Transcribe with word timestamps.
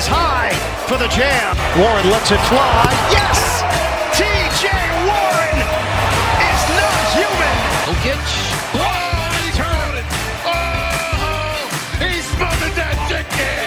skies 0.00 0.06
high 0.06 0.54
for 0.86 0.96
the 0.96 1.08
jam. 1.08 1.56
Warren 1.78 2.10
lets 2.10 2.30
it 2.30 2.40
fly. 2.46 2.86
Yes! 3.10 3.62
TJ 4.14 4.70
Warren 5.06 5.58
is 6.38 6.62
not 6.78 7.02
human. 7.18 7.56
Jokic. 7.86 8.22
Oh, 8.78 9.26
he 9.42 9.50
turned. 9.58 10.06
Oh, 10.46 11.66
he 11.98 12.22
smothered 12.22 12.74
that 12.78 12.94
chicken. 13.10 13.58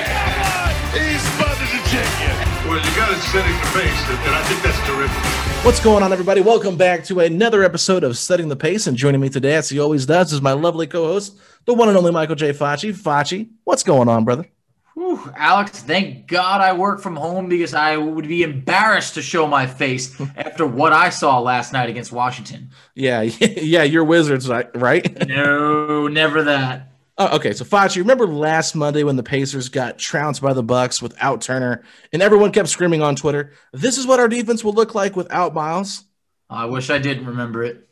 He 0.96 1.20
smothered 1.20 1.72
the 1.76 1.84
chicken. 1.92 2.36
Well, 2.70 2.80
you 2.80 2.92
got 2.96 3.12
it 3.12 3.20
setting 3.28 3.52
the 3.52 3.70
pace, 3.76 4.02
and 4.08 4.36
I 4.36 4.44
think 4.44 4.62
that's 4.64 4.80
terrific. 4.88 5.66
What's 5.66 5.80
going 5.80 6.02
on, 6.02 6.14
everybody? 6.14 6.42
Welcome 6.42 6.78
back 6.78 7.04
to 7.06 7.20
another 7.20 7.64
episode 7.64 8.04
of 8.04 8.18
Setting 8.18 8.48
the 8.48 8.56
Pace. 8.56 8.88
And 8.88 8.98
joining 8.98 9.22
me 9.22 9.30
today, 9.30 9.56
as 9.56 9.70
he 9.70 9.80
always 9.80 10.06
does, 10.06 10.34
is 10.34 10.42
my 10.42 10.54
lovely 10.54 10.88
co-host, 10.88 11.38
the 11.66 11.74
one 11.74 11.90
and 11.90 11.98
only 11.98 12.12
Michael 12.12 12.36
J. 12.36 12.54
Facci. 12.54 12.94
Facci, 12.94 13.50
what's 13.66 13.84
going 13.84 14.08
on, 14.08 14.24
brother? 14.24 14.46
Whew, 14.94 15.32
Alex, 15.38 15.82
thank 15.84 16.28
God 16.28 16.60
I 16.60 16.74
work 16.74 17.00
from 17.00 17.16
home 17.16 17.48
because 17.48 17.74
I 17.74 17.96
would 17.96 18.28
be 18.28 18.44
embarrassed 18.44 19.14
to 19.14 19.22
show 19.22 19.48
my 19.48 19.66
face 19.66 20.20
after 20.36 20.66
what 20.66 20.92
I 20.92 21.10
saw 21.10 21.40
last 21.40 21.72
night 21.72 21.90
against 21.90 22.12
Washington. 22.12 22.72
Yeah, 22.94 23.22
yeah, 23.40 23.84
you're 23.84 24.04
Wizards, 24.04 24.50
right? 24.50 25.28
No, 25.28 26.08
never 26.08 26.44
that. 26.44 26.92
Oh, 27.18 27.36
okay, 27.36 27.54
so 27.54 27.64
Facci, 27.64 27.98
remember 27.98 28.26
last 28.26 28.74
Monday 28.76 29.04
when 29.04 29.16
the 29.16 29.24
Pacers 29.24 29.70
got 29.70 30.00
trounced 30.00 30.42
by 30.42 30.54
the 30.54 30.64
Bucks 30.64 31.02
without 31.02 31.42
Turner, 31.42 31.84
and 32.12 32.22
everyone 32.22 32.52
kept 32.52 32.70
screaming 32.70 33.02
on 33.02 33.16
Twitter, 33.16 33.52
"This 33.72 33.98
is 33.98 34.08
what 34.08 34.20
our 34.20 34.28
defense 34.28 34.64
will 34.64 34.74
look 34.74 34.96
like 34.96 35.16
without 35.16 35.54
Miles." 35.54 36.04
Oh, 36.50 36.56
I 36.56 36.66
wish 36.66 36.90
I 36.90 36.98
didn't 36.98 37.28
remember 37.28 37.64
it. 37.64 37.88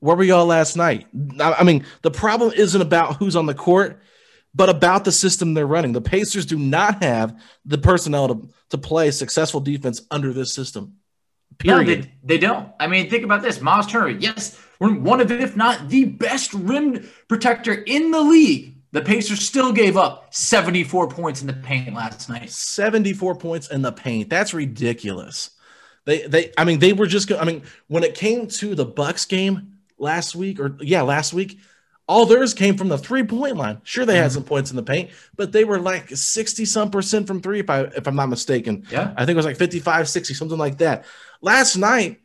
Where 0.00 0.16
were 0.16 0.24
y'all 0.24 0.46
last 0.46 0.76
night? 0.76 1.06
I 1.40 1.64
mean, 1.64 1.84
the 2.02 2.10
problem 2.10 2.52
isn't 2.54 2.80
about 2.80 3.16
who's 3.16 3.34
on 3.36 3.46
the 3.46 3.54
court, 3.54 4.00
but 4.54 4.68
about 4.68 5.04
the 5.04 5.12
system 5.12 5.54
they're 5.54 5.66
running. 5.66 5.92
The 5.92 6.00
Pacers 6.00 6.46
do 6.46 6.58
not 6.58 7.02
have 7.02 7.40
the 7.64 7.78
personnel 7.78 8.28
to, 8.28 8.48
to 8.70 8.78
play 8.78 9.10
successful 9.10 9.60
defense 9.60 10.02
under 10.10 10.32
this 10.32 10.52
system. 10.52 10.96
No, 11.64 11.78
Period. 11.78 12.04
they, 12.22 12.36
they 12.36 12.38
don't. 12.38 12.70
I 12.78 12.86
mean, 12.86 13.10
think 13.10 13.24
about 13.24 13.42
this. 13.42 13.60
Miles 13.60 13.86
Turner, 13.86 14.08
yes, 14.10 14.60
we're 14.78 14.94
one 14.94 15.20
of, 15.20 15.30
if 15.30 15.56
not 15.56 15.88
the 15.88 16.04
best 16.04 16.54
rim 16.54 17.08
protector 17.28 17.72
in 17.72 18.10
the 18.10 18.20
league. 18.20 18.76
The 18.92 19.02
Pacers 19.02 19.46
still 19.46 19.72
gave 19.72 19.96
up 19.96 20.34
74 20.34 21.08
points 21.08 21.42
in 21.42 21.46
the 21.46 21.52
paint 21.52 21.92
last 21.92 22.28
night. 22.28 22.50
74 22.50 23.34
points 23.36 23.68
in 23.68 23.82
the 23.82 23.92
paint. 23.92 24.30
That's 24.30 24.54
ridiculous. 24.54 25.50
They 26.06 26.26
they 26.26 26.52
I 26.56 26.64
mean 26.64 26.78
they 26.78 26.94
were 26.94 27.06
just 27.06 27.30
I 27.30 27.44
mean 27.44 27.64
when 27.88 28.02
it 28.02 28.14
came 28.14 28.46
to 28.46 28.74
the 28.74 28.86
Bucks 28.86 29.26
game 29.26 29.74
last 29.98 30.34
week 30.34 30.58
or 30.58 30.74
yeah, 30.80 31.02
last 31.02 31.34
week, 31.34 31.60
all 32.08 32.24
theirs 32.24 32.54
came 32.54 32.76
from 32.76 32.88
the 32.88 32.98
three-point 32.98 33.56
line. 33.56 33.80
Sure 33.84 34.06
they 34.06 34.16
had 34.16 34.26
mm-hmm. 34.26 34.34
some 34.34 34.44
points 34.44 34.70
in 34.70 34.76
the 34.76 34.82
paint, 34.82 35.10
but 35.36 35.52
they 35.52 35.64
were 35.64 35.78
like 35.78 36.08
60 36.08 36.64
some 36.64 36.90
percent 36.90 37.26
from 37.26 37.40
3 37.40 37.60
if 37.60 37.70
I 37.70 37.80
if 37.82 38.06
I'm 38.08 38.16
not 38.16 38.30
mistaken. 38.30 38.86
Yeah. 38.90 39.12
I 39.16 39.26
think 39.26 39.34
it 39.34 39.36
was 39.36 39.46
like 39.46 39.58
55 39.58 40.08
60 40.08 40.34
something 40.34 40.58
like 40.58 40.78
that. 40.78 41.04
Last 41.40 41.76
night 41.76 42.20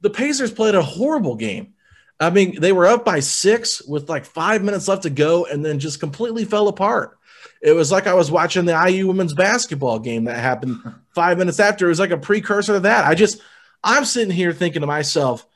the 0.00 0.10
Pacers 0.10 0.50
played 0.50 0.74
a 0.74 0.82
horrible 0.82 1.36
game. 1.36 1.74
I 2.18 2.28
mean, 2.30 2.60
they 2.60 2.72
were 2.72 2.86
up 2.86 3.04
by 3.04 3.20
6 3.20 3.82
with 3.82 4.10
like 4.10 4.26
5 4.26 4.62
minutes 4.62 4.88
left 4.88 5.02
to 5.04 5.10
go 5.10 5.46
and 5.46 5.64
then 5.64 5.78
just 5.78 6.00
completely 6.00 6.44
fell 6.44 6.68
apart. 6.68 7.16
It 7.62 7.72
was 7.72 7.92
like 7.92 8.06
I 8.06 8.14
was 8.14 8.30
watching 8.30 8.64
the 8.64 8.88
IU 8.88 9.06
women's 9.06 9.34
basketball 9.34 9.98
game 9.98 10.24
that 10.24 10.38
happened 10.38 10.78
five 11.14 11.38
minutes 11.38 11.60
after. 11.60 11.86
It 11.86 11.90
was 11.90 12.00
like 12.00 12.10
a 12.10 12.18
precursor 12.18 12.74
to 12.74 12.80
that. 12.80 13.06
I 13.06 13.14
just, 13.14 13.40
I'm 13.84 14.04
sitting 14.04 14.34
here 14.34 14.52
thinking 14.52 14.80
to 14.80 14.86
myself, 14.86 15.46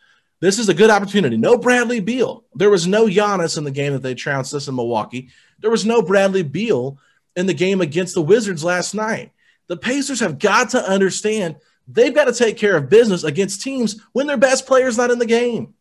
this 0.41 0.59
is 0.59 0.69
a 0.69 0.75
good 0.75 0.91
opportunity. 0.91 1.37
No 1.37 1.57
Bradley 1.57 2.01
Beal. 2.01 2.45
There 2.55 2.71
was 2.71 2.87
no 2.87 3.07
Giannis 3.07 3.57
in 3.57 3.65
the 3.65 3.71
game 3.71 3.93
that 3.93 4.03
they 4.03 4.15
trounced 4.15 4.55
us 4.55 4.69
in 4.69 4.75
Milwaukee. 4.75 5.31
There 5.61 5.71
was 5.71 5.87
no 5.87 6.03
Bradley 6.03 6.43
Beal 6.43 6.99
in 7.37 7.47
the 7.47 7.55
game 7.55 7.81
against 7.81 8.15
the 8.15 8.23
Wizards 8.23 8.63
last 8.63 8.95
night. 8.95 9.33
The 9.69 9.77
Pacers 9.77 10.21
have 10.21 10.39
got 10.39 10.71
to 10.71 10.89
understand 10.89 11.57
they've 11.89 12.15
got 12.15 12.27
to 12.27 12.35
take 12.35 12.57
care 12.57 12.77
of 12.77 12.89
business 12.89 13.25
against 13.25 13.63
teams 13.63 14.01
when 14.13 14.27
their 14.27 14.37
best 14.37 14.67
player's 14.67 14.97
not 14.97 15.11
in 15.11 15.19
the 15.19 15.27
game. 15.27 15.75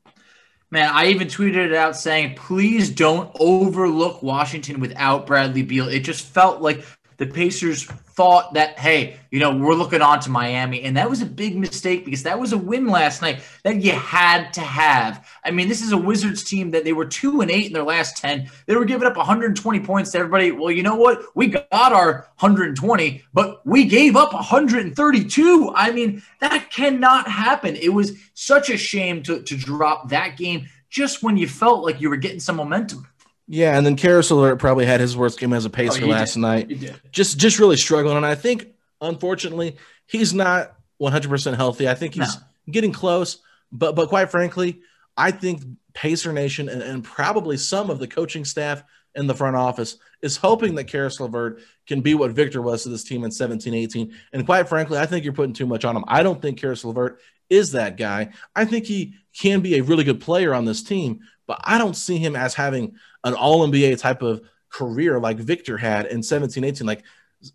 Man, 0.71 0.89
I 0.91 1.07
even 1.07 1.27
tweeted 1.27 1.67
it 1.67 1.73
out 1.73 1.95
saying, 1.95 2.35
please 2.35 2.89
don't 2.89 3.29
overlook 3.39 4.23
Washington 4.23 4.79
without 4.79 5.27
Bradley 5.27 5.61
Beal. 5.61 5.87
It 5.87 5.99
just 5.99 6.25
felt 6.25 6.61
like 6.61 6.83
the 7.17 7.27
Pacers 7.27 7.85
thought 7.85 8.53
that, 8.53 8.77
hey, 8.77 9.17
you 9.31 9.39
know, 9.39 9.55
we're 9.55 9.73
looking 9.73 10.01
on 10.01 10.19
to 10.19 10.29
Miami. 10.29 10.83
And 10.83 10.95
that 10.97 11.09
was 11.09 11.21
a 11.21 11.25
big 11.25 11.57
mistake 11.57 12.05
because 12.05 12.23
that 12.23 12.39
was 12.39 12.53
a 12.53 12.57
win 12.57 12.87
last 12.87 13.21
night 13.21 13.41
that 13.63 13.81
you 13.81 13.91
had 13.91 14.53
to 14.53 14.61
have. 14.61 15.27
I 15.43 15.51
mean, 15.51 15.67
this 15.67 15.81
is 15.81 15.91
a 15.91 15.97
Wizards 15.97 16.43
team 16.43 16.71
that 16.71 16.83
they 16.83 16.93
were 16.93 17.05
two 17.05 17.41
and 17.41 17.49
eight 17.49 17.67
in 17.67 17.73
their 17.73 17.83
last 17.83 18.17
10. 18.17 18.49
They 18.67 18.75
were 18.75 18.85
giving 18.85 19.07
up 19.07 19.17
120 19.17 19.79
points 19.79 20.11
to 20.11 20.19
everybody. 20.19 20.51
Well, 20.51 20.71
you 20.71 20.83
know 20.83 20.95
what? 20.95 21.23
We 21.35 21.47
got 21.47 21.67
our 21.71 22.27
120, 22.39 23.23
but 23.33 23.65
we 23.65 23.85
gave 23.85 24.15
up 24.15 24.33
132. 24.33 25.73
I 25.75 25.91
mean, 25.91 26.21
that 26.39 26.69
cannot 26.71 27.27
happen. 27.27 27.75
It 27.75 27.89
was 27.89 28.13
such 28.35 28.69
a 28.69 28.77
shame 28.77 29.23
to, 29.23 29.41
to 29.41 29.57
drop 29.57 30.09
that 30.09 30.37
game 30.37 30.67
just 30.93 31.23
when 31.23 31.35
you 31.35 31.47
felt 31.47 31.83
like 31.83 31.99
you 31.99 32.07
were 32.07 32.17
getting 32.17 32.39
some 32.39 32.57
momentum. 32.57 33.07
Yeah, 33.47 33.77
and 33.77 33.85
then 33.85 33.95
Caris 33.95 34.31
LeVert 34.31 34.59
probably 34.59 34.85
had 34.85 34.99
his 35.01 35.17
worst 35.17 35.39
game 35.39 35.53
as 35.53 35.65
a 35.65 35.69
oh, 35.69 35.71
pacer 35.71 36.03
Oh, 36.05 36.07
last 36.07 36.33
did. 36.35 36.39
night. 36.39 36.69
He 36.69 36.75
did. 36.75 36.99
Just 37.11 37.37
just 37.37 37.59
really 37.59 37.77
struggling. 37.77 38.15
And 38.17 38.25
I 38.25 38.35
think 38.35 38.67
unfortunately 39.01 39.75
he's 40.07 40.33
not 40.33 40.75
100% 41.01 41.55
healthy. 41.55 41.89
I 41.89 41.95
think 41.95 42.13
he's 42.13 42.35
No. 42.35 42.41
getting 42.71 42.91
close, 42.93 43.39
but 43.71 43.95
but 43.95 44.09
quite 44.09 44.31
frankly, 44.31 44.81
I 45.17 45.31
think 45.31 45.61
Pacer 45.93 46.31
Nation 46.31 46.69
and, 46.69 46.81
and 46.81 47.03
probably 47.03 47.57
some 47.57 47.89
of 47.89 47.99
the 47.99 48.07
coaching 48.07 48.45
staff 48.45 48.83
in 49.15 49.27
the 49.27 49.35
front 49.35 49.55
office 49.55 49.97
is 50.21 50.37
hoping 50.37 50.75
that 50.75 50.85
Caris 50.85 51.19
LeVert 51.19 51.61
can 51.85 52.01
be 52.01 52.15
what 52.15 52.31
Victor 52.31 52.61
was 52.61 52.83
to 52.83 52.89
this 52.89 53.03
team 53.03 53.23
in 53.23 53.31
17 53.31 53.73
18. 53.73 54.13
And 54.31 54.45
quite 54.45 54.67
frankly, 54.69 54.97
I 54.97 55.05
think 55.05 55.23
you're 55.23 55.33
putting 55.33 55.53
too 55.53 55.67
much 55.67 55.85
on 55.85 55.95
him. 55.95 56.05
I 56.07 56.23
don't 56.23 56.41
think 56.41 56.59
Caris 56.59 56.83
LeVert 56.83 57.19
is 57.49 57.73
that 57.73 57.97
guy. 57.97 58.29
I 58.55 58.65
think 58.65 58.85
he 58.85 59.15
can 59.37 59.59
be 59.61 59.75
a 59.77 59.83
really 59.83 60.03
good 60.03 60.21
player 60.21 60.53
on 60.53 60.65
this 60.65 60.81
team, 60.81 61.19
but 61.45 61.59
I 61.63 61.77
don't 61.77 61.95
see 61.95 62.17
him 62.17 62.35
as 62.35 62.53
having 62.55 62.95
an 63.23 63.33
all 63.33 63.67
NBA 63.67 63.99
type 63.99 64.21
of 64.21 64.41
career 64.69 65.19
like 65.19 65.37
Victor 65.37 65.77
had 65.77 66.07
in 66.07 66.23
17 66.23 66.63
18. 66.63 66.85
Like 66.85 67.03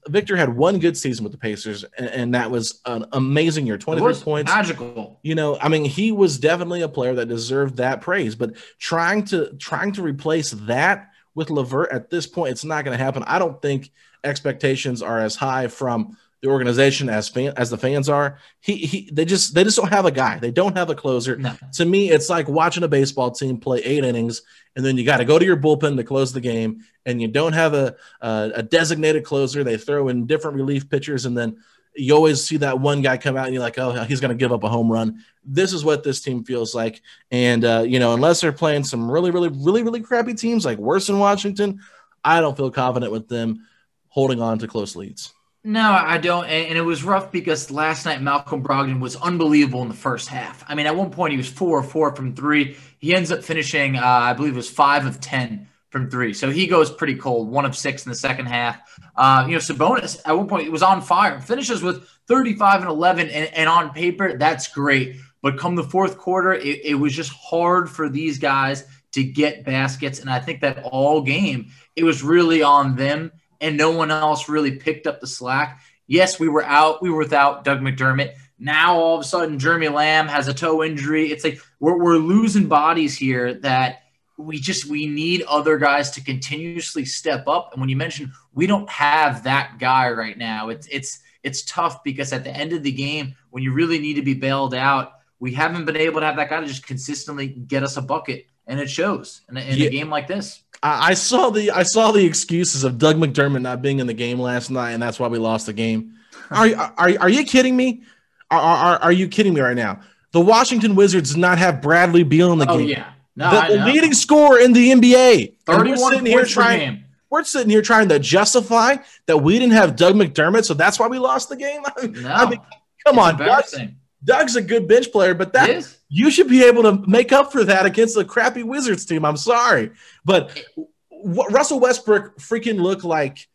Victor 0.08 0.36
had 0.36 0.54
one 0.54 0.78
good 0.78 0.96
season 0.96 1.24
with 1.24 1.32
the 1.32 1.38
Pacers, 1.38 1.84
and, 1.96 2.06
and 2.08 2.34
that 2.34 2.50
was 2.50 2.80
an 2.84 3.06
amazing 3.12 3.66
year 3.66 3.78
23 3.78 4.14
points. 4.22 4.52
Magical. 4.52 5.18
You 5.22 5.34
know, 5.34 5.58
I 5.60 5.68
mean, 5.68 5.84
he 5.84 6.12
was 6.12 6.38
definitely 6.38 6.82
a 6.82 6.88
player 6.88 7.14
that 7.14 7.26
deserved 7.26 7.76
that 7.76 8.00
praise, 8.00 8.34
but 8.34 8.56
trying 8.78 9.24
to 9.26 9.52
trying 9.58 9.92
to 9.92 10.02
replace 10.02 10.50
that 10.50 11.10
with 11.34 11.50
LeVert 11.50 11.90
at 11.90 12.10
this 12.10 12.26
point, 12.26 12.52
it's 12.52 12.64
not 12.64 12.84
going 12.84 12.96
to 12.96 13.02
happen. 13.02 13.22
I 13.26 13.38
don't 13.38 13.60
think 13.62 13.90
expectations 14.24 15.02
are 15.02 15.20
as 15.20 15.36
high 15.36 15.68
from 15.68 16.16
the 16.40 16.48
organization 16.48 17.08
as 17.08 17.28
fan 17.28 17.52
as 17.56 17.70
the 17.70 17.78
fans 17.78 18.08
are. 18.08 18.38
He 18.60 18.76
he 18.76 19.10
they 19.12 19.24
just 19.24 19.54
they 19.54 19.64
just 19.64 19.76
don't 19.76 19.92
have 19.92 20.06
a 20.06 20.10
guy. 20.10 20.38
They 20.38 20.50
don't 20.50 20.76
have 20.76 20.90
a 20.90 20.94
closer. 20.94 21.36
No. 21.36 21.54
To 21.74 21.84
me, 21.84 22.10
it's 22.10 22.30
like 22.30 22.48
watching 22.48 22.84
a 22.84 22.88
baseball 22.88 23.30
team 23.30 23.58
play 23.58 23.80
eight 23.80 24.04
innings, 24.04 24.42
and 24.76 24.84
then 24.84 24.96
you 24.96 25.04
got 25.04 25.18
to 25.18 25.24
go 25.24 25.38
to 25.38 25.44
your 25.44 25.56
bullpen 25.56 25.96
to 25.96 26.04
close 26.04 26.32
the 26.32 26.40
game, 26.40 26.84
and 27.04 27.20
you 27.20 27.28
don't 27.28 27.54
have 27.54 27.74
a, 27.74 27.96
a 28.20 28.50
a 28.56 28.62
designated 28.62 29.24
closer. 29.24 29.64
They 29.64 29.76
throw 29.76 30.08
in 30.08 30.26
different 30.26 30.56
relief 30.56 30.88
pitchers, 30.88 31.26
and 31.26 31.36
then 31.36 31.58
you 31.94 32.14
always 32.14 32.44
see 32.44 32.58
that 32.58 32.78
one 32.78 33.02
guy 33.02 33.16
come 33.16 33.36
out, 33.36 33.46
and 33.46 33.54
you're 33.54 33.62
like, 33.62 33.78
oh, 33.78 34.04
he's 34.04 34.20
going 34.20 34.30
to 34.30 34.36
give 34.36 34.52
up 34.52 34.62
a 34.62 34.68
home 34.68 34.90
run. 34.90 35.24
This 35.44 35.72
is 35.72 35.84
what 35.84 36.04
this 36.04 36.20
team 36.20 36.44
feels 36.44 36.72
like, 36.74 37.02
and 37.32 37.64
uh, 37.64 37.84
you 37.86 37.98
know, 37.98 38.14
unless 38.14 38.40
they're 38.40 38.52
playing 38.52 38.84
some 38.84 39.10
really, 39.10 39.32
really, 39.32 39.48
really, 39.48 39.82
really 39.82 40.00
crappy 40.00 40.34
teams 40.34 40.64
like 40.64 40.78
worse 40.78 41.08
than 41.08 41.18
Washington, 41.18 41.80
I 42.22 42.40
don't 42.40 42.56
feel 42.56 42.70
confident 42.70 43.10
with 43.10 43.26
them 43.26 43.66
holding 44.06 44.40
on 44.40 44.60
to 44.60 44.68
close 44.68 44.94
leads. 44.94 45.34
No, 45.64 45.90
I 45.90 46.18
don't. 46.18 46.44
And, 46.46 46.78
it 46.78 46.82
was 46.82 47.02
rough 47.02 47.32
because 47.32 47.70
last 47.70 48.06
night 48.06 48.22
Malcolm 48.22 48.62
Brogdon 48.62 49.00
was 49.00 49.16
unbelievable 49.16 49.82
in 49.82 49.88
the 49.88 49.94
first 49.94 50.28
half. 50.28 50.64
I 50.68 50.74
mean, 50.74 50.86
at 50.86 50.96
one 50.96 51.10
point 51.10 51.32
he 51.32 51.36
was 51.36 51.48
four 51.48 51.78
or 51.78 51.82
four 51.82 52.14
from 52.14 52.34
three. 52.34 52.76
He 52.98 53.14
ends 53.14 53.32
up 53.32 53.42
finishing, 53.42 53.96
uh, 53.96 54.02
I 54.02 54.32
believe 54.32 54.52
it 54.52 54.56
was 54.56 54.70
five 54.70 55.04
of 55.04 55.20
10 55.20 55.68
from 55.90 56.10
three. 56.10 56.32
So 56.32 56.50
he 56.50 56.66
goes 56.66 56.90
pretty 56.90 57.16
cold, 57.16 57.50
one 57.50 57.64
of 57.64 57.76
six 57.76 58.06
in 58.06 58.10
the 58.10 58.16
second 58.16 58.46
half. 58.46 58.80
Uh, 59.16 59.44
you 59.46 59.52
know, 59.52 59.58
Sabonis 59.58 60.20
at 60.24 60.36
one 60.36 60.46
point 60.46 60.64
he 60.64 60.70
was 60.70 60.82
on 60.82 61.00
fire, 61.00 61.40
finishes 61.40 61.82
with 61.82 62.08
35 62.28 62.82
and 62.82 62.90
11. 62.90 63.28
And, 63.28 63.52
and 63.52 63.68
on 63.68 63.90
paper, 63.90 64.38
that's 64.38 64.68
great. 64.68 65.16
But 65.42 65.58
come 65.58 65.74
the 65.74 65.84
fourth 65.84 66.18
quarter, 66.18 66.54
it, 66.54 66.84
it 66.84 66.94
was 66.94 67.14
just 67.14 67.32
hard 67.32 67.90
for 67.90 68.08
these 68.08 68.38
guys 68.38 68.84
to 69.12 69.24
get 69.24 69.64
baskets. 69.64 70.20
And 70.20 70.30
I 70.30 70.38
think 70.38 70.60
that 70.60 70.82
all 70.84 71.22
game, 71.22 71.70
it 71.96 72.04
was 72.04 72.22
really 72.22 72.62
on 72.62 72.94
them 72.96 73.32
and 73.60 73.76
no 73.76 73.90
one 73.90 74.10
else 74.10 74.48
really 74.48 74.72
picked 74.72 75.06
up 75.06 75.20
the 75.20 75.26
slack. 75.26 75.80
Yes, 76.06 76.40
we 76.40 76.48
were 76.48 76.64
out. 76.64 77.02
We 77.02 77.10
were 77.10 77.18
without 77.18 77.64
Doug 77.64 77.80
McDermott. 77.80 78.32
Now 78.58 78.96
all 78.96 79.14
of 79.14 79.20
a 79.20 79.24
sudden, 79.24 79.58
Jeremy 79.58 79.88
Lamb 79.88 80.26
has 80.28 80.48
a 80.48 80.54
toe 80.54 80.82
injury. 80.82 81.30
It's 81.30 81.44
like 81.44 81.60
we're, 81.80 81.98
we're 82.02 82.16
losing 82.16 82.66
bodies 82.66 83.16
here 83.16 83.54
that 83.60 84.02
we 84.36 84.58
just 84.58 84.86
we 84.86 85.06
need 85.06 85.42
other 85.42 85.78
guys 85.78 86.12
to 86.12 86.22
continuously 86.24 87.04
step 87.04 87.46
up. 87.48 87.70
And 87.72 87.80
when 87.80 87.88
you 87.90 87.96
mention 87.96 88.32
we 88.54 88.66
don't 88.66 88.88
have 88.88 89.44
that 89.44 89.78
guy 89.78 90.10
right 90.10 90.36
now, 90.38 90.70
it's 90.70 90.86
it's 90.88 91.20
it's 91.42 91.62
tough 91.62 92.02
because 92.02 92.32
at 92.32 92.44
the 92.44 92.50
end 92.50 92.72
of 92.72 92.82
the 92.82 92.92
game, 92.92 93.34
when 93.50 93.62
you 93.62 93.72
really 93.72 93.98
need 93.98 94.14
to 94.14 94.22
be 94.22 94.34
bailed 94.34 94.74
out, 94.74 95.12
we 95.40 95.52
haven't 95.54 95.84
been 95.84 95.96
able 95.96 96.20
to 96.20 96.26
have 96.26 96.36
that 96.36 96.50
guy 96.50 96.60
to 96.60 96.66
just 96.66 96.86
consistently 96.86 97.46
get 97.48 97.82
us 97.84 97.96
a 97.96 98.02
bucket, 98.02 98.46
and 98.66 98.80
it 98.80 98.90
shows 98.90 99.42
in, 99.48 99.56
a, 99.56 99.60
in 99.60 99.76
Yeah. 99.78 99.86
a 99.86 99.90
game 99.90 100.10
like 100.10 100.26
this. 100.26 100.62
I 100.82 101.10
I 101.10 101.14
saw 101.14 101.50
the 101.50 101.70
I 101.70 101.82
saw 101.82 102.12
the 102.12 102.24
excuses 102.24 102.84
of 102.84 102.98
Doug 102.98 103.16
McDermott 103.16 103.62
not 103.62 103.82
being 103.82 103.98
in 104.00 104.06
the 104.06 104.14
game 104.14 104.38
last 104.40 104.70
night, 104.70 104.92
and 104.92 105.02
that's 105.02 105.18
why 105.18 105.28
we 105.28 105.38
lost 105.38 105.66
the 105.66 105.72
game. 105.72 106.14
Are 106.50 106.66
are 106.96 107.12
are 107.20 107.28
you 107.28 107.44
kidding 107.44 107.76
me? 107.76 108.02
Are, 108.50 108.60
are, 108.60 108.98
are 109.02 109.12
you 109.12 109.28
kidding 109.28 109.52
me 109.54 109.60
right 109.60 109.76
now? 109.76 110.00
The 110.32 110.40
Washington 110.40 110.94
Wizards 110.94 111.36
not 111.36 111.58
have 111.58 111.82
Bradley 111.82 112.22
Beal 112.22 112.52
in 112.52 112.58
the 112.58 112.66
Oh 112.70 112.78
game. 112.78 112.88
yeah, 112.88 113.12
no, 113.36 113.50
the, 113.50 113.76
the 113.76 113.84
leading 113.84 114.14
scorer 114.14 114.58
in 114.58 114.72
the 114.72 114.90
NBA. 114.90 115.54
And 115.66 115.78
we're 115.78 115.96
31 115.96 116.12
sitting 116.12 116.26
here 116.26 116.44
trying. 116.44 116.78
game. 116.80 117.04
We're 117.30 117.44
sitting 117.44 117.68
here 117.68 117.82
trying 117.82 118.08
to 118.08 118.18
justify 118.18 118.96
that 119.26 119.36
we 119.36 119.58
didn't 119.58 119.74
have 119.74 119.96
Doug 119.96 120.14
McDermott, 120.14 120.64
so 120.64 120.72
that's 120.72 120.98
why 120.98 121.08
we 121.08 121.18
lost 121.18 121.50
the 121.50 121.56
game. 121.56 121.82
I 121.96 122.06
mean, 122.06 122.22
No, 122.22 122.28
I 122.30 122.48
mean, 122.48 122.60
come 123.06 123.18
on, 123.18 123.32
embarrassing. 123.32 123.96
Doug's 124.24 124.56
a 124.56 124.62
good 124.62 124.88
bench 124.88 125.12
player, 125.12 125.34
but 125.34 125.52
that 125.52 125.96
you 126.08 126.30
should 126.30 126.48
be 126.48 126.64
able 126.64 126.82
to 126.82 127.08
make 127.08 127.32
up 127.32 127.52
for 127.52 127.64
that 127.64 127.86
against 127.86 128.14
the 128.14 128.24
crappy 128.24 128.62
Wizards 128.62 129.04
team. 129.04 129.24
I'm 129.24 129.36
sorry, 129.36 129.92
but 130.24 130.62
what, 131.08 131.52
Russell 131.52 131.80
Westbrook 131.80 132.38
freaking 132.38 132.80
looked 132.80 133.04
like 133.04 133.48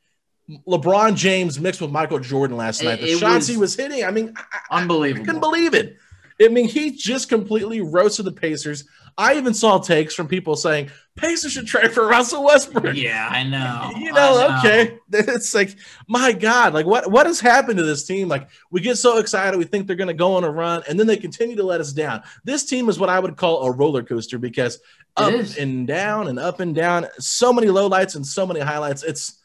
LeBron 0.67 1.15
James 1.15 1.59
mixed 1.59 1.81
with 1.81 1.91
Michael 1.91 2.19
Jordan 2.19 2.57
last 2.57 2.81
It- 2.81 2.85
night. 2.85 3.01
The 3.01 3.17
shots 3.17 3.35
was 3.35 3.47
he 3.47 3.57
was 3.57 3.75
hitting, 3.75 4.03
I 4.03 4.11
mean, 4.11 4.33
I, 4.35 4.43
I 4.69 4.81
Unbelievable. 4.81 5.25
couldn't 5.25 5.41
believe 5.41 5.73
it. 5.73 5.97
I 6.41 6.47
mean, 6.47 6.67
he 6.67 6.91
just 6.91 7.29
completely 7.29 7.81
roasted 7.81 8.25
the 8.25 8.31
Pacers. 8.31 8.85
I 9.17 9.35
even 9.35 9.53
saw 9.53 9.77
takes 9.79 10.13
from 10.13 10.27
people 10.27 10.55
saying 10.55 10.89
Pacers 11.15 11.51
should 11.51 11.67
trade 11.67 11.91
for 11.91 12.07
Russell 12.07 12.43
Westbrook. 12.43 12.95
Yeah, 12.95 13.29
I 13.31 13.43
know. 13.43 13.91
You 14.03 14.11
know, 14.11 14.47
know. 14.47 14.57
okay. 14.59 14.97
It's 15.15 15.53
like, 15.53 15.75
my 16.07 16.31
God, 16.31 16.73
like 16.73 16.87
what 16.87 17.09
what 17.11 17.27
has 17.27 17.39
happened 17.39 17.77
to 17.77 17.83
this 17.83 18.03
team? 18.03 18.27
Like 18.27 18.49
we 18.71 18.81
get 18.81 18.97
so 18.97 19.19
excited, 19.19 19.57
we 19.57 19.65
think 19.65 19.85
they're 19.85 19.95
gonna 19.95 20.13
go 20.13 20.33
on 20.33 20.43
a 20.43 20.49
run, 20.49 20.81
and 20.89 20.99
then 20.99 21.05
they 21.05 21.17
continue 21.17 21.55
to 21.55 21.63
let 21.63 21.81
us 21.81 21.93
down. 21.93 22.23
This 22.43 22.65
team 22.65 22.89
is 22.89 22.97
what 22.97 23.09
I 23.09 23.19
would 23.19 23.37
call 23.37 23.63
a 23.63 23.71
roller 23.71 24.01
coaster 24.01 24.39
because 24.39 24.79
up 25.15 25.33
and 25.59 25.85
down 25.85 26.29
and 26.29 26.39
up 26.39 26.59
and 26.59 26.73
down, 26.73 27.05
so 27.19 27.53
many 27.53 27.67
lowlights 27.67 28.15
and 28.15 28.25
so 28.25 28.47
many 28.47 28.59
highlights. 28.59 29.03
It's 29.03 29.39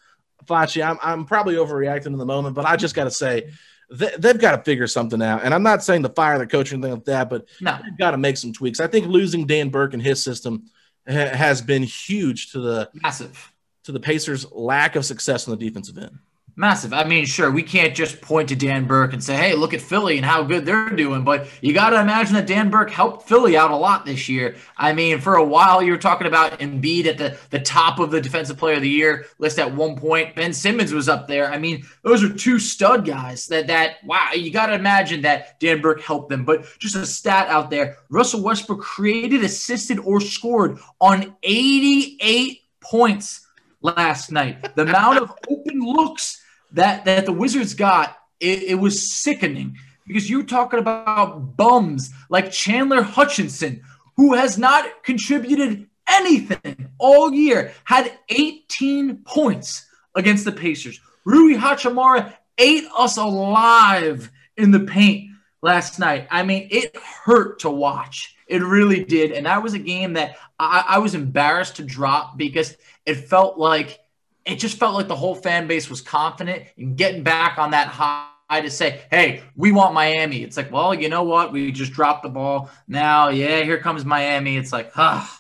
Facci, 0.47 0.83
I'm 0.83 0.99
I'm 1.03 1.27
probably 1.27 1.57
overreacting 1.57 2.07
in 2.07 2.17
the 2.17 2.25
moment, 2.25 2.55
but 2.55 2.65
I 2.65 2.77
just 2.77 2.95
gotta 2.95 3.11
say 3.11 3.51
they, 3.91 4.13
they've 4.19 4.39
got 4.39 4.57
to 4.57 4.63
figure 4.63 4.87
something 4.87 5.23
out. 5.23 5.43
And 5.45 5.55
I'm 5.55 5.63
not 5.63 5.83
saying 5.83 6.03
to 6.03 6.09
fire 6.11 6.39
the 6.39 6.47
coach 6.47 6.71
or 6.71 6.75
anything 6.77 6.93
like 6.93 7.05
that, 7.07 7.31
but 7.31 7.47
No. 7.61 7.79
they've 7.83 7.97
got 7.99 8.11
to 8.13 8.19
make 8.19 8.37
some 8.37 8.53
tweaks. 8.53 8.81
I 8.81 8.87
think 8.87 9.07
losing 9.07 9.47
Dan 9.47 9.71
Burke 9.71 9.95
and 9.95 10.03
his 10.03 10.23
system 10.23 10.65
ha- 11.09 11.35
has 11.35 11.61
been 11.63 11.83
huge 11.83 12.53
to 12.53 12.61
the 12.61 12.91
Massive. 12.95 13.53
to 13.85 13.93
the 13.93 14.01
Pacers' 14.01 14.51
lack 14.53 14.95
of 14.97 15.05
success 15.05 15.49
on 15.49 15.57
the 15.59 15.65
defensive 15.69 15.97
end. 15.99 16.19
Massive. 16.59 16.93
I 16.93 17.05
mean, 17.05 17.25
sure, 17.25 17.53
we 17.53 17.63
can't 17.63 17.95
just 17.95 18.21
point 18.21 18.49
to 18.49 18.57
Dan 18.57 18.85
Burke 18.85 19.13
and 19.13 19.23
say, 19.23 19.37
hey, 19.37 19.55
look 19.55 19.75
at 19.75 19.81
Philly 19.81 20.17
and 20.17 20.27
how 20.27 20.43
good 20.43 20.67
they're 20.67 20.91
doing. 20.91 21.23
But 21.23 21.47
you 21.63 21.73
got 21.73 21.91
to 21.91 22.01
imagine 22.01 22.35
that 22.35 22.49
Dan 22.49 22.69
Burke 22.69 22.91
helped 22.91 23.29
Philly 23.29 23.57
out 23.57 23.71
a 23.71 23.77
lot 23.77 24.05
this 24.05 24.29
year. 24.29 24.57
I 24.77 24.93
mean, 24.93 25.21
for 25.21 25.37
a 25.37 25.45
while, 25.45 25.81
you 25.81 25.93
were 25.93 25.99
talking 25.99 26.27
about 26.27 26.59
Embiid 26.59 27.07
at 27.07 27.17
the, 27.17 27.39
the 27.51 27.61
top 27.61 28.01
of 28.01 28.11
the 28.11 28.21
Defensive 28.21 28.57
Player 28.57 28.75
of 28.75 28.83
the 28.83 28.89
Year 28.89 29.27
list 29.39 29.61
at 29.61 29.73
one 29.73 29.95
point. 29.95 30.35
Ben 30.35 30.53
Simmons 30.53 30.93
was 30.93 31.09
up 31.09 31.29
there. 31.29 31.49
I 31.49 31.59
mean, 31.59 31.87
those 32.03 32.25
are 32.25 32.35
two 32.35 32.59
stud 32.59 33.07
guys 33.07 33.47
that, 33.47 33.69
that 33.69 34.03
wow, 34.05 34.31
you 34.35 34.51
got 34.51 34.67
to 34.67 34.75
imagine 34.75 35.23
that 35.23 35.61
Dan 35.61 35.81
Burke 35.81 36.01
helped 36.01 36.29
them. 36.29 36.45
But 36.45 36.67
just 36.81 36.97
a 36.97 37.07
stat 37.07 37.47
out 37.47 37.71
there 37.71 37.99
Russell 38.11 38.43
Westbrook 38.43 38.81
created, 38.81 39.45
assisted, 39.45 40.01
or 40.01 40.21
scored 40.21 40.81
on 41.01 41.37
88 41.45 42.63
points 42.81 43.47
last 43.81 44.33
night. 44.33 44.75
The 44.75 44.83
amount 44.83 45.19
of 45.19 45.33
open 45.49 45.79
looks 45.79 46.43
that 46.73 47.05
that 47.05 47.27
the 47.27 47.33
Wizards 47.33 47.75
got, 47.75 48.17
it, 48.41 48.63
it 48.65 48.75
was 48.75 49.11
sickening 49.13 49.77
because 50.07 50.29
you're 50.29 50.43
talking 50.43 50.79
about 50.79 51.57
bums 51.57 52.11
like 52.31 52.51
Chandler 52.51 53.03
Hutchison, 53.03 53.83
who 54.17 54.35
has 54.35 54.59
not 54.59 55.03
contributed 55.03 55.87
anything 56.09 56.89
all 56.99 57.33
year, 57.33 57.73
had 57.85 58.19
18 58.31 59.19
points 59.19 59.87
against 60.15 60.45
the 60.45 60.53
Pacers. 60.53 61.01
Rui 61.25 61.55
Hachimura 61.55 62.33
ate 62.57 62.85
us 62.97 63.19
alive 63.19 64.31
in 64.57 64.71
the 64.71 64.81
paint 64.81 65.31
last 65.63 65.99
night. 65.99 66.27
I 66.31 66.43
mean, 66.43 66.69
it 66.71 66.97
hurt 66.97 67.61
to 67.61 67.71
watch. 67.71 68.35
It 68.47 68.63
really 68.63 69.05
did. 69.05 69.33
And 69.33 69.47
that 69.47 69.63
was 69.63 69.75
a 69.75 69.79
game 69.79 70.15
that 70.15 70.37
I, 70.59 70.85
I 70.89 70.99
was 70.99 71.15
embarrassed 71.15 71.77
to 71.77 71.85
drop 71.85 72.39
because 72.39 72.77
it 73.05 73.15
felt 73.15 73.59
like 73.59 74.01
it 74.49 74.59
just 74.59 74.79
felt 74.79 74.95
like 74.95 75.09
the 75.09 75.17
whole 75.17 75.35
fan 75.35 75.67
base 75.67 75.91
was 75.91 76.01
confident 76.01 76.65
in 76.77 76.95
getting 76.95 77.23
back 77.23 77.59
on 77.59 77.71
that 77.73 77.89
high 77.89 78.29
to 78.61 78.71
say, 78.71 79.03
hey, 79.11 79.43
we 79.57 79.73
want 79.73 79.93
Miami. 79.93 80.43
It's 80.43 80.57
like, 80.57 80.73
well, 80.73 80.95
you 80.95 81.09
know 81.11 81.23
what? 81.23 81.53
We 81.53 81.71
just 81.71 81.93
dropped 81.93 82.23
the 82.23 82.31
ball. 82.31 82.71
Now, 82.87 83.29
yeah, 83.29 83.63
here 83.63 83.79
comes 83.79 84.05
Miami. 84.05 84.57
It's 84.57 84.73
like, 84.73 84.91
ah. 84.97 85.38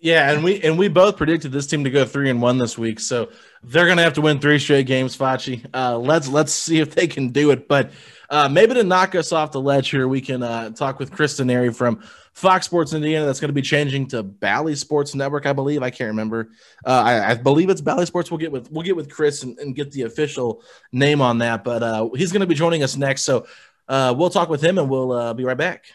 Yeah, 0.00 0.30
and 0.30 0.44
we 0.44 0.62
and 0.62 0.78
we 0.78 0.86
both 0.86 1.16
predicted 1.16 1.50
this 1.50 1.66
team 1.66 1.82
to 1.82 1.90
go 1.90 2.04
three 2.04 2.30
and 2.30 2.40
one 2.40 2.56
this 2.58 2.78
week, 2.78 3.00
so 3.00 3.30
they're 3.64 3.88
gonna 3.88 4.02
have 4.02 4.12
to 4.12 4.20
win 4.20 4.38
three 4.38 4.60
straight 4.60 4.86
games, 4.86 5.16
Facci. 5.16 5.66
Uh, 5.74 5.98
let's 5.98 6.28
let's 6.28 6.52
see 6.52 6.78
if 6.78 6.94
they 6.94 7.08
can 7.08 7.30
do 7.30 7.50
it. 7.50 7.66
But 7.66 7.90
uh, 8.30 8.48
maybe 8.48 8.74
to 8.74 8.84
knock 8.84 9.16
us 9.16 9.32
off 9.32 9.50
the 9.50 9.60
ledge 9.60 9.90
here, 9.90 10.06
we 10.06 10.20
can 10.20 10.44
uh, 10.44 10.70
talk 10.70 11.00
with 11.00 11.10
Chris 11.10 11.40
Denari 11.40 11.74
from 11.74 12.00
Fox 12.32 12.66
Sports 12.66 12.92
Indiana. 12.92 13.26
That's 13.26 13.40
going 13.40 13.48
to 13.48 13.54
be 13.54 13.62
changing 13.62 14.06
to 14.08 14.22
Bally 14.22 14.76
Sports 14.76 15.16
Network, 15.16 15.46
I 15.46 15.52
believe. 15.52 15.82
I 15.82 15.90
can't 15.90 16.08
remember. 16.08 16.50
Uh, 16.86 16.90
I, 16.90 17.30
I 17.30 17.34
believe 17.34 17.68
it's 17.68 17.80
Bally 17.80 18.06
Sports. 18.06 18.30
We'll 18.30 18.38
get 18.38 18.52
with 18.52 18.70
we'll 18.70 18.84
get 18.84 18.94
with 18.94 19.10
Chris 19.10 19.42
and, 19.42 19.58
and 19.58 19.74
get 19.74 19.90
the 19.90 20.02
official 20.02 20.62
name 20.92 21.20
on 21.20 21.38
that. 21.38 21.64
But 21.64 21.82
uh, 21.82 22.08
he's 22.14 22.30
going 22.30 22.42
to 22.42 22.46
be 22.46 22.54
joining 22.54 22.84
us 22.84 22.96
next, 22.96 23.22
so 23.22 23.48
uh, 23.88 24.14
we'll 24.16 24.30
talk 24.30 24.48
with 24.48 24.62
him 24.62 24.78
and 24.78 24.88
we'll 24.88 25.34
be 25.34 25.42
right 25.42 25.56
back. 25.56 25.86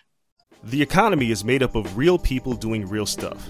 The 0.65 0.81
economy 0.81 1.29
is 1.29 1.43
made 1.43 1.61
up 1.61 1.75
of 1.75 1.97
real 1.97 2.17
people 2.17 2.53
doing 2.53 2.87
real 2.87 3.05
stuff, 3.05 3.49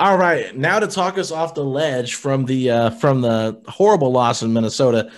All 0.00 0.16
right, 0.16 0.56
now 0.56 0.78
to 0.78 0.86
talk 0.86 1.18
us 1.18 1.32
off 1.32 1.54
the 1.54 1.64
ledge 1.64 2.14
from 2.14 2.44
the 2.44 2.70
uh, 2.70 2.90
from 2.90 3.20
the 3.20 3.60
horrible 3.66 4.12
loss 4.12 4.42
in 4.42 4.52
Minnesota, 4.52 5.10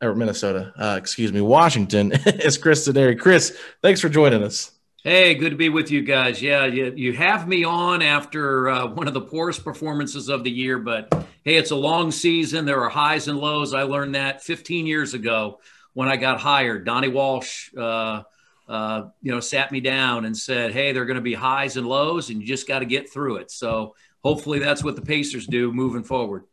or 0.00 0.14
Minnesota, 0.14 0.72
uh, 0.78 0.96
excuse 0.96 1.32
me, 1.32 1.40
Washington 1.40 2.12
is 2.26 2.56
Chris 2.56 2.86
Denari. 2.86 3.18
Chris, 3.18 3.58
thanks 3.82 4.00
for 4.00 4.08
joining 4.08 4.44
us. 4.44 4.70
Hey, 5.02 5.34
good 5.34 5.50
to 5.50 5.56
be 5.56 5.70
with 5.70 5.90
you 5.90 6.02
guys. 6.02 6.40
Yeah, 6.40 6.66
you, 6.66 6.92
you 6.94 7.14
have 7.14 7.48
me 7.48 7.64
on 7.64 8.00
after 8.00 8.68
uh, 8.68 8.86
one 8.86 9.08
of 9.08 9.14
the 9.14 9.20
poorest 9.20 9.64
performances 9.64 10.28
of 10.28 10.44
the 10.44 10.52
year, 10.52 10.78
but 10.78 11.12
hey, 11.44 11.56
it's 11.56 11.72
a 11.72 11.76
long 11.76 12.12
season. 12.12 12.64
There 12.64 12.84
are 12.84 12.88
highs 12.88 13.26
and 13.26 13.38
lows. 13.38 13.74
I 13.74 13.82
learned 13.82 14.14
that 14.14 14.44
15 14.44 14.86
years 14.86 15.14
ago 15.14 15.58
when 15.94 16.08
I 16.08 16.16
got 16.16 16.38
hired. 16.38 16.84
Donnie 16.84 17.08
Walsh, 17.08 17.70
uh, 17.76 18.22
uh, 18.68 19.08
you 19.20 19.32
know, 19.32 19.40
sat 19.40 19.72
me 19.72 19.80
down 19.80 20.26
and 20.26 20.36
said, 20.36 20.72
"Hey, 20.72 20.92
there 20.92 21.02
are 21.02 21.06
going 21.06 21.16
to 21.16 21.22
be 21.22 21.34
highs 21.34 21.76
and 21.76 21.88
lows, 21.88 22.30
and 22.30 22.40
you 22.40 22.46
just 22.46 22.68
got 22.68 22.80
to 22.80 22.86
get 22.86 23.10
through 23.10 23.38
it." 23.38 23.50
So 23.50 23.96
hopefully, 24.22 24.58
that's 24.58 24.84
what 24.84 24.96
the 24.96 25.02
Pacers 25.02 25.46
do 25.46 25.72
moving 25.72 26.04
forward. 26.04 26.44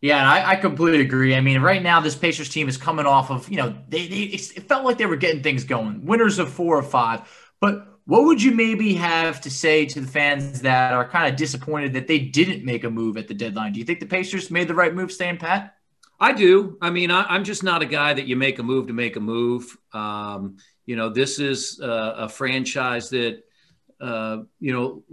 Yeah, 0.00 0.28
I, 0.28 0.52
I, 0.52 0.56
completely 0.56 1.02
agree. 1.02 1.34
I 1.34 1.42
mean, 1.42 1.60
right 1.60 1.82
now 1.82 2.00
this 2.00 2.16
Pacers 2.16 2.48
team 2.48 2.70
is 2.70 2.78
coming 2.78 3.04
off 3.04 3.30
of 3.30 3.50
you 3.50 3.58
know 3.58 3.76
they, 3.88 4.08
they 4.08 4.22
it 4.22 4.66
felt 4.66 4.84
like 4.84 4.96
they 4.96 5.06
were 5.06 5.16
getting 5.16 5.42
things 5.42 5.64
going, 5.64 6.06
winners 6.06 6.38
of 6.38 6.50
four 6.50 6.78
or 6.78 6.82
five. 6.82 7.28
But 7.60 7.86
what 8.06 8.24
would 8.24 8.42
you 8.42 8.52
maybe 8.52 8.94
have 8.94 9.42
to 9.42 9.50
say 9.50 9.84
to 9.86 10.00
the 10.00 10.06
fans 10.06 10.62
that 10.62 10.94
are 10.94 11.06
kind 11.06 11.30
of 11.30 11.36
disappointed 11.36 11.92
that 11.92 12.08
they 12.08 12.18
didn't 12.18 12.64
make 12.64 12.84
a 12.84 12.90
move 12.90 13.18
at 13.18 13.28
the 13.28 13.34
deadline? 13.34 13.72
Do 13.72 13.78
you 13.78 13.84
think 13.84 14.00
the 14.00 14.06
Pacers 14.06 14.50
made 14.50 14.68
the 14.68 14.74
right 14.74 14.94
move 14.94 15.12
staying 15.12 15.36
pat? 15.36 15.76
I 16.18 16.32
do. 16.32 16.78
I 16.82 16.90
mean, 16.90 17.10
I, 17.10 17.34
am 17.34 17.44
just 17.44 17.62
not 17.62 17.82
a 17.82 17.86
guy 17.86 18.12
that 18.12 18.26
you 18.26 18.36
make 18.36 18.58
a 18.58 18.62
move 18.62 18.86
to 18.88 18.92
make 18.92 19.16
a 19.16 19.20
move. 19.20 19.76
Um, 19.92 20.56
you 20.86 20.96
know, 20.96 21.10
this 21.10 21.38
is 21.38 21.78
a, 21.80 22.14
a 22.18 22.28
franchise 22.28 23.10
that 23.10 23.42
uh, 24.00 24.38
you 24.58 24.72
know 24.72 25.04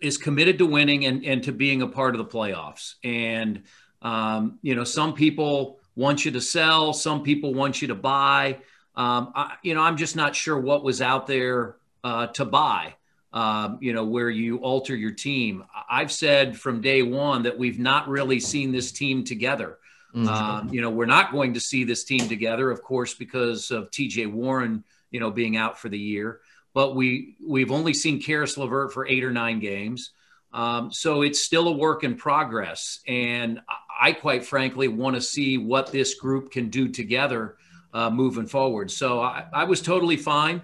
is 0.00 0.16
committed 0.16 0.58
to 0.58 0.66
winning 0.66 1.04
and, 1.04 1.24
and 1.24 1.42
to 1.44 1.52
being 1.52 1.82
a 1.82 1.86
part 1.86 2.14
of 2.14 2.18
the 2.18 2.24
playoffs. 2.24 2.94
And 3.04 3.62
um, 4.02 4.58
you 4.62 4.74
know, 4.74 4.84
some 4.84 5.14
people 5.14 5.78
want 5.94 6.24
you 6.24 6.30
to 6.32 6.40
sell, 6.40 6.92
some 6.92 7.22
people 7.22 7.54
want 7.54 7.82
you 7.82 7.88
to 7.88 7.94
buy. 7.94 8.58
Um, 8.94 9.32
I, 9.34 9.56
you 9.62 9.74
know, 9.74 9.82
I'm 9.82 9.96
just 9.96 10.16
not 10.16 10.34
sure 10.34 10.58
what 10.58 10.82
was 10.82 11.02
out 11.02 11.26
there 11.26 11.76
uh, 12.02 12.28
to 12.28 12.44
buy. 12.44 12.94
Um, 13.32 13.78
you 13.80 13.92
know, 13.92 14.04
where 14.04 14.28
you 14.28 14.56
alter 14.56 14.96
your 14.96 15.12
team. 15.12 15.62
I've 15.88 16.10
said 16.10 16.58
from 16.58 16.80
day 16.80 17.02
one 17.02 17.44
that 17.44 17.56
we've 17.56 17.78
not 17.78 18.08
really 18.08 18.40
seen 18.40 18.72
this 18.72 18.90
team 18.90 19.22
together. 19.22 19.78
Mm-hmm. 20.12 20.26
Um, 20.26 20.68
you 20.70 20.80
know, 20.80 20.90
we're 20.90 21.06
not 21.06 21.30
going 21.30 21.54
to 21.54 21.60
see 21.60 21.84
this 21.84 22.02
team 22.02 22.28
together, 22.28 22.72
of 22.72 22.82
course, 22.82 23.14
because 23.14 23.70
of 23.70 23.92
T.J. 23.92 24.26
Warren, 24.26 24.82
you 25.12 25.20
know, 25.20 25.30
being 25.30 25.56
out 25.56 25.78
for 25.78 25.88
the 25.88 25.98
year. 25.98 26.40
But 26.72 26.94
we 26.94 27.36
we've 27.46 27.72
only 27.72 27.94
seen 27.94 28.22
Caris 28.22 28.56
LeVert 28.56 28.92
for 28.92 29.06
eight 29.06 29.24
or 29.24 29.30
nine 29.30 29.58
games. 29.58 30.12
Um, 30.52 30.92
so 30.92 31.22
it's 31.22 31.40
still 31.40 31.68
a 31.68 31.72
work 31.72 32.02
in 32.04 32.16
progress. 32.16 33.00
And 33.06 33.60
I, 34.00 34.12
quite 34.12 34.44
frankly, 34.44 34.88
want 34.88 35.16
to 35.16 35.22
see 35.22 35.58
what 35.58 35.92
this 35.92 36.14
group 36.14 36.50
can 36.50 36.70
do 36.70 36.88
together 36.88 37.56
uh, 37.92 38.10
moving 38.10 38.46
forward. 38.46 38.90
So 38.90 39.20
I, 39.20 39.46
I, 39.52 39.64
was 39.64 39.80
totally 39.80 40.16
fine. 40.16 40.62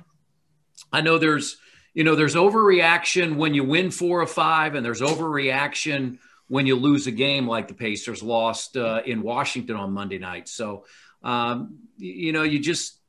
I 0.93 1.01
know 1.01 1.19
there's, 1.19 1.57
you 1.95 2.05
know, 2.05 2.15
there's 2.15 2.35
overreaction 2.35 3.37
when 3.37 3.55
you 3.55 3.65
win 3.65 3.91
four 3.91 4.21
or 4.21 4.27
five, 4.27 4.75
and 4.75 4.85
there's 4.85 5.01
overreaction 5.01 6.19
when 6.49 6.67
you 6.67 6.77
lose 6.77 7.07
a 7.07 7.11
game 7.11 7.49
like 7.49 7.69
the 7.69 7.75
Pacers 7.75 8.23
lost 8.23 8.77
uh, 8.77 9.03
in 9.05 9.23
Washington 9.23 9.77
on 9.77 9.93
Monday 9.93 10.19
night. 10.19 10.49
So, 10.49 10.85
um, 11.23 11.79
you 11.99 12.33
know, 12.33 12.43
you 12.45 12.61
just, 12.61 13.01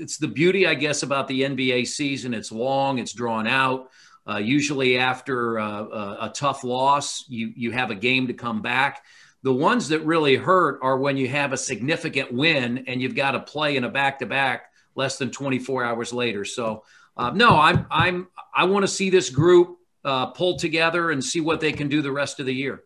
it's 0.00 0.18
the 0.18 0.28
beauty, 0.28 0.66
I 0.66 0.74
guess, 0.74 1.02
about 1.02 1.28
the 1.28 1.42
NBA 1.42 1.86
season. 1.86 2.34
It's 2.34 2.50
long, 2.50 2.98
it's 2.98 3.12
drawn 3.12 3.46
out. 3.46 3.90
Uh, 4.28 4.38
usually, 4.38 4.98
after 4.98 5.58
uh, 5.58 5.82
a, 5.82 6.18
a, 6.22 6.32
tough 6.34 6.62
loss, 6.62 7.24
you 7.28 7.52
you 7.56 7.70
have 7.72 7.90
a 7.90 7.94
game 7.94 8.26
to 8.26 8.34
come 8.34 8.62
back. 8.62 9.04
The 9.42 9.52
ones 9.52 9.88
that 9.88 10.00
really 10.04 10.36
hurt 10.36 10.80
are 10.82 10.98
when 10.98 11.16
you 11.16 11.28
have 11.28 11.52
a 11.52 11.56
significant 11.56 12.32
win 12.32 12.84
and 12.86 13.00
you've 13.00 13.14
got 13.14 13.32
to 13.32 13.40
play 13.40 13.76
in 13.76 13.84
a 13.84 13.88
back 13.88 14.18
to 14.18 14.26
back 14.26 14.70
less 14.94 15.16
than 15.16 15.30
24 15.30 15.84
hours 15.84 16.12
later. 16.12 16.44
So, 16.44 16.84
uh, 17.16 17.30
no, 17.30 17.50
I'm 17.50 17.86
I'm 17.90 18.28
I 18.54 18.64
want 18.64 18.82
to 18.82 18.88
see 18.88 19.10
this 19.10 19.30
group 19.30 19.78
uh, 20.04 20.26
pull 20.26 20.58
together 20.58 21.10
and 21.10 21.24
see 21.24 21.40
what 21.40 21.60
they 21.60 21.72
can 21.72 21.88
do 21.88 22.02
the 22.02 22.12
rest 22.12 22.40
of 22.40 22.46
the 22.46 22.54
year. 22.54 22.82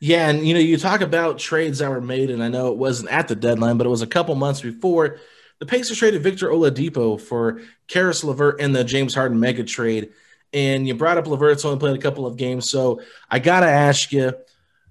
Yeah, 0.00 0.28
and 0.28 0.46
you 0.46 0.54
know, 0.54 0.60
you 0.60 0.76
talk 0.76 1.00
about 1.00 1.38
trades 1.38 1.78
that 1.78 1.90
were 1.90 2.00
made, 2.00 2.30
and 2.30 2.42
I 2.42 2.48
know 2.48 2.68
it 2.68 2.76
wasn't 2.76 3.10
at 3.10 3.28
the 3.28 3.34
deadline, 3.34 3.78
but 3.78 3.86
it 3.86 3.90
was 3.90 4.02
a 4.02 4.06
couple 4.06 4.34
months 4.34 4.60
before. 4.60 5.18
The 5.60 5.66
Pacers 5.66 5.98
traded 5.98 6.22
Victor 6.22 6.48
Oladipo 6.48 7.20
for 7.20 7.60
Caris 7.88 8.22
LeVert 8.22 8.60
in 8.60 8.72
the 8.72 8.84
James 8.84 9.14
Harden 9.14 9.40
mega 9.40 9.64
trade 9.64 10.10
and 10.52 10.86
you 10.86 10.94
brought 10.94 11.18
up 11.18 11.26
LeVert's 11.26 11.64
only 11.64 11.78
played 11.78 11.96
a 11.96 12.02
couple 12.02 12.26
of 12.26 12.36
games. 12.36 12.68
So 12.70 13.00
I 13.30 13.38
got 13.38 13.60
to 13.60 13.66
ask 13.66 14.12
you, 14.12 14.32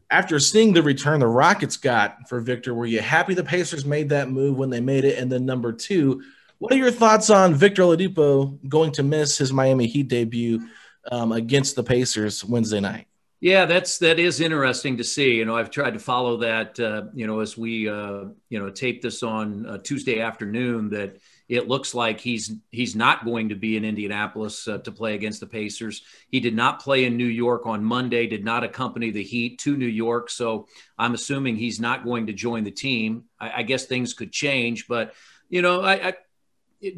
after 0.09 0.39
seeing 0.39 0.73
the 0.73 0.83
return 0.83 1.19
the 1.19 1.27
Rockets 1.27 1.77
got 1.77 2.29
for 2.29 2.39
Victor, 2.39 2.73
were 2.73 2.85
you 2.85 3.01
happy 3.01 3.33
the 3.33 3.43
Pacers 3.43 3.85
made 3.85 4.09
that 4.09 4.29
move 4.29 4.57
when 4.57 4.69
they 4.69 4.79
made 4.79 5.03
it? 5.03 5.19
And 5.19 5.31
then 5.31 5.45
number 5.45 5.73
two, 5.73 6.23
what 6.59 6.71
are 6.71 6.77
your 6.77 6.91
thoughts 6.91 7.29
on 7.29 7.53
Victor 7.53 7.81
Oladipo 7.83 8.57
going 8.69 8.91
to 8.93 9.03
miss 9.03 9.37
his 9.37 9.51
Miami 9.51 9.85
Heat 9.85 10.07
debut 10.07 10.67
um, 11.11 11.31
against 11.31 11.75
the 11.75 11.83
Pacers 11.83 12.43
Wednesday 12.45 12.79
night? 12.79 13.07
Yeah, 13.39 13.65
that's 13.65 13.99
that 13.99 14.17
is 14.17 14.41
interesting 14.41 14.97
to 14.97 15.03
see. 15.03 15.35
You 15.35 15.45
know, 15.45 15.55
I've 15.55 15.69
tried 15.69 15.93
to 15.93 15.99
follow 15.99 16.37
that. 16.37 16.79
Uh, 16.79 17.03
you 17.13 17.27
know, 17.27 17.39
as 17.39 17.55
we 17.55 17.87
uh, 17.87 18.25
you 18.49 18.57
know 18.59 18.71
tape 18.71 19.03
this 19.03 19.21
on 19.21 19.65
uh, 19.67 19.77
Tuesday 19.77 20.21
afternoon, 20.21 20.89
that 20.89 21.17
it 21.47 21.67
looks 21.67 21.93
like 21.93 22.19
he's 22.19 22.53
he's 22.71 22.95
not 22.95 23.25
going 23.25 23.49
to 23.49 23.55
be 23.55 23.77
in 23.77 23.85
Indianapolis 23.85 24.67
uh, 24.67 24.79
to 24.79 24.91
play 24.91 25.13
against 25.13 25.39
the 25.39 25.45
Pacers. 25.45 26.01
He 26.29 26.39
did 26.39 26.55
not 26.55 26.81
play 26.81 27.05
in 27.05 27.15
New 27.15 27.27
York 27.27 27.67
on 27.67 27.83
Monday. 27.83 28.25
Did 28.25 28.43
not 28.43 28.63
accompany 28.63 29.11
the 29.11 29.23
Heat 29.23 29.59
to 29.59 29.77
New 29.77 29.85
York, 29.85 30.31
so 30.31 30.67
I'm 30.97 31.13
assuming 31.13 31.57
he's 31.57 31.79
not 31.79 32.03
going 32.03 32.25
to 32.27 32.33
join 32.33 32.63
the 32.63 32.71
team. 32.71 33.25
I, 33.39 33.59
I 33.59 33.63
guess 33.63 33.85
things 33.85 34.15
could 34.15 34.31
change, 34.31 34.87
but 34.87 35.13
you 35.47 35.61
know, 35.61 35.81
I, 35.81 36.07
I 36.07 36.13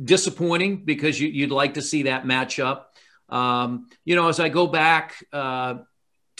disappointing 0.05 0.85
because 0.85 1.19
you, 1.19 1.43
would 1.43 1.53
like 1.53 1.73
to 1.73 1.81
see 1.81 2.03
that 2.03 2.23
matchup. 2.23 2.83
Um, 3.27 3.89
you 4.05 4.15
know, 4.15 4.29
as 4.29 4.39
I 4.39 4.47
go 4.47 4.67
back. 4.67 5.21
Uh, 5.33 5.79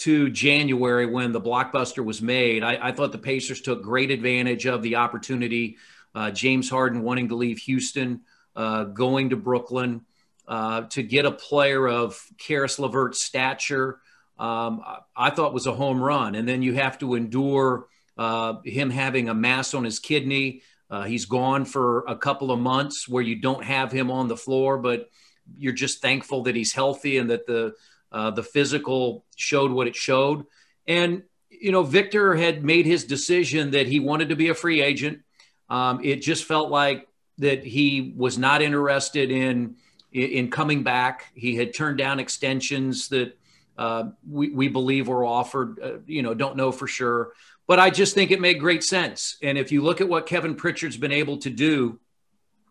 to 0.00 0.30
January 0.30 1.06
when 1.06 1.32
the 1.32 1.40
blockbuster 1.40 2.04
was 2.04 2.22
made, 2.22 2.62
I, 2.62 2.88
I 2.88 2.92
thought 2.92 3.12
the 3.12 3.18
Pacers 3.18 3.60
took 3.60 3.82
great 3.82 4.10
advantage 4.10 4.66
of 4.66 4.82
the 4.82 4.96
opportunity 4.96 5.76
uh, 6.14 6.30
James 6.30 6.68
Harden 6.68 7.02
wanting 7.02 7.28
to 7.28 7.36
leave 7.36 7.58
Houston, 7.58 8.22
uh, 8.56 8.84
going 8.84 9.30
to 9.30 9.36
Brooklyn 9.36 10.02
uh, 10.48 10.82
to 10.88 11.02
get 11.02 11.24
a 11.24 11.30
player 11.30 11.86
of 11.88 12.20
Caris 12.38 12.78
LeVert's 12.78 13.22
stature. 13.22 14.00
Um, 14.38 14.82
I 15.16 15.30
thought 15.30 15.52
was 15.52 15.66
a 15.66 15.72
home 15.72 16.02
run, 16.02 16.34
and 16.34 16.48
then 16.48 16.62
you 16.62 16.74
have 16.74 16.98
to 16.98 17.14
endure 17.14 17.86
uh, 18.16 18.54
him 18.64 18.90
having 18.90 19.28
a 19.28 19.34
mass 19.34 19.74
on 19.74 19.84
his 19.84 19.98
kidney. 19.98 20.62
Uh, 20.88 21.04
he's 21.04 21.26
gone 21.26 21.64
for 21.64 22.04
a 22.08 22.16
couple 22.16 22.50
of 22.50 22.58
months 22.58 23.08
where 23.08 23.22
you 23.22 23.36
don't 23.36 23.64
have 23.64 23.92
him 23.92 24.10
on 24.10 24.26
the 24.26 24.36
floor, 24.36 24.78
but 24.78 25.08
you're 25.56 25.72
just 25.72 26.02
thankful 26.02 26.42
that 26.44 26.56
he's 26.56 26.72
healthy 26.72 27.18
and 27.18 27.30
that 27.30 27.46
the 27.46 27.74
uh, 28.12 28.30
the 28.30 28.42
physical 28.42 29.24
showed 29.36 29.70
what 29.70 29.86
it 29.86 29.96
showed. 29.96 30.46
And 30.86 31.22
you 31.50 31.72
know, 31.72 31.82
Victor 31.82 32.34
had 32.34 32.64
made 32.64 32.86
his 32.86 33.04
decision 33.04 33.72
that 33.72 33.86
he 33.86 34.00
wanted 34.00 34.30
to 34.30 34.36
be 34.36 34.48
a 34.48 34.54
free 34.54 34.80
agent. 34.80 35.20
Um, 35.68 36.00
it 36.02 36.22
just 36.22 36.44
felt 36.44 36.70
like 36.70 37.06
that 37.38 37.64
he 37.64 38.14
was 38.16 38.38
not 38.38 38.62
interested 38.62 39.30
in 39.30 39.76
in 40.12 40.50
coming 40.50 40.82
back. 40.82 41.30
He 41.34 41.54
had 41.54 41.72
turned 41.72 41.98
down 41.98 42.18
extensions 42.18 43.08
that 43.08 43.38
uh, 43.78 44.10
we, 44.28 44.50
we 44.50 44.68
believe 44.68 45.06
were 45.06 45.24
offered. 45.24 45.78
Uh, 45.82 45.92
you 46.06 46.22
know, 46.22 46.34
don't 46.34 46.56
know 46.56 46.72
for 46.72 46.86
sure, 46.86 47.32
but 47.66 47.78
I 47.78 47.90
just 47.90 48.14
think 48.14 48.30
it 48.30 48.40
made 48.40 48.58
great 48.58 48.82
sense. 48.82 49.36
And 49.42 49.56
if 49.56 49.70
you 49.70 49.82
look 49.82 50.00
at 50.00 50.08
what 50.08 50.26
Kevin 50.26 50.56
Pritchard's 50.56 50.96
been 50.96 51.12
able 51.12 51.38
to 51.38 51.50
do 51.50 52.00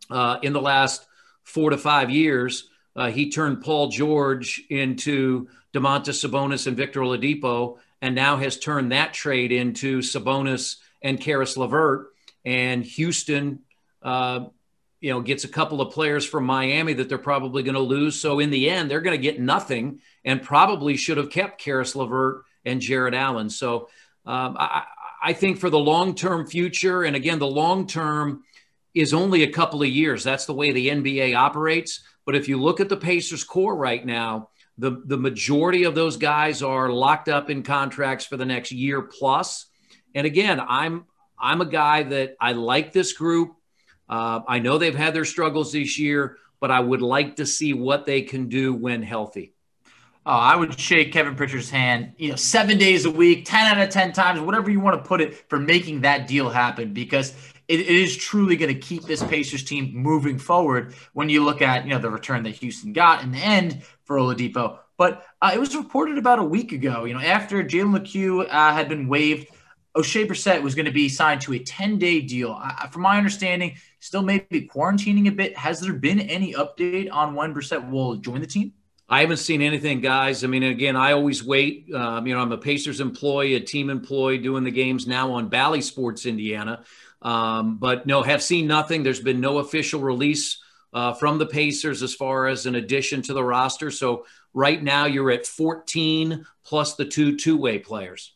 uh, 0.09 0.39
in 0.41 0.51
the 0.51 0.61
last 0.61 1.05
four 1.43 1.69
to 1.69 1.77
five 1.77 2.09
years, 2.09 2.69
uh, 2.95 3.11
he 3.11 3.31
turned 3.31 3.61
Paul 3.61 3.89
George 3.89 4.61
into 4.69 5.47
Domantas 5.73 6.25
Sabonis 6.25 6.67
and 6.67 6.75
Victor 6.75 7.01
Oladipo, 7.01 7.77
and 8.01 8.15
now 8.15 8.37
has 8.37 8.57
turned 8.57 8.91
that 8.91 9.13
trade 9.13 9.51
into 9.51 9.99
Sabonis 9.99 10.77
and 11.01 11.19
Caris 11.19 11.57
LeVert 11.57 12.07
and 12.45 12.83
Houston, 12.83 13.59
uh, 14.01 14.45
you 14.99 15.11
know, 15.11 15.21
gets 15.21 15.43
a 15.43 15.49
couple 15.49 15.81
of 15.81 15.93
players 15.93 16.25
from 16.25 16.45
Miami 16.45 16.93
that 16.93 17.09
they're 17.09 17.17
probably 17.17 17.63
going 17.63 17.75
to 17.75 17.81
lose. 17.81 18.19
So 18.19 18.39
in 18.39 18.49
the 18.49 18.69
end, 18.69 18.89
they're 18.89 19.01
going 19.01 19.17
to 19.17 19.21
get 19.21 19.39
nothing, 19.39 20.01
and 20.25 20.41
probably 20.41 20.97
should 20.97 21.17
have 21.17 21.29
kept 21.29 21.61
Caris 21.61 21.95
LeVert 21.95 22.43
and 22.65 22.81
Jarrett 22.81 23.13
Allen. 23.13 23.49
So 23.49 23.89
um, 24.25 24.57
I, 24.59 24.83
I 25.21 25.33
think 25.33 25.59
for 25.59 25.69
the 25.69 25.79
long 25.79 26.15
term 26.15 26.47
future, 26.47 27.03
and 27.03 27.15
again, 27.15 27.39
the 27.39 27.47
long 27.47 27.87
term 27.87 28.43
is 28.93 29.13
only 29.13 29.43
a 29.43 29.51
couple 29.51 29.81
of 29.81 29.87
years. 29.87 30.23
That's 30.23 30.45
the 30.45 30.53
way 30.53 30.71
the 30.71 30.89
NBA 30.89 31.35
operates. 31.35 32.01
But 32.29 32.35
if 32.35 32.47
you 32.47 32.61
look 32.61 32.79
at 32.79 32.89
the 32.89 32.95
Pacers 32.95 33.43
core 33.43 33.75
right 33.75 34.05
now, 34.05 34.49
the 34.77 35.01
the 35.03 35.17
majority 35.17 35.85
of 35.85 35.95
those 35.95 36.15
guys 36.15 36.61
are 36.61 36.91
locked 36.91 37.27
up 37.27 37.49
in 37.49 37.63
contracts 37.63 38.23
for 38.23 38.37
the 38.37 38.45
next 38.45 38.71
year 38.71 39.01
plus. 39.01 39.65
And 40.13 40.27
again, 40.27 40.59
I'm 40.59 41.05
I'm 41.39 41.61
a 41.61 41.65
guy 41.65 42.03
that 42.03 42.35
I 42.39 42.51
like 42.51 42.93
this 42.93 43.13
group. 43.13 43.55
Uh, 44.07 44.41
I 44.47 44.59
know 44.59 44.77
they've 44.77 44.93
had 44.93 45.15
their 45.15 45.25
struggles 45.25 45.71
this 45.71 45.97
year, 45.97 46.37
but 46.59 46.69
I 46.69 46.81
would 46.81 47.01
like 47.01 47.37
to 47.37 47.47
see 47.47 47.73
what 47.73 48.05
they 48.05 48.21
can 48.21 48.47
do 48.47 48.75
when 48.75 49.01
healthy. 49.01 49.55
Oh, 50.23 50.31
I 50.31 50.55
would 50.55 50.79
shake 50.79 51.11
Kevin 51.11 51.33
Pritchard's 51.33 51.71
hand, 51.71 52.13
you 52.17 52.29
know, 52.29 52.35
seven 52.35 52.77
days 52.77 53.05
a 53.05 53.11
week, 53.11 53.45
10 53.45 53.65
out 53.65 53.81
of 53.81 53.89
10 53.89 54.13
times, 54.13 54.39
whatever 54.39 54.69
you 54.69 54.79
want 54.79 55.03
to 55.03 55.07
put 55.07 55.19
it, 55.19 55.49
for 55.49 55.57
making 55.57 56.01
that 56.01 56.27
deal 56.27 56.47
happen 56.47 56.93
because 56.93 57.33
it, 57.69 57.81
it 57.81 57.87
is 57.87 58.17
truly 58.17 58.57
going 58.57 58.73
to 58.73 58.79
keep 58.79 59.03
this 59.03 59.23
Pacers 59.23 59.63
team 59.63 59.91
moving 59.95 60.39
forward 60.39 60.95
when 61.13 61.29
you 61.29 61.45
look 61.45 61.61
at, 61.61 61.85
you 61.85 61.91
know, 61.91 61.99
the 61.99 62.09
return 62.09 62.43
that 62.43 62.55
Houston 62.55 62.91
got 62.91 63.23
in 63.23 63.31
the 63.31 63.37
end 63.37 63.83
for 64.03 64.17
Oladipo. 64.17 64.79
But 64.97 65.23
uh, 65.41 65.51
it 65.53 65.59
was 65.59 65.75
reported 65.75 66.17
about 66.17 66.39
a 66.39 66.43
week 66.43 66.71
ago, 66.71 67.05
you 67.05 67.13
know, 67.13 67.21
after 67.21 67.63
Jalen 67.63 67.99
McHugh 67.99 68.47
uh, 68.49 68.73
had 68.73 68.89
been 68.89 69.07
waived, 69.07 69.47
Oshae 69.95 70.27
Brissett 70.27 70.61
was 70.61 70.75
going 70.75 70.87
to 70.87 70.91
be 70.91 71.07
signed 71.09 71.41
to 71.41 71.53
a 71.53 71.59
10 71.59 71.99
day 71.99 72.21
deal. 72.21 72.59
From 72.91 73.03
my 73.03 73.17
understanding, 73.17 73.75
still 73.99 74.23
maybe 74.23 74.67
quarantining 74.67 75.27
a 75.27 75.31
bit. 75.31 75.55
Has 75.55 75.79
there 75.79 75.93
been 75.93 76.19
any 76.19 76.53
update 76.53 77.11
on 77.11 77.35
when 77.35 77.53
Brissett 77.53 77.89
will 77.89 78.15
join 78.15 78.41
the 78.41 78.47
team? 78.47 78.73
I 79.07 79.21
haven't 79.21 79.37
seen 79.37 79.61
anything, 79.61 80.01
guys. 80.01 80.43
I 80.43 80.47
mean, 80.47 80.61
again, 80.61 80.95
I 80.95 81.13
always 81.13 81.43
wait. 81.43 81.91
Um, 81.93 82.27
you 82.27 82.35
know, 82.35 82.41
I'm 82.41 82.51
a 82.51 82.57
Pacers 82.57 82.99
employee, 82.99 83.55
a 83.55 83.59
team 83.59 83.89
employee, 83.89 84.37
doing 84.37 84.63
the 84.63 84.71
games 84.71 85.07
now 85.07 85.31
on 85.31 85.49
Bally 85.49 85.81
Sports 85.81 86.27
Indiana. 86.27 86.83
Um, 87.21 87.77
but 87.77 88.05
no, 88.05 88.23
have 88.23 88.41
seen 88.41 88.67
nothing. 88.67 89.03
There's 89.03 89.19
been 89.19 89.41
no 89.41 89.57
official 89.57 89.99
release 89.99 90.61
uh, 90.93 91.13
from 91.13 91.37
the 91.37 91.45
Pacers 91.45 92.01
as 92.01 92.15
far 92.15 92.47
as 92.47 92.65
an 92.65 92.75
addition 92.75 93.21
to 93.23 93.33
the 93.33 93.43
roster. 93.43 93.91
So 93.91 94.25
right 94.53 94.81
now, 94.81 95.05
you're 95.05 95.31
at 95.31 95.45
14 95.45 96.45
plus 96.63 96.95
the 96.95 97.05
two 97.05 97.35
two-way 97.35 97.79
players. 97.79 98.33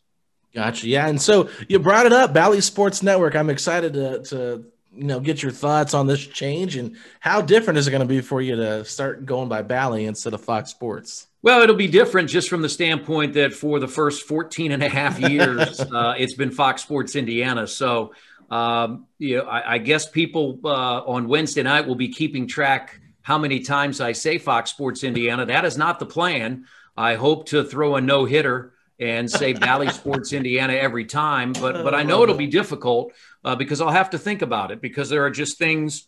Gotcha. 0.54 0.86
Yeah, 0.86 1.08
and 1.08 1.20
so 1.20 1.48
you 1.68 1.80
brought 1.80 2.06
it 2.06 2.12
up, 2.12 2.32
Bally 2.32 2.60
Sports 2.60 3.02
Network. 3.02 3.34
I'm 3.34 3.50
excited 3.50 3.94
to 3.94 4.22
to 4.24 4.64
you 4.94 5.04
know 5.04 5.18
get 5.18 5.42
your 5.42 5.50
thoughts 5.50 5.94
on 5.94 6.06
this 6.06 6.24
change 6.24 6.76
and 6.76 6.96
how 7.18 7.40
different 7.40 7.78
is 7.78 7.88
it 7.88 7.90
going 7.90 8.02
to 8.02 8.06
be 8.06 8.20
for 8.20 8.40
you 8.40 8.54
to 8.54 8.84
start 8.84 9.26
going 9.26 9.48
by 9.48 9.62
Bally 9.62 10.04
instead 10.04 10.32
of 10.32 10.40
Fox 10.40 10.70
Sports? 10.70 11.26
Well, 11.42 11.60
it'll 11.60 11.76
be 11.76 11.88
different 11.88 12.30
just 12.30 12.48
from 12.48 12.62
the 12.62 12.70
standpoint 12.70 13.34
that 13.34 13.52
for 13.52 13.78
the 13.78 13.88
first 13.88 14.26
14 14.26 14.72
and 14.72 14.82
a 14.82 14.88
half 14.88 15.20
years, 15.20 15.78
uh, 15.92 16.14
it's 16.16 16.32
been 16.32 16.50
Fox 16.50 16.82
Sports 16.82 17.16
Indiana. 17.16 17.66
So, 17.66 18.14
um, 18.50 19.06
you 19.18 19.38
know, 19.38 19.44
I, 19.44 19.74
I 19.74 19.78
guess 19.78 20.08
people 20.08 20.60
uh, 20.64 21.02
on 21.04 21.28
Wednesday 21.28 21.62
night 21.62 21.86
will 21.86 21.94
be 21.94 22.08
keeping 22.08 22.46
track 22.46 23.00
how 23.22 23.38
many 23.38 23.60
times 23.60 24.00
I 24.00 24.12
say 24.12 24.38
Fox 24.38 24.70
Sports 24.70 25.02
Indiana. 25.02 25.46
That 25.46 25.64
is 25.64 25.78
not 25.78 25.98
the 25.98 26.06
plan. 26.06 26.66
I 26.96 27.14
hope 27.14 27.46
to 27.48 27.64
throw 27.64 27.96
a 27.96 28.00
no 28.00 28.24
hitter 28.24 28.74
and 29.00 29.30
say 29.30 29.52
Bally 29.54 29.88
Sports 29.88 30.32
Indiana 30.32 30.74
every 30.74 31.04
time, 31.04 31.52
but 31.52 31.82
but 31.82 31.94
I 31.94 32.02
know 32.02 32.22
it'll 32.22 32.36
be 32.36 32.46
difficult 32.46 33.12
uh, 33.44 33.56
because 33.56 33.80
I'll 33.80 33.90
have 33.90 34.10
to 34.10 34.18
think 34.18 34.42
about 34.42 34.70
it 34.70 34.80
because 34.80 35.08
there 35.08 35.24
are 35.24 35.30
just 35.30 35.58
things 35.58 36.06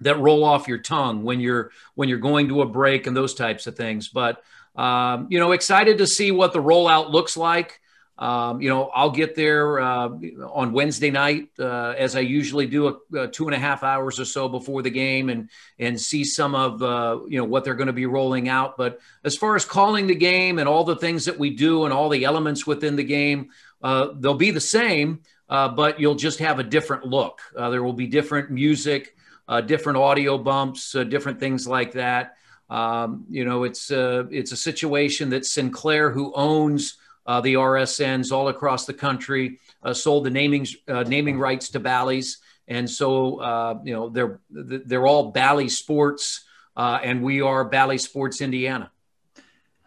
that 0.00 0.18
roll 0.18 0.44
off 0.44 0.68
your 0.68 0.78
tongue 0.78 1.22
when 1.22 1.40
you're 1.40 1.70
when 1.94 2.08
you're 2.08 2.18
going 2.18 2.48
to 2.48 2.62
a 2.62 2.66
break 2.66 3.06
and 3.06 3.16
those 3.16 3.34
types 3.34 3.66
of 3.66 3.76
things. 3.76 4.08
But 4.08 4.42
um, 4.74 5.26
you 5.30 5.38
know, 5.38 5.52
excited 5.52 5.98
to 5.98 6.06
see 6.06 6.30
what 6.30 6.52
the 6.52 6.62
rollout 6.62 7.10
looks 7.10 7.36
like. 7.36 7.80
Um, 8.22 8.60
you 8.60 8.68
know, 8.68 8.88
I'll 8.94 9.10
get 9.10 9.34
there 9.34 9.80
uh, 9.80 10.10
on 10.52 10.72
Wednesday 10.72 11.10
night, 11.10 11.48
uh, 11.58 11.94
as 11.98 12.14
I 12.14 12.20
usually 12.20 12.66
do, 12.66 12.86
a, 12.86 13.18
a, 13.22 13.28
two 13.28 13.46
and 13.46 13.54
a 13.54 13.58
half 13.58 13.82
hours 13.82 14.20
or 14.20 14.24
so 14.24 14.48
before 14.48 14.82
the 14.82 14.90
game, 14.90 15.28
and 15.28 15.50
and 15.78 16.00
see 16.00 16.22
some 16.22 16.54
of 16.54 16.82
uh, 16.82 17.18
you 17.26 17.38
know 17.38 17.44
what 17.44 17.64
they're 17.64 17.74
going 17.74 17.88
to 17.88 17.92
be 17.92 18.06
rolling 18.06 18.48
out. 18.48 18.76
But 18.76 19.00
as 19.24 19.36
far 19.36 19.56
as 19.56 19.64
calling 19.64 20.06
the 20.06 20.14
game 20.14 20.58
and 20.60 20.68
all 20.68 20.84
the 20.84 20.96
things 20.96 21.24
that 21.24 21.38
we 21.38 21.50
do 21.50 21.84
and 21.84 21.92
all 21.92 22.08
the 22.08 22.24
elements 22.24 22.66
within 22.66 22.94
the 22.94 23.04
game, 23.04 23.50
uh, 23.82 24.08
they'll 24.14 24.34
be 24.34 24.52
the 24.52 24.60
same 24.60 25.22
uh, 25.52 25.68
but 25.68 26.00
you'll 26.00 26.14
just 26.14 26.38
have 26.38 26.58
a 26.58 26.62
different 26.62 27.04
look. 27.04 27.42
Uh, 27.54 27.68
there 27.68 27.82
will 27.82 27.92
be 27.92 28.06
different 28.06 28.50
music, 28.50 29.14
uh, 29.48 29.60
different 29.60 29.98
audio 29.98 30.38
bumps, 30.38 30.94
uh, 30.94 31.04
different 31.04 31.38
things 31.38 31.68
like 31.68 31.92
that. 31.92 32.36
Um, 32.70 33.26
you 33.28 33.44
know, 33.44 33.64
it's 33.64 33.90
uh, 33.90 34.24
it's 34.30 34.52
a 34.52 34.56
situation 34.56 35.28
that 35.28 35.44
Sinclair, 35.44 36.10
who 36.10 36.32
owns 36.34 36.96
uh, 37.26 37.40
the 37.40 37.54
RSNs 37.54 38.32
all 38.32 38.48
across 38.48 38.86
the 38.86 38.94
country, 38.94 39.60
sold 39.92 40.24
the 40.24 40.30
naming 40.30 40.66
naming 40.88 41.38
rights 41.38 41.70
to 41.70 41.80
Bally's, 41.80 42.38
and 42.68 42.88
so 42.88 43.80
you 43.84 43.92
know 43.92 44.08
they're 44.08 44.40
they're 44.50 45.06
all 45.06 45.30
Bally 45.30 45.68
Sports, 45.68 46.44
and 46.76 47.22
we 47.22 47.40
are 47.40 47.64
Bally 47.64 47.98
Sports 47.98 48.40
Indiana. 48.40 48.90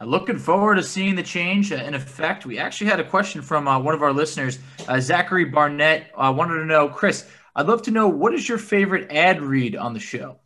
Looking 0.01 0.37
forward 0.37 0.75
to 0.75 0.83
seeing 0.83 1.15
the 1.15 1.23
change 1.23 1.71
in 1.71 1.93
effect. 1.93 2.45
We 2.45 2.59
actually 2.59 2.89
had 2.89 2.99
a 2.99 3.03
question 3.03 3.41
from 3.41 3.65
uh, 3.65 3.79
one 3.79 3.95
of 3.95 4.03
our 4.03 4.11
listeners, 4.11 4.59
uh, 4.89 4.99
Zachary 4.99 5.45
Barnett. 5.45 6.11
I 6.17 6.27
uh, 6.27 6.31
wanted 6.33 6.55
to 6.55 6.65
know, 6.65 6.89
Chris, 6.89 7.25
I'd 7.55 7.67
love 7.67 7.81
to 7.83 7.91
know 7.91 8.09
what 8.09 8.33
is 8.33 8.47
your 8.47 8.57
favorite 8.57 9.09
ad 9.11 9.41
read 9.41 9.75
on 9.75 9.93
the 9.93 10.01
show? 10.01 10.39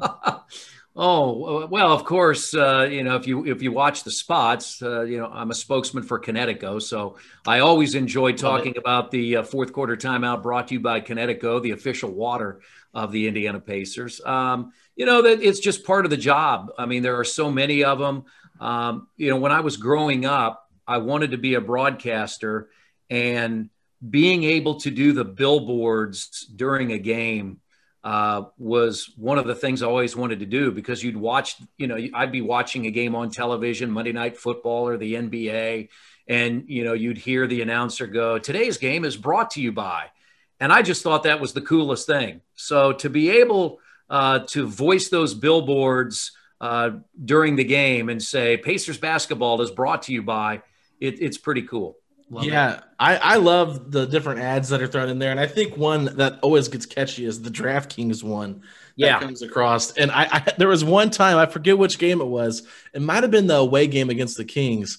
oh 0.96 1.66
well, 1.66 1.92
of 1.92 2.04
course, 2.04 2.54
uh, 2.54 2.88
you 2.90 3.04
know 3.04 3.16
if 3.16 3.26
you 3.26 3.46
if 3.46 3.62
you 3.62 3.72
watch 3.72 4.04
the 4.04 4.10
spots, 4.10 4.82
uh, 4.82 5.02
you 5.02 5.18
know 5.18 5.26
I'm 5.26 5.50
a 5.50 5.54
spokesman 5.54 6.02
for 6.02 6.18
Kinetico, 6.18 6.80
so 6.80 7.16
I 7.46 7.60
always 7.60 7.94
enjoy 7.94 8.32
talking 8.32 8.76
about 8.76 9.10
the 9.10 9.36
uh, 9.36 9.42
fourth 9.42 9.72
quarter 9.72 9.96
timeout 9.96 10.42
brought 10.42 10.68
to 10.68 10.74
you 10.74 10.80
by 10.80 11.00
Kinetico, 11.00 11.62
the 11.62 11.72
official 11.72 12.10
water 12.10 12.60
of 12.94 13.12
the 13.12 13.28
Indiana 13.28 13.60
Pacers. 13.60 14.20
Um, 14.24 14.72
you 14.96 15.06
know 15.06 15.22
that 15.22 15.42
it's 15.42 15.60
just 15.60 15.84
part 15.84 16.04
of 16.06 16.10
the 16.10 16.16
job. 16.16 16.72
I 16.78 16.86
mean, 16.86 17.02
there 17.02 17.18
are 17.18 17.24
so 17.24 17.50
many 17.50 17.84
of 17.84 17.98
them. 17.98 18.24
Um, 18.58 19.08
you 19.16 19.30
know, 19.30 19.36
when 19.36 19.52
I 19.52 19.60
was 19.60 19.76
growing 19.76 20.24
up, 20.24 20.70
I 20.86 20.98
wanted 20.98 21.32
to 21.32 21.38
be 21.38 21.54
a 21.54 21.60
broadcaster, 21.60 22.70
and 23.10 23.70
being 24.08 24.44
able 24.44 24.80
to 24.80 24.90
do 24.90 25.12
the 25.12 25.24
billboards 25.24 26.46
during 26.54 26.92
a 26.92 26.98
game 26.98 27.60
uh, 28.06 28.44
was 28.56 29.12
one 29.16 29.36
of 29.36 29.48
the 29.48 29.54
things 29.56 29.82
I 29.82 29.86
always 29.86 30.14
wanted 30.14 30.38
to 30.38 30.46
do 30.46 30.70
because 30.70 31.02
you'd 31.02 31.16
watch, 31.16 31.56
you 31.76 31.88
know, 31.88 31.98
I'd 32.14 32.30
be 32.30 32.40
watching 32.40 32.86
a 32.86 32.90
game 32.92 33.16
on 33.16 33.32
television, 33.32 33.90
Monday 33.90 34.12
Night 34.12 34.36
Football 34.36 34.86
or 34.86 34.96
the 34.96 35.14
NBA, 35.14 35.88
and 36.28 36.62
you 36.68 36.84
know, 36.84 36.92
you'd 36.92 37.18
hear 37.18 37.48
the 37.48 37.62
announcer 37.62 38.06
go, 38.06 38.38
"Today's 38.38 38.78
game 38.78 39.04
is 39.04 39.16
brought 39.16 39.50
to 39.52 39.60
you 39.60 39.72
by," 39.72 40.04
and 40.60 40.72
I 40.72 40.82
just 40.82 41.02
thought 41.02 41.24
that 41.24 41.40
was 41.40 41.52
the 41.52 41.60
coolest 41.60 42.06
thing. 42.06 42.42
So 42.54 42.92
to 42.92 43.10
be 43.10 43.28
able 43.28 43.80
uh, 44.08 44.38
to 44.50 44.68
voice 44.68 45.08
those 45.08 45.34
billboards 45.34 46.30
uh, 46.60 46.90
during 47.24 47.56
the 47.56 47.64
game 47.64 48.08
and 48.08 48.22
say 48.22 48.56
Pacers 48.56 48.98
basketball 48.98 49.60
is 49.62 49.72
brought 49.72 50.02
to 50.02 50.12
you 50.12 50.22
by, 50.22 50.62
it, 51.00 51.20
it's 51.20 51.38
pretty 51.38 51.62
cool. 51.62 51.96
Love 52.28 52.44
yeah, 52.44 52.80
I, 52.98 53.16
I 53.16 53.36
love 53.36 53.92
the 53.92 54.06
different 54.06 54.40
ads 54.40 54.68
that 54.70 54.82
are 54.82 54.88
thrown 54.88 55.08
in 55.08 55.18
there, 55.18 55.30
and 55.30 55.38
I 55.38 55.46
think 55.46 55.76
one 55.76 56.16
that 56.16 56.40
always 56.42 56.66
gets 56.66 56.84
catchy 56.84 57.24
is 57.24 57.40
the 57.40 57.50
DraftKings 57.50 58.22
one. 58.24 58.62
yeah, 58.96 59.20
comes 59.20 59.42
across, 59.42 59.92
and 59.92 60.10
I, 60.10 60.28
I 60.32 60.52
there 60.58 60.68
was 60.68 60.84
one 60.84 61.10
time 61.10 61.38
I 61.38 61.46
forget 61.46 61.78
which 61.78 61.98
game 61.98 62.20
it 62.20 62.26
was. 62.26 62.66
It 62.92 63.02
might 63.02 63.22
have 63.22 63.30
been 63.30 63.46
the 63.46 63.56
away 63.56 63.86
game 63.86 64.10
against 64.10 64.36
the 64.36 64.44
Kings. 64.44 64.98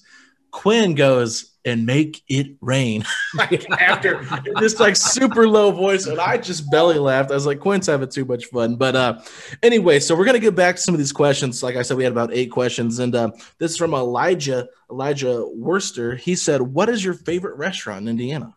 Quinn 0.50 0.94
goes, 0.94 1.50
and 1.68 1.86
make 1.86 2.22
it 2.28 2.56
rain. 2.60 3.04
like 3.34 3.70
after 3.70 4.24
this 4.58 4.80
like 4.80 4.96
super 4.96 5.46
low 5.46 5.70
voice, 5.70 6.06
and 6.06 6.18
I 6.18 6.38
just 6.38 6.70
belly 6.70 6.98
laughed. 6.98 7.30
I 7.30 7.34
was 7.34 7.46
like, 7.46 7.60
Quinn's 7.60 7.86
having 7.86 8.08
too 8.08 8.24
much 8.24 8.46
fun. 8.46 8.76
But 8.76 8.96
uh 8.96 9.20
anyway, 9.62 10.00
so 10.00 10.16
we're 10.16 10.24
gonna 10.24 10.38
get 10.38 10.54
back 10.54 10.76
to 10.76 10.82
some 10.82 10.94
of 10.94 10.98
these 10.98 11.12
questions. 11.12 11.62
Like 11.62 11.76
I 11.76 11.82
said, 11.82 11.96
we 11.96 12.04
had 12.04 12.12
about 12.12 12.32
eight 12.32 12.50
questions, 12.50 12.98
and 12.98 13.14
uh, 13.14 13.30
this 13.58 13.72
is 13.72 13.76
from 13.76 13.94
Elijah 13.94 14.68
Elijah 14.90 15.46
Worster. 15.46 16.16
He 16.16 16.34
said, 16.34 16.62
What 16.62 16.88
is 16.88 17.04
your 17.04 17.14
favorite 17.14 17.56
restaurant 17.56 18.02
in 18.02 18.08
Indiana? 18.08 18.54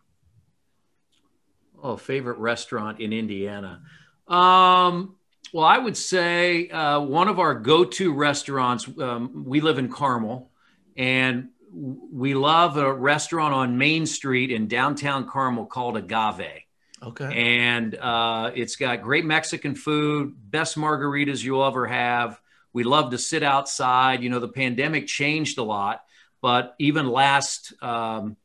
Oh, 1.82 1.96
favorite 1.96 2.38
restaurant 2.38 3.00
in 3.00 3.12
Indiana. 3.12 3.82
Um 4.26 5.16
well, 5.52 5.66
I 5.66 5.76
would 5.76 5.98
say 5.98 6.70
uh, 6.70 7.00
one 7.00 7.28
of 7.28 7.38
our 7.38 7.54
go-to 7.54 8.14
restaurants. 8.14 8.88
Um, 8.98 9.44
we 9.46 9.60
live 9.60 9.78
in 9.78 9.90
Carmel, 9.90 10.50
and 10.96 11.50
we 11.72 12.34
love 12.34 12.76
a 12.76 12.92
restaurant 12.92 13.54
on 13.54 13.78
Main 13.78 14.06
Street 14.06 14.50
in 14.50 14.68
downtown 14.68 15.28
Carmel 15.28 15.66
called 15.66 15.96
Agave. 15.96 16.64
Okay. 17.02 17.64
And 17.68 17.94
uh, 17.96 18.52
it's 18.54 18.76
got 18.76 19.02
great 19.02 19.24
Mexican 19.24 19.74
food, 19.74 20.34
best 20.50 20.76
margaritas 20.76 21.42
you'll 21.42 21.64
ever 21.64 21.86
have. 21.86 22.40
We 22.72 22.84
love 22.84 23.10
to 23.10 23.18
sit 23.18 23.42
outside. 23.42 24.22
You 24.22 24.30
know, 24.30 24.38
the 24.38 24.48
pandemic 24.48 25.06
changed 25.06 25.58
a 25.58 25.62
lot, 25.62 26.04
but 26.40 26.74
even 26.78 27.08
last 27.08 27.72
um, 27.82 28.36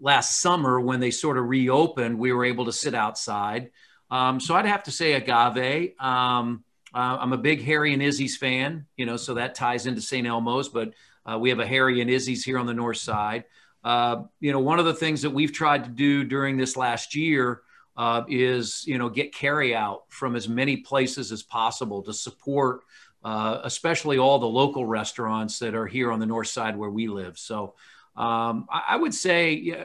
last 0.00 0.40
summer 0.40 0.80
when 0.80 1.00
they 1.00 1.10
sort 1.10 1.38
of 1.38 1.48
reopened, 1.48 2.18
we 2.18 2.32
were 2.32 2.44
able 2.44 2.66
to 2.66 2.72
sit 2.72 2.94
outside. 2.94 3.70
Um, 4.10 4.38
so 4.38 4.54
I'd 4.54 4.66
have 4.66 4.84
to 4.84 4.92
say 4.92 5.14
Agave. 5.14 5.98
Um, 5.98 6.62
uh, 6.96 7.18
I'm 7.20 7.32
a 7.32 7.38
big 7.38 7.62
Harry 7.62 7.92
and 7.92 8.02
Izzy's 8.02 8.36
fan, 8.36 8.86
you 8.96 9.06
know, 9.06 9.16
so 9.16 9.34
that 9.34 9.54
ties 9.54 9.86
into 9.86 10.00
St. 10.00 10.26
Elmo's, 10.26 10.68
but 10.68 10.94
uh, 11.24 11.38
we 11.38 11.50
have 11.50 11.60
a 11.60 11.66
Harry 11.66 12.00
and 12.00 12.10
Izzy's 12.10 12.44
here 12.44 12.58
on 12.58 12.66
the 12.66 12.74
north 12.74 12.96
side. 12.96 13.44
Uh, 13.84 14.22
you 14.40 14.52
know, 14.52 14.60
one 14.60 14.78
of 14.78 14.84
the 14.84 14.94
things 14.94 15.22
that 15.22 15.30
we've 15.30 15.52
tried 15.52 15.84
to 15.84 15.90
do 15.90 16.24
during 16.24 16.56
this 16.56 16.76
last 16.76 17.14
year 17.14 17.60
uh, 17.96 18.22
is, 18.28 18.84
you 18.86 18.98
know, 18.98 19.08
get 19.08 19.34
carry 19.34 19.74
out 19.74 20.04
from 20.08 20.34
as 20.34 20.48
many 20.48 20.78
places 20.78 21.30
as 21.30 21.42
possible 21.42 22.02
to 22.02 22.12
support 22.12 22.80
uh, 23.26 23.60
especially 23.64 24.18
all 24.18 24.38
the 24.38 24.46
local 24.46 24.86
restaurants 24.86 25.58
that 25.58 25.74
are 25.74 25.86
here 25.86 26.12
on 26.12 26.20
the 26.20 26.26
north 26.26 26.46
side 26.46 26.76
where 26.76 26.90
we 26.90 27.08
live. 27.08 27.36
So 27.36 27.74
um, 28.16 28.68
I, 28.70 28.82
I, 28.90 28.96
would 28.96 29.12
say 29.12 29.54
yeah, 29.54 29.84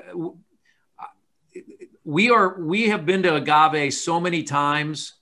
we 2.03 2.29
are 2.29 2.61
we 2.61 2.89
have 2.89 3.03
been 3.03 3.23
to 3.23 3.35
Agave 3.35 3.95
so 3.95 4.19
many 4.19 4.43
times. 4.43 5.13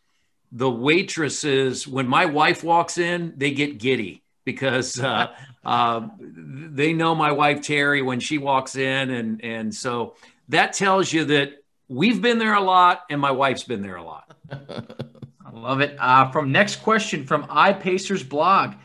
The 0.52 0.70
waitresses, 0.70 1.88
when 1.88 2.08
my 2.08 2.26
wife 2.26 2.64
walks 2.64 2.98
in, 2.98 3.34
they 3.38 3.52
get 3.52 3.78
giddy 3.78 4.24
because 4.46 5.00
uh, 5.00 5.34
uh, 5.64 6.08
they 6.20 6.94
know 6.94 7.16
my 7.16 7.32
wife 7.32 7.62
Terry 7.62 8.02
when 8.02 8.20
she 8.20 8.38
walks 8.38 8.76
in, 8.76 9.12
and 9.12 9.44
and 9.44 9.74
so 9.74 10.16
that 10.50 10.74
tells 10.74 11.12
you 11.14 11.26
that 11.26 11.64
we've 11.88 12.22
been 12.22 12.40
there 12.40 12.56
a 12.56 12.62
lot, 12.62 13.02
and 13.10 13.22
my 13.22 13.32
wife's 13.32 13.64
been 13.64 13.82
there 13.82 13.98
a 13.98 14.04
lot. 14.04 14.36
I 14.52 15.52
love 15.52 15.82
it. 15.82 15.96
Uh, 16.00 16.32
from 16.32 16.52
next 16.52 16.78
question 16.78 17.26
from 17.26 17.44
iPacers 17.46 18.28
blog, 18.28 18.76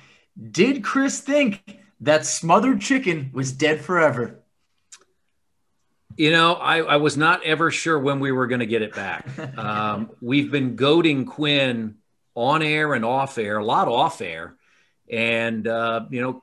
did 0.51 0.83
Chris 0.83 1.21
think 1.21 1.79
that 2.01 2.27
smothered 2.27 2.81
chicken 2.81 3.31
was 3.33 3.53
dead 3.53 3.81
forever? 3.81 4.41
You 6.17 6.31
know, 6.31 6.55
I, 6.55 6.79
I 6.79 6.97
was 6.97 7.17
not 7.17 7.45
ever 7.45 7.71
sure 7.71 7.99
when 7.99 8.21
we 8.21 8.31
were 8.31 8.47
going 8.47 8.61
to 8.61 8.67
get 8.67 8.83
it 8.83 8.95
back. 8.95 9.27
Um, 9.57 10.11
we've 10.21 10.51
been 10.51 10.75
goading 10.75 11.27
Quinn 11.27 11.97
on 12.35 12.63
air 12.63 12.93
and 12.93 13.05
off 13.05 13.39
air, 13.39 13.59
a 13.59 13.65
lot 13.65 13.89
off 13.89 14.21
air, 14.21 14.57
and 15.11 15.67
uh, 15.67 16.07
you 16.11 16.21
know, 16.21 16.43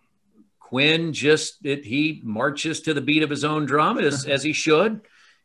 Quinn 0.60 1.14
just 1.14 1.66
it, 1.66 1.86
he 1.86 2.22
marches 2.24 2.82
to 2.82 2.94
the 2.94 3.02
beat 3.02 3.24
of 3.24 3.30
his 3.30 3.44
own 3.44 3.66
drum 3.66 3.98
as 3.98 4.26
as 4.28 4.44
he 4.44 4.54
should, 4.54 5.02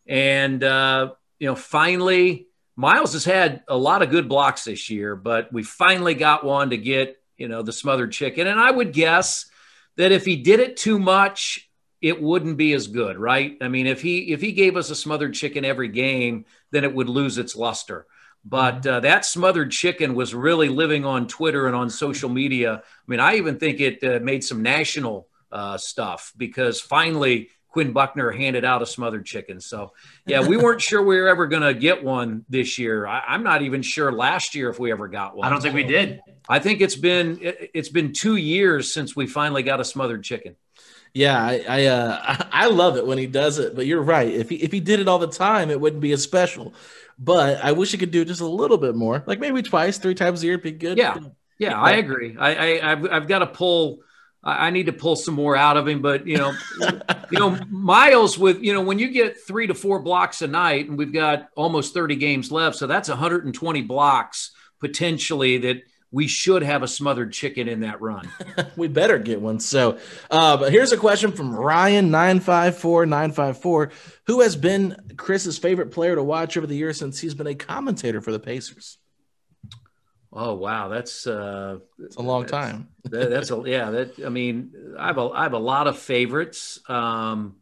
and 0.06 0.62
uh, 0.62 1.10
you 1.38 1.48
know, 1.48 1.56
finally, 1.56 2.46
Miles 2.76 3.12
has 3.14 3.24
had 3.24 3.62
a 3.68 3.76
lot 3.76 4.02
of 4.02 4.10
good 4.10 4.28
blocks 4.28 4.64
this 4.64 4.88
year, 4.88 5.16
but 5.16 5.52
we 5.52 5.62
finally 5.62 6.14
got 6.14 6.44
one 6.44 6.70
to 6.70 6.76
get 6.76 7.20
you 7.36 7.48
know 7.48 7.62
the 7.62 7.72
smothered 7.72 8.12
chicken, 8.12 8.46
and 8.46 8.60
I 8.60 8.70
would 8.70 8.92
guess 8.92 9.46
that 9.96 10.12
if 10.12 10.24
he 10.24 10.36
did 10.36 10.60
it 10.60 10.76
too 10.76 10.98
much 10.98 11.65
it 12.06 12.22
wouldn't 12.22 12.56
be 12.56 12.72
as 12.72 12.86
good, 12.86 13.18
right? 13.18 13.58
I 13.60 13.66
mean, 13.66 13.88
if 13.88 14.00
he 14.00 14.32
if 14.32 14.40
he 14.40 14.52
gave 14.52 14.76
us 14.76 14.90
a 14.90 14.94
smothered 14.94 15.34
chicken 15.34 15.64
every 15.64 15.88
game, 15.88 16.44
then 16.70 16.84
it 16.84 16.94
would 16.94 17.08
lose 17.08 17.36
its 17.36 17.56
luster. 17.56 18.06
But 18.44 18.82
mm-hmm. 18.82 18.88
uh, 18.88 19.00
that 19.00 19.24
smothered 19.24 19.72
chicken 19.72 20.14
was 20.14 20.32
really 20.32 20.68
living 20.68 21.04
on 21.04 21.26
Twitter 21.26 21.66
and 21.66 21.74
on 21.74 21.90
social 21.90 22.28
media. 22.28 22.74
I 22.84 23.10
mean, 23.10 23.18
I 23.18 23.38
even 23.38 23.58
think 23.58 23.80
it 23.80 24.04
uh, 24.04 24.20
made 24.22 24.44
some 24.44 24.62
national 24.62 25.26
uh, 25.50 25.78
stuff 25.78 26.32
because 26.36 26.80
finally 26.80 27.50
Quinn 27.70 27.92
Buckner 27.92 28.30
handed 28.30 28.64
out 28.64 28.82
a 28.82 28.86
smothered 28.86 29.26
chicken. 29.26 29.60
So, 29.60 29.92
yeah, 30.26 30.46
we 30.46 30.56
weren't 30.56 30.80
sure 30.80 31.02
we 31.02 31.20
were 31.20 31.26
ever 31.26 31.48
going 31.48 31.62
to 31.62 31.74
get 31.74 32.04
one 32.04 32.44
this 32.48 32.78
year. 32.78 33.04
I, 33.04 33.34
am 33.34 33.42
not 33.42 33.62
even 33.62 33.82
sure 33.82 34.12
last 34.12 34.54
year 34.54 34.70
if 34.70 34.78
we 34.78 34.92
ever 34.92 35.08
got 35.08 35.36
one. 35.36 35.44
I 35.44 35.50
don't 35.50 35.60
think 35.60 35.74
we 35.74 35.82
did. 35.82 36.20
I 36.48 36.60
think 36.60 36.80
it's 36.80 36.94
been 36.94 37.40
it, 37.42 37.72
it's 37.74 37.88
been 37.88 38.12
two 38.12 38.36
years 38.36 38.94
since 38.94 39.16
we 39.16 39.26
finally 39.26 39.64
got 39.64 39.80
a 39.80 39.84
smothered 39.84 40.22
chicken. 40.22 40.54
Yeah, 41.16 41.42
I 41.42 41.64
I, 41.66 41.84
uh, 41.86 42.36
I 42.52 42.66
love 42.66 42.98
it 42.98 43.06
when 43.06 43.16
he 43.16 43.26
does 43.26 43.58
it. 43.58 43.74
But 43.74 43.86
you're 43.86 44.02
right. 44.02 44.30
If 44.30 44.50
he 44.50 44.56
if 44.56 44.70
he 44.70 44.80
did 44.80 45.00
it 45.00 45.08
all 45.08 45.18
the 45.18 45.26
time, 45.26 45.70
it 45.70 45.80
wouldn't 45.80 46.02
be 46.02 46.12
as 46.12 46.22
special. 46.22 46.74
But 47.18 47.64
I 47.64 47.72
wish 47.72 47.92
he 47.92 47.98
could 47.98 48.10
do 48.10 48.24
just 48.26 48.42
a 48.42 48.46
little 48.46 48.76
bit 48.76 48.94
more, 48.94 49.24
like 49.26 49.40
maybe 49.40 49.62
twice, 49.62 49.96
three 49.96 50.14
times 50.14 50.42
a 50.42 50.46
year, 50.46 50.58
be 50.58 50.72
good. 50.72 50.98
Yeah, 50.98 51.16
yeah, 51.58 51.80
I 51.80 51.92
agree. 51.92 52.36
I, 52.38 52.54
I 52.54 52.92
I've, 52.92 53.10
I've 53.10 53.28
got 53.28 53.38
to 53.38 53.46
pull. 53.46 54.00
I 54.44 54.70
need 54.70 54.86
to 54.86 54.92
pull 54.92 55.16
some 55.16 55.34
more 55.34 55.56
out 55.56 55.76
of 55.76 55.88
him, 55.88 56.02
but 56.02 56.24
you 56.26 56.36
know, 56.36 56.52
you 57.30 57.38
know, 57.38 57.58
Miles 57.70 58.38
with 58.38 58.62
you 58.62 58.74
know 58.74 58.82
when 58.82 58.98
you 58.98 59.08
get 59.08 59.40
three 59.40 59.66
to 59.66 59.74
four 59.74 60.00
blocks 60.00 60.42
a 60.42 60.46
night, 60.46 60.86
and 60.88 60.98
we've 60.98 61.14
got 61.14 61.48
almost 61.56 61.94
thirty 61.94 62.16
games 62.16 62.52
left, 62.52 62.76
so 62.76 62.86
that's 62.86 63.08
120 63.08 63.82
blocks 63.82 64.52
potentially 64.80 65.56
that 65.58 65.78
we 66.16 66.26
should 66.26 66.62
have 66.62 66.82
a 66.82 66.88
smothered 66.88 67.30
chicken 67.30 67.68
in 67.68 67.80
that 67.80 68.00
run. 68.00 68.26
we 68.76 68.88
better 68.88 69.18
get 69.18 69.38
one. 69.38 69.60
So, 69.60 69.98
uh, 70.30 70.56
but 70.56 70.72
here's 70.72 70.90
a 70.92 70.96
question 70.96 71.30
from 71.30 71.54
Ryan 71.54 72.10
nine 72.10 72.40
five 72.40 72.78
four 72.78 73.04
nine 73.04 73.32
five 73.32 73.60
four, 73.60 73.90
who 74.24 74.40
has 74.40 74.56
been 74.56 74.96
Chris's 75.18 75.58
favorite 75.58 75.90
player 75.90 76.14
to 76.14 76.22
watch 76.22 76.56
over 76.56 76.66
the 76.66 76.74
years 76.74 76.98
since 76.98 77.20
he's 77.20 77.34
been 77.34 77.46
a 77.46 77.54
commentator 77.54 78.22
for 78.22 78.32
the 78.32 78.38
Pacers. 78.38 78.96
Oh 80.32 80.54
wow, 80.54 80.88
that's 80.88 81.26
uh, 81.26 81.80
it's 81.98 82.16
a 82.16 82.22
long 82.22 82.42
that's, 82.42 82.52
time. 82.52 82.88
that, 83.04 83.28
that's 83.28 83.50
a 83.50 83.62
yeah. 83.66 83.90
That 83.90 84.24
I 84.24 84.30
mean, 84.30 84.72
I 84.98 85.08
have 85.08 85.18
a 85.18 85.28
I 85.28 85.42
have 85.42 85.52
a 85.52 85.58
lot 85.58 85.86
of 85.86 85.98
favorites. 85.98 86.80
Um, 86.88 87.56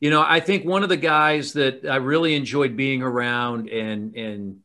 you 0.00 0.08
know, 0.08 0.24
I 0.26 0.40
think 0.40 0.64
one 0.64 0.84
of 0.84 0.88
the 0.88 0.96
guys 0.96 1.52
that 1.52 1.84
I 1.84 1.96
really 1.96 2.34
enjoyed 2.34 2.78
being 2.78 3.02
around 3.02 3.68
and 3.68 4.16
and 4.16 4.60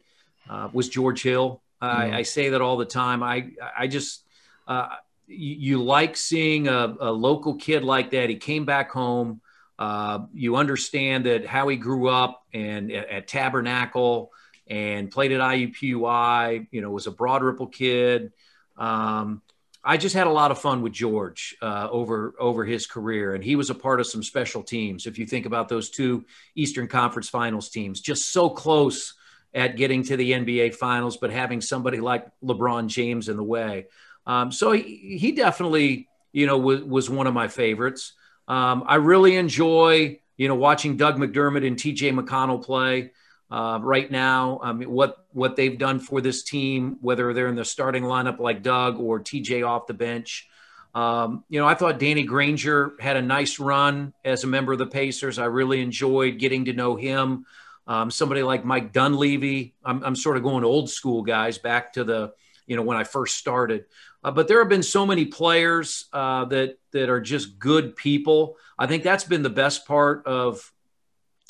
uh, 0.49 0.69
was 0.71 0.87
George 0.87 1.21
Hill. 1.21 1.61
I, 1.81 2.17
I, 2.17 2.21
say 2.23 2.49
that 2.49 2.61
all 2.61 2.77
the 2.77 2.85
time. 2.85 3.23
I 3.23 3.51
I 3.77 3.87
just 3.87 4.23
uh, 4.67 4.89
you, 5.27 5.55
you, 5.55 5.83
like 5.83 6.17
seeing 6.17 6.67
a, 6.67 6.95
a, 6.99 7.11
local 7.11 7.55
kid 7.55 7.83
like 7.83 8.11
that. 8.11 8.29
He 8.29 8.35
came 8.35 8.65
back 8.65 8.91
home. 8.91 9.41
Uh, 9.77 10.25
you 10.33 10.57
understand 10.57 11.25
that 11.25 11.45
how 11.45 11.67
he 11.67 11.77
grew 11.77 12.09
up 12.09 12.43
and 12.53 12.91
at, 12.91 13.09
at, 13.09 13.27
Tabernacle 13.27 14.31
and 14.67 15.09
played 15.09 15.31
at 15.31 15.39
IUPUI. 15.39 16.67
You 16.71 16.81
know, 16.81 16.91
was 16.91 17.07
a 17.07 17.11
Broad 17.11 17.43
Ripple 17.43 17.67
kid. 17.67 18.33
Um, 18.77 19.41
I 19.83 19.95
just 19.95 20.13
had 20.13 20.27
a 20.27 20.31
lot 20.31 20.51
of 20.51 20.59
fun 20.59 20.81
with 20.81 20.91
George 20.91 21.55
uh, 21.61 21.87
over 21.89 22.35
over 22.37 22.65
his 22.65 22.85
career, 22.85 23.33
and 23.33 23.43
he 23.43 23.55
was 23.55 23.69
a 23.69 23.75
part 23.75 24.01
of 24.01 24.07
some 24.07 24.21
special 24.21 24.61
teams. 24.61 25.07
If 25.07 25.17
you 25.17 25.25
think 25.25 25.45
about 25.45 25.69
those 25.69 25.89
two 25.89 26.25
Eastern 26.55 26.87
Conference 26.87 27.29
Finals 27.29 27.69
teams, 27.69 28.01
just 28.01 28.31
so 28.31 28.49
close 28.49 29.13
at 29.53 29.75
getting 29.75 30.03
to 30.03 30.17
the 30.17 30.31
NBA 30.31 30.75
Finals, 30.75 31.17
but 31.17 31.31
having 31.31 31.61
somebody 31.61 31.99
like 31.99 32.27
LeBron 32.43 32.87
James 32.87 33.29
in 33.29 33.37
the 33.37 33.43
way. 33.43 33.87
Um, 34.25 34.51
so 34.51 34.71
he, 34.71 35.17
he, 35.19 35.31
definitely, 35.31 36.07
you 36.31 36.45
know, 36.45 36.57
was, 36.57 36.83
was 36.83 37.09
one 37.09 37.25
of 37.25 37.33
my 37.33 37.47
favorites. 37.47 38.13
Um, 38.47 38.83
I 38.85 38.95
really 38.95 39.35
enjoy, 39.35 40.19
you 40.37 40.47
know, 40.47 40.55
watching 40.55 40.97
Doug 40.97 41.17
McDermott 41.17 41.65
and 41.65 41.77
TJ 41.77 42.13
McConnell 42.13 42.63
play 42.63 43.11
uh, 43.51 43.79
right 43.81 44.09
now. 44.09 44.59
I 44.61 44.73
mean, 44.73 44.91
what 44.91 45.25
what 45.31 45.55
they've 45.55 45.77
done 45.77 45.99
for 45.99 46.21
this 46.21 46.43
team, 46.43 46.97
whether 47.01 47.33
they're 47.33 47.47
in 47.47 47.55
the 47.55 47.65
starting 47.65 48.03
lineup 48.03 48.39
like 48.39 48.61
Doug 48.61 48.99
or 48.99 49.19
TJ 49.19 49.67
off 49.67 49.87
the 49.87 49.93
bench. 49.93 50.47
Um, 50.93 51.43
you 51.49 51.59
know, 51.59 51.67
I 51.67 51.75
thought 51.75 51.99
Danny 51.99 52.23
Granger 52.23 52.93
had 52.99 53.15
a 53.15 53.21
nice 53.21 53.59
run 53.59 54.13
as 54.25 54.43
a 54.43 54.47
member 54.47 54.73
of 54.73 54.79
the 54.79 54.87
Pacers. 54.87 55.37
I 55.37 55.45
really 55.45 55.81
enjoyed 55.81 56.39
getting 56.39 56.65
to 56.65 56.73
know 56.73 56.95
him. 56.95 57.45
Um, 57.89 58.11
somebody 58.11 58.43
like 58.43 58.63
Mike 58.63 58.93
Dunleavy. 58.93 59.73
I'm, 59.83 60.03
I'm 60.03 60.15
sort 60.15 60.37
of 60.37 60.43
going 60.43 60.63
old 60.63 60.91
school 60.91 61.23
guys 61.23 61.57
back 61.57 61.93
to 61.93 62.03
the, 62.03 62.33
you 62.67 62.75
know, 62.75 62.83
when 62.83 62.97
I 62.97 63.03
first 63.03 63.37
started. 63.37 63.85
Uh, 64.23 64.29
but 64.29 64.47
there 64.47 64.59
have 64.59 64.69
been 64.69 64.83
so 64.83 65.07
many 65.07 65.25
players 65.25 66.05
uh, 66.13 66.45
that 66.45 66.77
that 66.91 67.09
are 67.09 67.19
just 67.19 67.57
good 67.57 67.95
people. 67.95 68.57
I 68.77 68.85
think 68.85 69.01
that's 69.03 69.23
been 69.23 69.41
the 69.41 69.49
best 69.49 69.87
part 69.87 70.27
of 70.27 70.71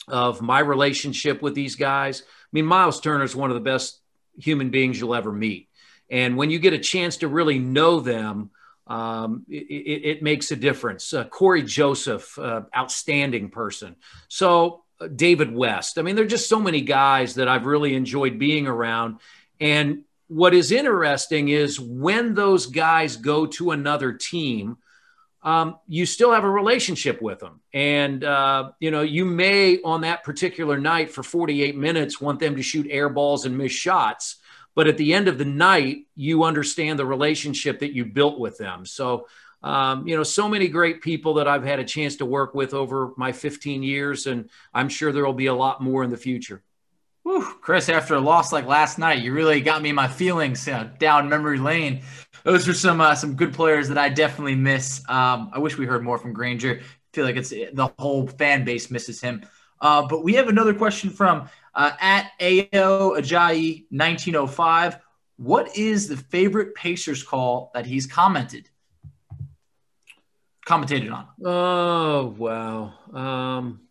of 0.07 0.41
my 0.41 0.59
relationship 0.59 1.41
with 1.41 1.55
these 1.55 1.75
guys. 1.75 2.21
I 2.21 2.49
mean, 2.53 2.65
Miles 2.65 3.01
Turner 3.01 3.25
is 3.25 3.35
one 3.35 3.49
of 3.49 3.55
the 3.55 3.61
best 3.61 3.99
human 4.37 4.69
beings 4.69 4.97
you'll 4.97 5.15
ever 5.15 5.33
meet, 5.33 5.67
and 6.09 6.37
when 6.37 6.51
you 6.51 6.59
get 6.59 6.71
a 6.71 6.79
chance 6.79 7.17
to 7.17 7.27
really 7.27 7.59
know 7.59 7.99
them, 7.99 8.51
um, 8.87 9.45
it, 9.49 9.67
it, 9.69 10.09
it, 10.09 10.23
makes 10.23 10.51
a 10.51 10.55
difference. 10.55 11.13
Uh, 11.13 11.25
Cory 11.25 11.63
Joseph, 11.63 12.39
uh, 12.39 12.61
outstanding 12.75 13.49
person. 13.49 13.95
So 14.29 14.83
David 15.15 15.53
West. 15.53 15.97
I 15.97 16.01
mean, 16.01 16.15
there 16.15 16.25
are 16.25 16.29
just 16.29 16.49
so 16.49 16.59
many 16.59 16.81
guys 16.81 17.35
that 17.35 17.47
I've 17.47 17.65
really 17.65 17.95
enjoyed 17.95 18.37
being 18.39 18.67
around. 18.67 19.19
And 19.59 20.03
what 20.27 20.53
is 20.53 20.71
interesting 20.71 21.49
is 21.49 21.79
when 21.79 22.33
those 22.33 22.67
guys 22.67 23.17
go 23.17 23.45
to 23.47 23.71
another 23.71 24.13
team, 24.13 24.77
um, 25.41 25.77
you 25.87 26.05
still 26.05 26.33
have 26.33 26.43
a 26.43 26.49
relationship 26.49 27.21
with 27.21 27.39
them. 27.39 27.61
And, 27.73 28.23
uh, 28.23 28.71
you 28.79 28.91
know, 28.91 29.01
you 29.01 29.25
may 29.25 29.81
on 29.81 30.01
that 30.01 30.23
particular 30.23 30.77
night 30.77 31.11
for 31.11 31.23
48 31.23 31.77
minutes 31.77 32.19
want 32.19 32.39
them 32.39 32.57
to 32.57 32.61
shoot 32.61 32.87
air 32.89 33.09
balls 33.09 33.45
and 33.45 33.57
miss 33.57 33.71
shots. 33.71 34.35
But 34.75 34.87
at 34.87 34.97
the 34.97 35.13
end 35.13 35.27
of 35.27 35.37
the 35.37 35.45
night, 35.45 36.07
you 36.15 36.43
understand 36.43 36.99
the 36.99 37.05
relationship 37.05 37.79
that 37.79 37.93
you 37.93 38.05
built 38.05 38.39
with 38.39 38.57
them. 38.57 38.85
So 38.85 39.27
um, 39.61 40.07
you 40.07 40.15
know, 40.15 40.23
so 40.23 40.47
many 40.47 40.67
great 40.67 41.01
people 41.01 41.35
that 41.35 41.47
I've 41.47 41.63
had 41.63 41.79
a 41.79 41.83
chance 41.83 42.15
to 42.17 42.25
work 42.25 42.53
with 42.53 42.73
over 42.73 43.13
my 43.17 43.31
15 43.31 43.83
years, 43.83 44.25
and 44.27 44.49
I'm 44.73 44.89
sure 44.89 45.11
there 45.11 45.25
will 45.25 45.33
be 45.33 45.47
a 45.47 45.53
lot 45.53 45.81
more 45.81 46.03
in 46.03 46.09
the 46.09 46.17
future. 46.17 46.63
Whew, 47.23 47.43
Chris, 47.61 47.89
after 47.89 48.15
a 48.15 48.19
loss 48.19 48.53
like 48.53 48.65
last 48.65 48.97
night, 48.97 49.21
you 49.21 49.33
really 49.33 49.59
got 49.59 49.81
me 49.81 49.91
my 49.91 50.07
feelings 50.07 50.67
uh, 50.67 50.89
down 50.97 51.27
memory 51.27 51.59
lane. 51.59 52.01
Those 52.43 52.67
are 52.69 52.73
some 52.73 53.01
uh, 53.01 53.15
some 53.15 53.35
good 53.35 53.53
players 53.53 53.89
that 53.89 53.97
I 53.97 54.07
definitely 54.07 54.55
miss. 54.55 55.03
Um, 55.09 55.51
I 55.53 55.59
wish 55.59 55.77
we 55.77 55.85
heard 55.85 56.03
more 56.03 56.17
from 56.17 56.33
Granger. 56.33 56.79
I 56.81 56.83
feel 57.13 57.25
like 57.25 57.35
it's 57.35 57.49
the 57.49 57.91
whole 57.99 58.27
fan 58.27 58.63
base 58.63 58.89
misses 58.89 59.19
him. 59.19 59.43
Uh, 59.81 60.07
but 60.07 60.23
we 60.23 60.33
have 60.35 60.47
another 60.47 60.73
question 60.73 61.09
from 61.09 61.49
uh, 61.75 61.91
at 61.99 62.31
AO 62.41 63.15
Ajayi 63.17 63.85
1905. 63.89 64.99
What 65.37 65.77
is 65.77 66.07
the 66.07 66.17
favorite 66.17 66.73
Pacers 66.75 67.23
call 67.23 67.71
that 67.73 67.85
he's 67.85 68.07
commented? 68.07 68.69
Commentated 70.69 71.11
on? 71.11 71.27
Oh 71.43 72.35
wow, 72.37 72.93
um, 73.13 73.81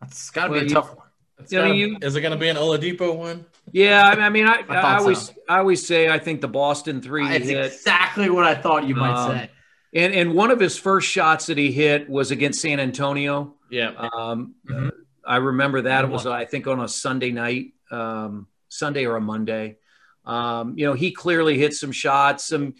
that's 0.00 0.30
got 0.30 0.46
to 0.46 0.52
well, 0.52 0.60
be 0.60 0.66
a 0.66 0.70
tough 0.70 0.96
one. 0.96 1.06
you 1.48 1.58
know, 1.58 1.66
you, 1.66 1.98
is 2.00 2.14
it 2.14 2.20
going 2.20 2.32
to 2.32 2.38
be 2.38 2.48
an 2.48 2.56
Oladipo 2.56 3.16
one? 3.16 3.44
Yeah, 3.72 4.02
I 4.02 4.28
mean, 4.28 4.46
I, 4.46 4.62
I, 4.68 4.74
I 4.74 4.98
always, 4.98 5.26
so. 5.26 5.34
I 5.48 5.58
always 5.58 5.84
say 5.84 6.08
I 6.08 6.18
think 6.18 6.40
the 6.40 6.48
Boston 6.48 7.02
three. 7.02 7.26
That's 7.28 7.48
hit, 7.48 7.66
exactly 7.66 8.30
what 8.30 8.44
I 8.44 8.54
thought 8.54 8.86
you 8.86 8.94
might 8.94 9.14
um, 9.14 9.30
say. 9.32 9.50
And 9.94 10.14
and 10.14 10.34
one 10.34 10.50
of 10.50 10.60
his 10.60 10.78
first 10.78 11.08
shots 11.08 11.46
that 11.46 11.58
he 11.58 11.72
hit 11.72 12.08
was 12.08 12.30
against 12.30 12.60
San 12.60 12.78
Antonio. 12.78 13.54
Yeah. 13.70 13.88
Um, 13.88 14.54
mm-hmm. 14.68 14.86
uh, 14.86 14.90
I 15.26 15.36
remember 15.36 15.82
that 15.82 16.04
it 16.04 16.10
was 16.10 16.26
I 16.26 16.44
think 16.44 16.66
on 16.66 16.80
a 16.80 16.88
Sunday 16.88 17.32
night, 17.32 17.72
um, 17.90 18.46
Sunday 18.68 19.06
or 19.06 19.16
a 19.16 19.20
Monday. 19.20 19.78
Um, 20.24 20.74
you 20.76 20.86
know, 20.86 20.94
he 20.94 21.12
clearly 21.12 21.58
hit 21.58 21.74
some 21.74 21.92
shots. 21.92 22.46
Some, 22.48 22.74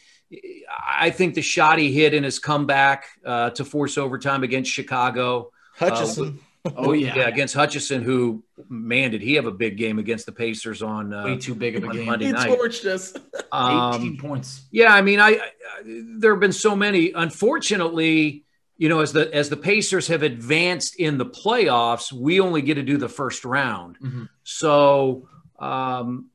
I 0.71 1.11
think 1.11 1.35
the 1.35 1.43
shot 1.43 1.79
he 1.79 1.93
hit 1.93 2.15
in 2.15 2.25
his 2.25 2.39
comeback 2.39 3.05
uh, 3.25 3.51
to 3.51 3.65
force 3.65 3.99
overtime 3.99 4.43
against 4.43 4.71
Chicago. 4.71 5.51
Hutchison. 5.77 6.39
Uh, 6.65 6.71
oh 6.77 6.93
yeah. 6.93 7.15
yeah, 7.15 7.29
against 7.29 7.55
Hutchison, 7.55 8.03
who 8.03 8.43
man 8.69 9.11
did 9.11 9.21
he 9.21 9.35
have 9.35 9.45
a 9.45 9.51
big 9.51 9.77
game 9.77 9.99
against 9.99 10.25
the 10.25 10.33
Pacers 10.33 10.83
on 10.83 11.13
uh, 11.13 11.25
way 11.25 11.37
too 11.37 11.55
big 11.55 11.77
of 11.77 11.85
a 11.85 11.89
game. 11.89 12.07
Monday 12.07 12.27
he 12.27 12.33
night. 12.33 12.59
torched 12.59 12.87
us. 12.87 13.15
Um, 13.53 13.95
18 14.03 14.17
points. 14.17 14.63
Yeah, 14.71 14.93
I 14.93 15.03
mean, 15.03 15.21
I, 15.21 15.31
I 15.31 15.51
there 15.85 16.33
have 16.33 16.41
been 16.41 16.53
so 16.53 16.75
many. 16.75 17.13
Unfortunately, 17.13 18.45
you 18.79 18.89
know, 18.89 19.01
as 19.01 19.13
the 19.13 19.33
as 19.35 19.51
the 19.51 19.57
Pacers 19.59 20.09
have 20.09 20.23
advanced 20.23 20.97
in 20.97 21.19
the 21.19 21.27
playoffs, 21.27 22.13
we 22.13 22.41
only 22.41 22.63
get 22.63 22.77
to 22.77 22.83
do 22.83 22.97
the 22.97 23.09
first 23.11 23.45
round. 23.45 23.99
Mm-hmm. 24.01 24.25
So 24.43 25.29
um, 25.59 26.31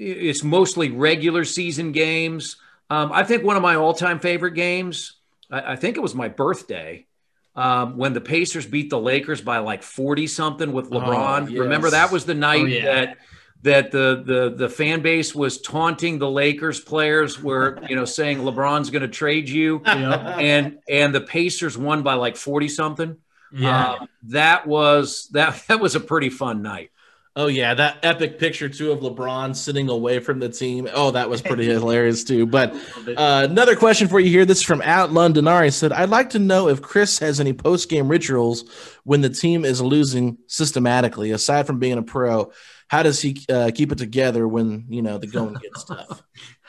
it's 0.00 0.42
mostly 0.42 0.90
regular 0.90 1.44
season 1.44 1.92
games. 1.92 2.56
Um, 2.88 3.12
I 3.12 3.22
think 3.22 3.44
one 3.44 3.56
of 3.56 3.62
my 3.62 3.76
all 3.76 3.94
time 3.94 4.18
favorite 4.18 4.54
games. 4.54 5.16
I, 5.50 5.72
I, 5.72 5.76
think 5.76 5.96
it 5.96 6.00
was 6.00 6.14
my 6.14 6.28
birthday. 6.28 7.06
Um, 7.54 7.96
when 7.96 8.14
the 8.14 8.20
Pacers 8.20 8.64
beat 8.64 8.90
the 8.90 8.98
Lakers 8.98 9.40
by 9.40 9.58
like 9.58 9.82
40 9.82 10.26
something 10.28 10.72
with 10.72 10.90
LeBron. 10.90 11.42
Oh, 11.42 11.46
yes. 11.48 11.58
Remember 11.58 11.90
that 11.90 12.10
was 12.12 12.24
the 12.24 12.34
night 12.34 12.62
Oh, 12.62 12.66
yeah. 12.66 12.84
that 12.84 13.18
that 13.62 13.90
the 13.90 14.22
the 14.24 14.54
the 14.56 14.68
fan 14.68 15.02
base 15.02 15.34
was 15.34 15.60
taunting 15.60 16.18
the 16.18 16.30
Lakers 16.30 16.80
players 16.80 17.42
were 17.42 17.78
you 17.88 17.96
know 17.96 18.06
saying 18.06 18.38
LeBron's 18.38 18.90
going 18.90 19.02
to 19.02 19.08
trade 19.08 19.48
you 19.48 19.82
and 19.84 20.78
and 20.88 21.14
the 21.14 21.20
Pacers 21.20 21.76
won 21.76 22.02
by 22.02 22.14
like 22.14 22.36
40 22.36 22.68
something. 22.68 23.16
Yeah. 23.52 23.94
Um, 23.94 24.08
that 24.28 24.66
was 24.66 25.28
that 25.32 25.62
that 25.68 25.80
was 25.80 25.96
a 25.96 26.00
pretty 26.00 26.30
fun 26.30 26.62
night. 26.62 26.90
Oh 27.40 27.46
yeah, 27.46 27.72
that 27.72 28.00
epic 28.02 28.38
picture 28.38 28.68
too 28.68 28.92
of 28.92 29.00
LeBron 29.00 29.56
sitting 29.56 29.88
away 29.88 30.18
from 30.18 30.40
the 30.40 30.50
team. 30.50 30.86
Oh, 30.92 31.10
that 31.12 31.30
was 31.30 31.40
pretty 31.40 31.64
hilarious 31.70 32.22
too. 32.22 32.44
But 32.44 32.74
uh, 33.16 33.46
another 33.48 33.76
question 33.76 34.08
for 34.08 34.20
you 34.20 34.28
here. 34.28 34.44
This 34.44 34.58
is 34.58 34.64
from 34.64 34.82
Out 34.82 35.08
Londonari 35.08 35.72
said, 35.72 35.90
"I'd 35.90 36.10
like 36.10 36.28
to 36.30 36.38
know 36.38 36.68
if 36.68 36.82
Chris 36.82 37.18
has 37.20 37.40
any 37.40 37.54
post 37.54 37.88
game 37.88 38.08
rituals 38.08 38.68
when 39.04 39.22
the 39.22 39.30
team 39.30 39.64
is 39.64 39.80
losing 39.80 40.36
systematically. 40.48 41.30
Aside 41.30 41.66
from 41.66 41.78
being 41.78 41.96
a 41.96 42.02
pro, 42.02 42.52
how 42.88 43.02
does 43.02 43.22
he 43.22 43.42
uh, 43.48 43.70
keep 43.74 43.90
it 43.90 43.96
together 43.96 44.46
when 44.46 44.84
you 44.90 45.00
know 45.00 45.16
the 45.16 45.26
going 45.26 45.54
gets 45.54 45.84
tough?" 45.84 46.22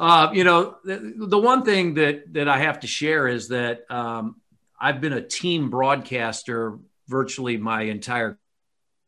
uh, 0.00 0.30
you 0.32 0.42
know, 0.42 0.74
the, 0.82 1.14
the, 1.28 1.38
one 1.38 1.64
thing 1.64 1.94
that 1.94 2.32
that 2.32 2.48
I 2.48 2.58
have 2.58 2.80
to 2.80 2.88
share 2.88 3.28
is 3.28 3.46
that 3.50 3.88
um, 3.88 4.40
I've 4.80 5.00
been 5.00 5.12
a 5.12 5.22
team 5.22 5.70
broadcaster 5.70 6.80
virtually 7.06 7.58
my 7.58 7.82
entire 7.82 8.40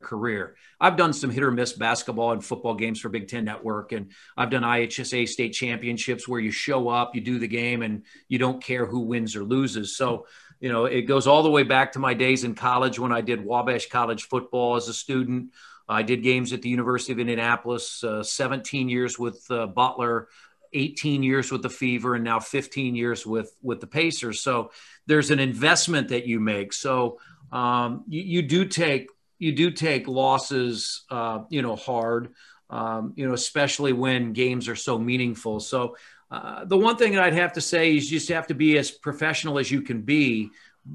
career. 0.05 0.55
I've 0.81 0.97
done 0.97 1.13
some 1.13 1.31
hit 1.31 1.43
or 1.43 1.51
miss 1.51 1.73
basketball 1.73 2.33
and 2.33 2.45
football 2.45 2.75
games 2.75 3.01
for 3.01 3.09
Big 3.09 3.27
Ten 3.27 3.45
Network, 3.45 3.93
and 3.93 4.13
I've 4.37 4.51
done 4.51 4.63
IHSA 4.63 5.29
state 5.29 5.53
championships 5.53 6.29
where 6.29 6.41
you 6.41 6.53
show 6.53 6.89
up, 6.89 7.15
you 7.15 7.21
do 7.21 7.39
the 7.39 7.49
game, 7.49 7.83
and 7.83 8.05
you 8.29 8.39
don't 8.39 8.63
care 8.63 8.87
who 8.87 9.01
wins 9.01 9.35
or 9.35 9.43
loses. 9.43 9.97
So, 9.97 10.27
you 10.61 10.71
know, 10.71 10.85
it 10.85 11.03
goes 11.03 11.27
all 11.27 11.43
the 11.43 11.51
way 11.51 11.65
back 11.65 11.93
to 11.93 11.99
my 11.99 12.15
days 12.15 12.45
in 12.45 12.55
college 12.55 12.99
when 12.99 13.13
I 13.13 13.21
did 13.21 13.45
Wabash 13.45 13.89
College 13.89 14.25
football 14.29 14.77
as 14.77 14.89
a 14.89 14.95
student. 14.95 15.51
I 15.89 16.03
did 16.03 16.23
games 16.23 16.53
at 16.53 16.63
the 16.63 16.69
University 16.69 17.13
of 17.13 17.19
Indianapolis, 17.19 18.03
uh, 18.05 18.23
17 18.23 18.89
years 18.89 19.19
with 19.19 19.45
uh, 19.51 19.67
Butler, 19.67 20.29
18 20.73 21.23
years 21.23 21.53
with 21.53 21.63
the 21.63 21.71
Fever, 21.71 22.15
and 22.15 22.25
now 22.25 22.41
15 22.41 22.95
years 22.95 23.27
with 23.27 23.55
with 23.63 23.81
the 23.81 23.87
Pacers. 23.87 24.41
So 24.41 24.71
there's 25.07 25.31
an 25.31 25.39
investment 25.39 26.09
that 26.09 26.27
you 26.27 26.41
make. 26.41 26.73
So 26.73 27.19
um, 27.53 28.05
you, 28.09 28.23
you 28.23 28.43
do 28.43 28.65
take 28.65 29.09
you 29.39 29.53
do 29.53 29.71
take 29.71 30.09
losses, 30.09 31.05
uh, 31.11 31.41
you 31.49 31.63
know, 31.63 31.77
hard, 31.77 32.35
um, 32.71 33.13
you 33.17 33.27
know, 33.27 33.35
especially 33.35 33.93
when 33.93 34.33
games 34.33 34.69
are 34.69 34.77
so 34.77 34.99
meaningful. 34.99 35.61
So 35.61 35.97
uh, 36.31 36.65
the 36.65 36.77
one 36.77 36.97
thing 36.97 37.13
that 37.13 37.23
I'd 37.23 37.35
have 37.35 37.53
to 37.55 37.61
say 37.61 37.97
is 37.97 38.11
you 38.11 38.19
just 38.19 38.31
have 38.31 38.47
to 38.49 38.55
be 38.55 38.79
as 38.79 38.91
professional 38.91 39.59
as 39.59 39.71
you 39.71 39.83
can 39.83 40.03
be. 40.03 40.51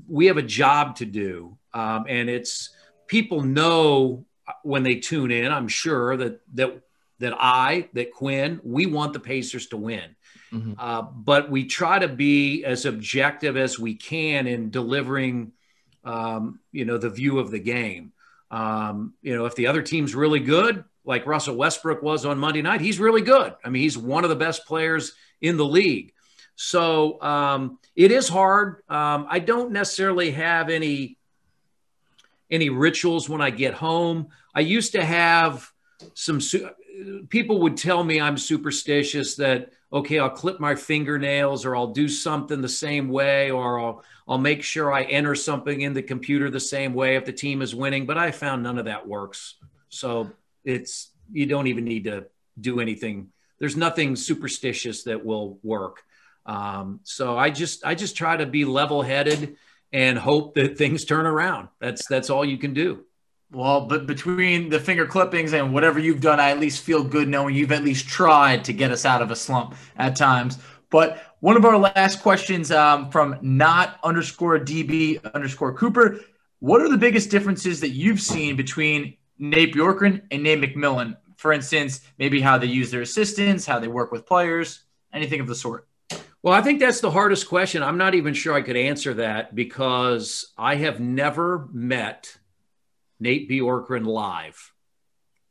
We 0.08 0.25
have 0.28 0.38
a 0.38 0.43
job 0.43 0.95
to 0.97 1.06
do, 1.06 1.58
um, 1.73 2.06
and 2.08 2.30
it's 2.30 2.69
people 3.08 3.41
know 3.41 4.25
when 4.63 4.84
they 4.84 4.95
tune 4.95 5.32
in. 5.32 5.52
I'm 5.52 5.67
sure 5.67 6.17
that 6.17 6.41
that 6.54 6.82
that 7.19 7.34
I, 7.38 7.89
that 7.93 8.12
Quinn, 8.13 8.60
we 8.63 8.86
want 8.86 9.13
the 9.13 9.19
Pacers 9.19 9.67
to 9.67 9.78
win. 9.78 10.15
Mm-hmm. 10.54 10.73
Uh, 10.78 11.02
but 11.02 11.52
we 11.52 11.65
try 11.65 11.99
to 11.99 12.08
be 12.08 12.63
as 12.63 12.86
objective 12.86 13.58
as 13.58 13.78
we 13.78 13.95
can 13.95 14.47
in 14.47 14.71
delivering, 14.71 15.52
um, 16.04 16.60
you 16.71 16.86
know, 16.86 16.97
the 16.97 17.10
view 17.10 17.39
of 17.39 17.52
the 17.52 17.60
game. 17.60 18.13
Um, 18.52 19.14
you 19.22 19.36
know, 19.36 19.46
if 19.46 19.56
the 19.56 19.68
other 19.68 19.82
team's 19.82 20.16
really 20.16 20.40
good, 20.40 20.84
like 21.06 21.26
Russell 21.26 21.56
Westbrook 21.56 22.02
was 22.02 22.26
on 22.26 22.38
Monday 22.38 22.62
night, 22.62 22.82
he's 22.82 23.00
really 23.00 23.22
good. 23.22 23.54
I 23.64 23.70
mean, 23.70 23.82
he's 23.82 23.98
one 23.98 24.24
of 24.24 24.30
the 24.30 24.36
best 24.36 24.66
players 24.66 25.14
in 25.42 25.58
the 25.58 25.66
league. 25.66 26.14
So 26.56 27.22
um, 27.22 27.80
it 27.96 28.12
is 28.12 28.28
hard. 28.28 28.84
Um, 28.90 29.28
I 29.30 29.40
don't 29.40 29.72
necessarily 29.72 30.32
have 30.32 30.70
any 30.70 31.18
any 32.52 32.70
rituals 32.70 33.30
when 33.30 33.42
I 33.42 33.52
get 33.52 33.76
home. 33.76 34.30
I 34.56 34.62
used 34.62 34.94
to 34.94 35.06
have 35.06 35.72
some 36.16 36.42
su- 36.42 36.70
people 37.30 37.62
would 37.62 37.78
tell 37.78 38.04
me 38.04 38.20
I'm 38.20 38.38
superstitious 38.38 39.36
that 39.36 39.72
okay, 39.91 40.19
I'll 40.19 40.30
clip 40.30 40.60
my 40.60 40.75
fingernails 40.75 41.65
or 41.65 41.75
I'll 41.75 41.93
do 41.93 42.08
something 42.08 42.62
the 42.62 42.69
same 42.69 43.10
way 43.10 43.52
or 43.52 43.80
I'll 43.80 44.04
I'll 44.28 44.38
make 44.38 44.62
sure 44.62 44.93
I 44.93 45.04
enter 45.04 45.34
something 45.34 45.82
in 45.82 45.93
the 45.93 46.04
computer 46.04 46.52
the 46.52 46.60
same 46.60 46.93
way 46.93 47.15
if 47.15 47.25
the 47.25 47.34
team 47.34 47.63
is 47.63 47.73
winning, 47.73 48.06
but 48.06 48.17
I 48.17 48.30
found 48.30 48.62
none 48.62 48.78
of 48.78 48.86
that 48.86 49.08
works. 49.08 49.56
So 49.89 50.32
it's 50.63 51.10
you 51.32 51.47
don't 51.47 51.67
even 51.67 51.84
need 51.86 52.04
to 52.04 52.28
do 52.60 52.80
anything. 52.80 53.30
There's 53.58 53.75
nothing 53.75 54.15
superstitious 54.15 55.04
that 55.04 55.25
will 55.25 55.60
work. 55.63 56.04
Um, 56.45 56.99
so 57.04 57.38
I 57.38 57.49
just 57.49 57.86
I 57.86 57.95
just 57.95 58.15
try 58.15 58.38
to 58.38 58.45
be 58.45 58.65
level-headed 58.65 59.58
and 59.91 60.17
hope 60.17 60.56
that 60.56 60.78
things 60.78 61.06
turn 61.06 61.25
around. 61.25 61.69
That's 61.80 62.08
that's 62.08 62.30
all 62.30 62.45
you 62.45 62.58
can 62.58 62.73
do. 62.73 63.06
Well, 63.52 63.82
but 63.82 64.06
between 64.06 64.70
the 64.70 64.80
finger 64.80 65.08
clippings 65.08 65.54
and 65.54 65.74
whatever 65.74 65.98
you've 65.98 66.22
done, 66.22 66.40
I 66.40 66.52
at 66.52 66.60
least 66.60 66.84
feel 66.84 67.04
good 67.04 67.28
knowing 67.28 67.56
you've 67.56 67.72
at 67.72 67.84
least 67.84 68.08
tried 68.08 68.64
to 68.66 68.74
get 68.74 68.92
us 68.92 69.06
out 69.06 69.24
of 69.24 69.32
a 69.32 69.36
slump 69.36 69.74
at 69.98 70.16
times. 70.16 70.60
But 70.92 71.24
one 71.40 71.58
of 71.58 71.66
our 71.66 71.78
last 71.78 72.22
questions 72.22 72.72
um, 72.72 73.10
from 73.10 73.38
not 73.42 74.00
underscore 74.04 74.60
DB 74.60 75.20
underscore 75.34 75.74
Cooper. 75.74 76.20
What 76.60 76.82
are 76.82 76.90
the 76.90 76.98
biggest 76.98 77.32
differences 77.32 77.80
that 77.80 77.90
you've 77.90 78.22
seen 78.22 78.56
between 78.56 79.16
Nate 79.40 79.74
Bjorkgren 79.74 80.22
and 80.30 80.44
Nate 80.44 80.62
McMillan? 80.62 81.18
For 81.38 81.52
instance, 81.52 82.02
maybe 82.20 82.42
how 82.42 82.58
they 82.60 82.68
use 82.68 82.92
their 82.92 83.02
assistants, 83.02 83.66
how 83.66 83.80
they 83.80 83.88
work 83.88 84.12
with 84.12 84.28
players, 84.28 84.84
anything 85.12 85.40
of 85.40 85.48
the 85.48 85.56
sort. 85.56 85.88
Well, 86.44 86.54
I 86.54 86.62
think 86.62 86.80
that's 86.80 87.02
the 87.02 87.12
hardest 87.12 87.50
question. 87.50 87.82
I'm 87.82 87.98
not 87.98 88.14
even 88.14 88.34
sure 88.34 88.54
I 88.54 88.62
could 88.62 88.78
answer 88.78 89.14
that 89.16 89.56
because 89.56 90.54
I 90.58 90.76
have 90.76 91.00
never 91.00 91.68
met 91.72 92.38
Nate 93.20 93.50
Bjorkgren 93.50 94.06
live. 94.06 94.72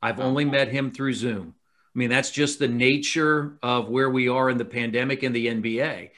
I've 0.00 0.20
only 0.20 0.44
met 0.44 0.68
him 0.68 0.90
through 0.90 1.14
Zoom. 1.14 1.54
I 1.94 1.98
mean, 1.98 2.10
that's 2.10 2.30
just 2.30 2.58
the 2.58 2.68
nature 2.68 3.58
of 3.62 3.88
where 3.88 4.08
we 4.08 4.28
are 4.28 4.48
in 4.48 4.58
the 4.58 4.64
pandemic 4.64 5.22
in 5.22 5.32
the 5.32 5.46
NBA. 5.48 6.10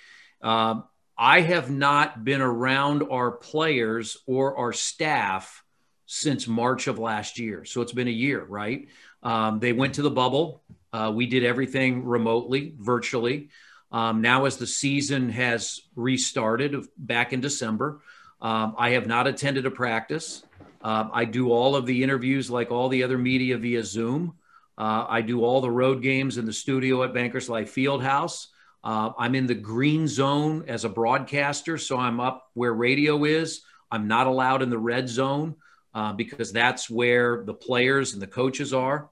Um, 0.43 0.85
I 1.17 1.41
have 1.41 1.71
not 1.71 2.25
been 2.25 2.41
around 2.41 3.03
our 3.11 3.31
players 3.31 4.19
or 4.27 4.57
our 4.57 4.73
staff 4.73 5.65
since 6.07 6.49
March 6.49 6.87
of 6.87 6.99
last 6.99 7.39
year. 7.39 7.65
So 7.65 7.83
it's 7.83 7.93
been 7.93 8.09
a 8.09 8.11
year, 8.11 8.45
right? 8.45 8.89
Um, 9.23 9.61
they 9.61 9.73
went 9.73 9.95
to 9.95 10.03
the 10.03 10.11
bubble. 10.11 10.63
Uh, 10.93 11.13
we 11.15 11.27
did 11.27 11.45
everything 11.45 12.05
remotely, 12.05 12.75
virtually. 12.79 13.51
Um, 13.93 14.21
now, 14.21 14.45
as 14.45 14.57
the 14.57 14.67
season 14.67 15.31
has 15.31 15.81
restarted 15.95 16.77
back 16.97 17.33
in 17.33 17.41
December, 17.41 18.01
um, 18.41 18.75
I 18.79 18.91
have 18.91 19.07
not 19.07 19.27
attended 19.27 19.67
a 19.67 19.71
practice. 19.71 20.43
Uh, 20.83 21.09
I 21.13 21.25
do 21.25 21.51
all 21.51 21.77
of 21.77 21.87
the 21.87 22.03
interviews 22.03 22.51
like 22.51 22.71
all 22.71 22.89
the 22.89 23.03
other 23.03 23.19
media 23.19 23.59
via 23.59 23.85
Zoom. 23.85 24.35
Uh, 24.79 25.05
I 25.09 25.21
do 25.21 25.45
all 25.45 25.61
the 25.61 25.71
road 25.71 26.03
games 26.03 26.39
in 26.39 26.47
the 26.47 26.53
studio 26.53 27.03
at 27.03 27.13
Bankers 27.13 27.49
Life 27.49 27.75
Fieldhouse. 27.75 28.47
Uh, 28.83 29.11
I'm 29.19 29.35
in 29.35 29.47
the 29.47 29.55
green 29.55 30.09
zone 30.09 30.65
as 30.69 30.85
a 30.85 30.89
broadcaster, 30.89 31.77
so 31.77 31.99
I'm 31.99 32.19
up 32.19 32.49
where 32.55 32.73
radio 32.73 33.25
is. 33.25 33.63
I'm 33.91 34.09
not 34.09 34.27
allowed 34.27 34.63
in 34.63 34.71
the 34.71 34.79
red 34.79 35.09
zone 35.09 35.57
uh, 35.95 36.15
because 36.15 36.53
that's 36.53 36.89
where 36.89 37.43
the 37.45 37.53
players 37.53 38.15
and 38.15 38.23
the 38.23 38.27
coaches 38.27 38.73
are. 38.73 39.11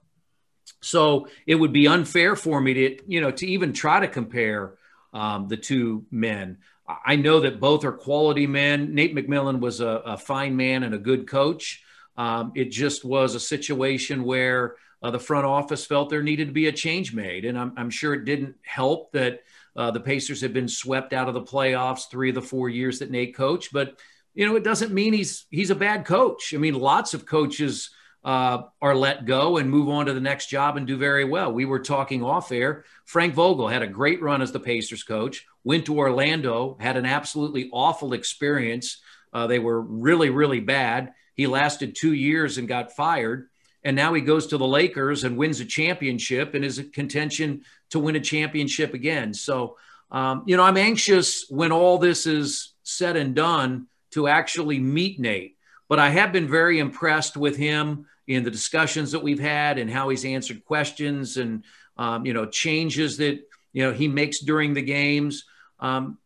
So 0.80 1.28
it 1.46 1.54
would 1.54 1.72
be 1.72 1.88
unfair 1.88 2.36
for 2.36 2.60
me 2.60 2.74
to, 2.74 2.98
you 3.06 3.20
know, 3.20 3.30
to 3.32 3.46
even 3.46 3.72
try 3.72 4.00
to 4.00 4.08
compare 4.08 4.74
um, 5.12 5.48
the 5.48 5.56
two 5.56 6.06
men. 6.10 6.58
I 6.88 7.16
know 7.16 7.40
that 7.40 7.60
both 7.60 7.84
are 7.84 7.92
quality 7.92 8.46
men. 8.46 8.94
Nate 8.94 9.14
McMillan 9.14 9.60
was 9.60 9.80
a, 9.80 10.02
a 10.06 10.16
fine 10.16 10.56
man 10.56 10.84
and 10.84 10.94
a 10.94 10.98
good 10.98 11.28
coach. 11.28 11.82
Um, 12.16 12.52
it 12.54 12.70
just 12.70 13.04
was 13.04 13.34
a 13.34 13.40
situation 13.40 14.24
where 14.24 14.76
uh, 15.02 15.10
the 15.10 15.18
front 15.18 15.46
office 15.46 15.84
felt 15.84 16.08
there 16.08 16.22
needed 16.22 16.48
to 16.48 16.54
be 16.54 16.66
a 16.68 16.72
change 16.72 17.14
made. 17.14 17.44
And 17.44 17.58
I'm, 17.58 17.72
I'm 17.76 17.90
sure 17.90 18.14
it 18.14 18.24
didn't 18.24 18.56
help 18.62 19.12
that 19.12 19.42
uh, 19.76 19.90
the 19.90 20.00
Pacers 20.00 20.40
have 20.40 20.52
been 20.52 20.66
swept 20.66 21.12
out 21.12 21.28
of 21.28 21.34
the 21.34 21.42
playoffs 21.42 22.10
three 22.10 22.30
of 22.30 22.34
the 22.34 22.42
four 22.42 22.68
years 22.68 22.98
that 22.98 23.10
Nate 23.10 23.36
coached. 23.36 23.72
But, 23.72 24.00
you 24.34 24.46
know, 24.46 24.56
it 24.56 24.64
doesn't 24.64 24.92
mean 24.92 25.12
he's 25.12 25.46
he's 25.50 25.70
a 25.70 25.76
bad 25.76 26.04
coach. 26.04 26.54
I 26.54 26.56
mean, 26.56 26.74
lots 26.74 27.14
of 27.14 27.26
coaches 27.26 27.90
uh, 28.24 28.62
are 28.82 28.94
let 28.94 29.24
go 29.24 29.56
and 29.56 29.70
move 29.70 29.88
on 29.88 30.06
to 30.06 30.12
the 30.12 30.20
next 30.20 30.48
job 30.48 30.76
and 30.76 30.86
do 30.86 30.96
very 30.96 31.24
well. 31.24 31.52
We 31.52 31.64
were 31.64 31.78
talking 31.78 32.22
off 32.22 32.52
air. 32.52 32.84
Frank 33.04 33.34
Vogel 33.34 33.68
had 33.68 33.82
a 33.82 33.86
great 33.86 34.20
run 34.20 34.42
as 34.42 34.52
the 34.52 34.60
Pacers 34.60 35.02
coach, 35.02 35.46
went 35.64 35.86
to 35.86 35.98
Orlando, 35.98 36.76
had 36.80 36.96
an 36.96 37.06
absolutely 37.06 37.70
awful 37.72 38.12
experience. 38.12 39.00
Uh, 39.32 39.46
they 39.46 39.58
were 39.58 39.80
really, 39.80 40.30
really 40.30 40.60
bad. 40.60 41.12
He 41.34 41.46
lasted 41.46 41.94
two 41.94 42.12
years 42.12 42.58
and 42.58 42.66
got 42.66 42.92
fired. 42.92 43.48
And 43.84 43.94
now 43.94 44.12
he 44.12 44.20
goes 44.20 44.48
to 44.48 44.58
the 44.58 44.66
Lakers 44.66 45.22
and 45.22 45.36
wins 45.36 45.60
a 45.60 45.64
championship 45.64 46.54
and 46.54 46.64
is 46.64 46.78
a 46.78 46.84
contention 46.84 47.62
to 47.90 48.00
win 48.00 48.16
a 48.16 48.20
championship 48.20 48.92
again. 48.92 49.32
So, 49.32 49.76
um, 50.10 50.42
you 50.46 50.56
know, 50.56 50.64
I'm 50.64 50.76
anxious 50.76 51.46
when 51.48 51.70
all 51.70 51.98
this 51.98 52.26
is 52.26 52.74
said 52.82 53.16
and 53.16 53.34
done 53.34 53.86
to 54.12 54.26
actually 54.26 54.80
meet 54.80 55.20
Nate. 55.20 55.57
But 55.88 55.98
I 55.98 56.10
have 56.10 56.32
been 56.32 56.48
very 56.48 56.78
impressed 56.78 57.36
with 57.36 57.56
him 57.56 58.06
in 58.26 58.44
the 58.44 58.50
discussions 58.50 59.12
that 59.12 59.22
we've 59.22 59.40
had 59.40 59.78
and 59.78 59.90
how 59.90 60.10
he's 60.10 60.24
answered 60.24 60.64
questions 60.64 61.38
and, 61.38 61.64
um, 61.96 62.26
you 62.26 62.34
know, 62.34 62.46
changes 62.46 63.16
that, 63.16 63.40
you 63.72 63.82
know, 63.82 63.92
he 63.92 64.06
makes 64.06 64.40
during 64.40 64.74
the 64.74 64.82
games. 64.82 65.44
Um, 65.80 66.18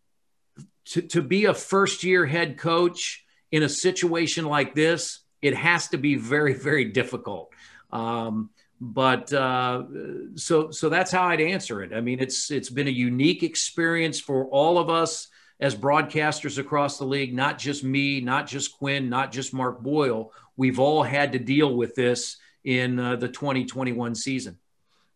to, 0.87 1.03
to 1.03 1.22
be 1.22 1.44
a 1.44 1.55
first 1.55 2.03
year 2.03 2.27
head 2.27 2.59
coach 2.59 3.25
in 3.53 3.62
a 3.62 3.68
situation 3.68 4.46
like 4.46 4.75
this, 4.75 5.20
it 5.40 5.55
has 5.55 5.88
to 5.88 5.98
be 5.98 6.16
very, 6.16 6.55
very 6.55 6.87
difficult. 6.87 7.53
Um, 7.90 8.51
but 8.81 9.33
uh, 9.33 9.85
so 10.35 10.72
so 10.72 10.88
that's 10.88 11.12
how 11.12 11.29
I'd 11.29 11.40
answer 11.40 11.83
it. 11.83 11.92
I 11.92 12.01
mean, 12.01 12.18
it's 12.18 12.51
it's 12.51 12.68
been 12.68 12.88
a 12.88 12.90
unique 12.90 13.44
experience 13.44 14.18
for 14.18 14.46
all 14.46 14.77
of 14.77 14.90
us 14.90 15.29
as 15.62 15.77
broadcasters 15.77 16.59
across 16.59 16.98
the 16.98 17.05
league, 17.05 17.33
not 17.33 17.57
just 17.57 17.85
me, 17.85 18.20
not 18.20 18.48
just 18.48 18.77
Quinn, 18.77 19.09
not 19.09 19.31
just 19.31 19.55
Mark 19.55 19.81
Boyle. 19.81 20.33
We've 20.57 20.81
all 20.81 21.05
had 21.05 21.33
to 21.33 21.38
deal 21.38 21.77
with 21.77 21.94
this 21.94 22.37
in 22.64 22.98
uh, 22.98 23.14
the 23.14 23.29
2021 23.29 24.16
season. 24.16 24.59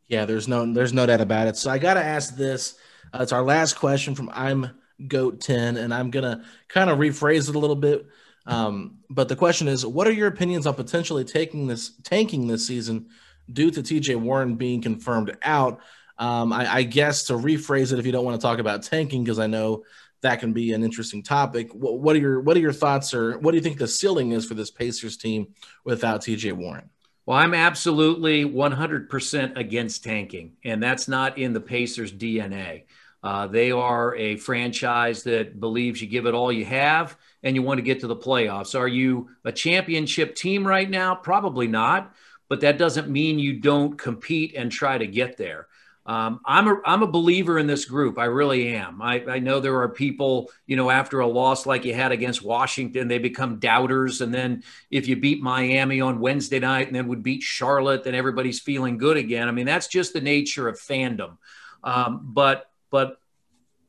Yeah, 0.06 0.24
there's 0.24 0.46
no 0.46 0.72
there's 0.72 0.92
no 0.92 1.04
doubt 1.04 1.20
about 1.20 1.48
it. 1.48 1.56
So 1.56 1.68
I 1.68 1.78
got 1.78 1.94
to 1.94 2.02
ask 2.02 2.36
this. 2.36 2.76
Uh, 3.12 3.18
it's 3.22 3.32
our 3.32 3.42
last 3.42 3.74
question 3.74 4.14
from 4.14 4.30
I'm 4.32 4.70
Goat 5.08 5.40
10, 5.40 5.76
and 5.76 5.92
I'm 5.92 6.12
gonna 6.12 6.44
kind 6.68 6.90
of 6.90 6.98
rephrase 6.98 7.48
it 7.48 7.56
a 7.56 7.58
little 7.58 7.76
bit. 7.76 8.06
Um, 8.46 8.98
but 9.10 9.28
the 9.28 9.34
question 9.34 9.66
is, 9.66 9.84
what 9.84 10.06
are 10.06 10.12
your 10.12 10.28
opinions 10.28 10.68
on 10.68 10.74
potentially 10.74 11.24
taking 11.24 11.66
this 11.66 11.90
tanking 12.04 12.46
this 12.46 12.64
season 12.64 13.08
due 13.52 13.72
to 13.72 13.82
TJ 13.82 14.14
Warren 14.14 14.54
being 14.54 14.80
confirmed 14.80 15.36
out? 15.42 15.80
Um, 16.18 16.52
I, 16.52 16.76
I, 16.76 16.82
guess 16.84 17.24
to 17.24 17.34
rephrase 17.34 17.92
it, 17.92 17.98
if 17.98 18.06
you 18.06 18.12
don't 18.12 18.24
want 18.24 18.40
to 18.40 18.42
talk 18.42 18.58
about 18.58 18.84
tanking, 18.84 19.22
because 19.22 19.38
I 19.38 19.48
know 19.48 19.82
that 20.22 20.40
can 20.40 20.52
be 20.52 20.72
an 20.72 20.82
interesting 20.82 21.22
topic. 21.22 21.72
What, 21.72 22.00
what, 22.00 22.16
are 22.16 22.20
your 22.20 22.40
what 22.40 22.56
are 22.56 22.60
your 22.60 22.72
thoughts, 22.72 23.14
or 23.14 23.38
what 23.38 23.52
do 23.52 23.56
you 23.56 23.62
think 23.62 23.78
the 23.78 23.88
ceiling 23.88 24.32
is 24.32 24.46
for 24.46 24.54
this 24.54 24.70
Pacers 24.70 25.16
team 25.16 25.48
without 25.84 26.22
TJ 26.22 26.52
Warren? 26.52 26.90
Well, 27.26 27.38
I'm 27.38 27.54
absolutely 27.54 28.44
100% 28.44 29.56
against 29.56 30.04
tanking, 30.04 30.52
and 30.64 30.80
that's 30.80 31.08
not 31.08 31.38
in 31.38 31.52
the 31.52 31.60
Pacers' 31.60 32.12
DNA. 32.12 32.84
Uh, 33.22 33.48
they 33.48 33.72
are 33.72 34.14
a 34.14 34.36
franchise 34.36 35.24
that 35.24 35.58
believes 35.58 36.00
you 36.00 36.06
give 36.06 36.26
it 36.26 36.34
all 36.34 36.52
you 36.52 36.64
have 36.64 37.16
and 37.42 37.56
you 37.56 37.62
want 37.62 37.78
to 37.78 37.82
get 37.82 37.98
to 37.98 38.06
the 38.06 38.14
playoffs. 38.14 38.78
Are 38.78 38.86
you 38.86 39.30
a 39.44 39.50
championship 39.50 40.36
team 40.36 40.64
right 40.64 40.88
now? 40.88 41.16
Probably 41.16 41.66
not, 41.66 42.14
but 42.48 42.60
that 42.60 42.78
doesn't 42.78 43.08
mean 43.08 43.40
you 43.40 43.58
don't 43.58 43.98
compete 43.98 44.54
and 44.54 44.70
try 44.70 44.96
to 44.96 45.08
get 45.08 45.36
there. 45.36 45.66
Um, 46.06 46.40
I'm 46.44 46.68
a 46.68 46.80
I'm 46.84 47.02
a 47.02 47.06
believer 47.08 47.58
in 47.58 47.66
this 47.66 47.84
group. 47.84 48.16
I 48.16 48.26
really 48.26 48.76
am. 48.76 49.02
I, 49.02 49.24
I 49.28 49.38
know 49.40 49.58
there 49.58 49.80
are 49.82 49.88
people, 49.88 50.52
you 50.64 50.76
know, 50.76 50.88
after 50.88 51.18
a 51.18 51.26
loss 51.26 51.66
like 51.66 51.84
you 51.84 51.94
had 51.94 52.12
against 52.12 52.44
Washington, 52.44 53.08
they 53.08 53.18
become 53.18 53.58
doubters. 53.58 54.20
And 54.20 54.32
then 54.32 54.62
if 54.88 55.08
you 55.08 55.16
beat 55.16 55.42
Miami 55.42 56.00
on 56.00 56.20
Wednesday 56.20 56.60
night 56.60 56.86
and 56.86 56.94
then 56.94 57.08
would 57.08 57.24
beat 57.24 57.42
Charlotte, 57.42 58.04
then 58.04 58.14
everybody's 58.14 58.60
feeling 58.60 58.98
good 58.98 59.16
again. 59.16 59.48
I 59.48 59.50
mean, 59.50 59.66
that's 59.66 59.88
just 59.88 60.12
the 60.12 60.20
nature 60.20 60.68
of 60.68 60.78
fandom. 60.78 61.38
Um, 61.82 62.20
but 62.32 62.70
but 62.90 63.20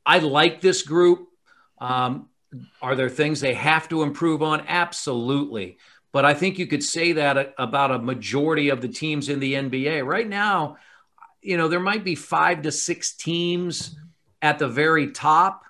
I 0.04 0.18
like 0.18 0.60
this 0.60 0.82
group. 0.82 1.28
Um, 1.80 2.30
are 2.82 2.96
there 2.96 3.10
things 3.10 3.40
they 3.40 3.54
have 3.54 3.88
to 3.90 4.02
improve 4.02 4.42
on? 4.42 4.64
Absolutely. 4.66 5.78
But 6.10 6.24
I 6.24 6.34
think 6.34 6.58
you 6.58 6.66
could 6.66 6.82
say 6.82 7.12
that 7.12 7.54
about 7.58 7.92
a 7.92 7.98
majority 7.98 8.70
of 8.70 8.80
the 8.80 8.88
teams 8.88 9.28
in 9.28 9.38
the 9.38 9.54
NBA. 9.54 10.04
Right 10.04 10.28
now, 10.28 10.78
you 11.40 11.56
know, 11.56 11.68
there 11.68 11.80
might 11.80 12.04
be 12.04 12.14
five 12.14 12.62
to 12.62 12.72
six 12.72 13.12
teams 13.12 13.96
at 14.42 14.58
the 14.58 14.68
very 14.68 15.10
top. 15.12 15.64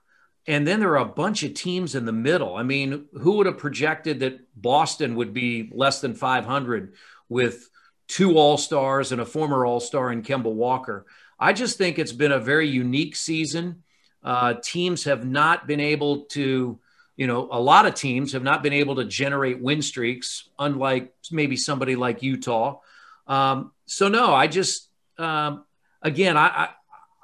And 0.46 0.66
then 0.66 0.80
there 0.80 0.92
are 0.92 0.96
a 0.96 1.04
bunch 1.04 1.42
of 1.42 1.52
teams 1.52 1.94
in 1.94 2.06
the 2.06 2.12
middle. 2.12 2.56
I 2.56 2.62
mean, 2.62 3.04
who 3.12 3.32
would 3.32 3.46
have 3.46 3.58
projected 3.58 4.20
that 4.20 4.40
Boston 4.56 5.14
would 5.16 5.34
be 5.34 5.70
less 5.72 6.00
than 6.00 6.14
500 6.14 6.94
with 7.28 7.68
two 8.08 8.38
All 8.38 8.56
Stars 8.56 9.12
and 9.12 9.20
a 9.20 9.26
former 9.26 9.66
All 9.66 9.80
Star 9.80 10.10
in 10.10 10.22
Kemba 10.22 10.50
Walker? 10.50 11.04
I 11.38 11.52
just 11.52 11.76
think 11.76 11.98
it's 11.98 12.12
been 12.12 12.32
a 12.32 12.40
very 12.40 12.66
unique 12.66 13.14
season. 13.14 13.82
Uh, 14.24 14.54
teams 14.64 15.04
have 15.04 15.24
not 15.24 15.66
been 15.66 15.80
able 15.80 16.24
to, 16.24 16.80
you 17.16 17.26
know, 17.26 17.48
a 17.52 17.60
lot 17.60 17.86
of 17.86 17.94
teams 17.94 18.32
have 18.32 18.42
not 18.42 18.62
been 18.62 18.72
able 18.72 18.96
to 18.96 19.04
generate 19.04 19.60
win 19.60 19.82
streaks, 19.82 20.48
unlike 20.58 21.12
maybe 21.30 21.56
somebody 21.56 21.94
like 21.94 22.22
Utah. 22.22 22.80
Um, 23.26 23.72
so 23.84 24.08
no, 24.08 24.34
I 24.34 24.46
just, 24.46 24.87
um, 25.18 25.64
again, 26.02 26.36
I, 26.36 26.70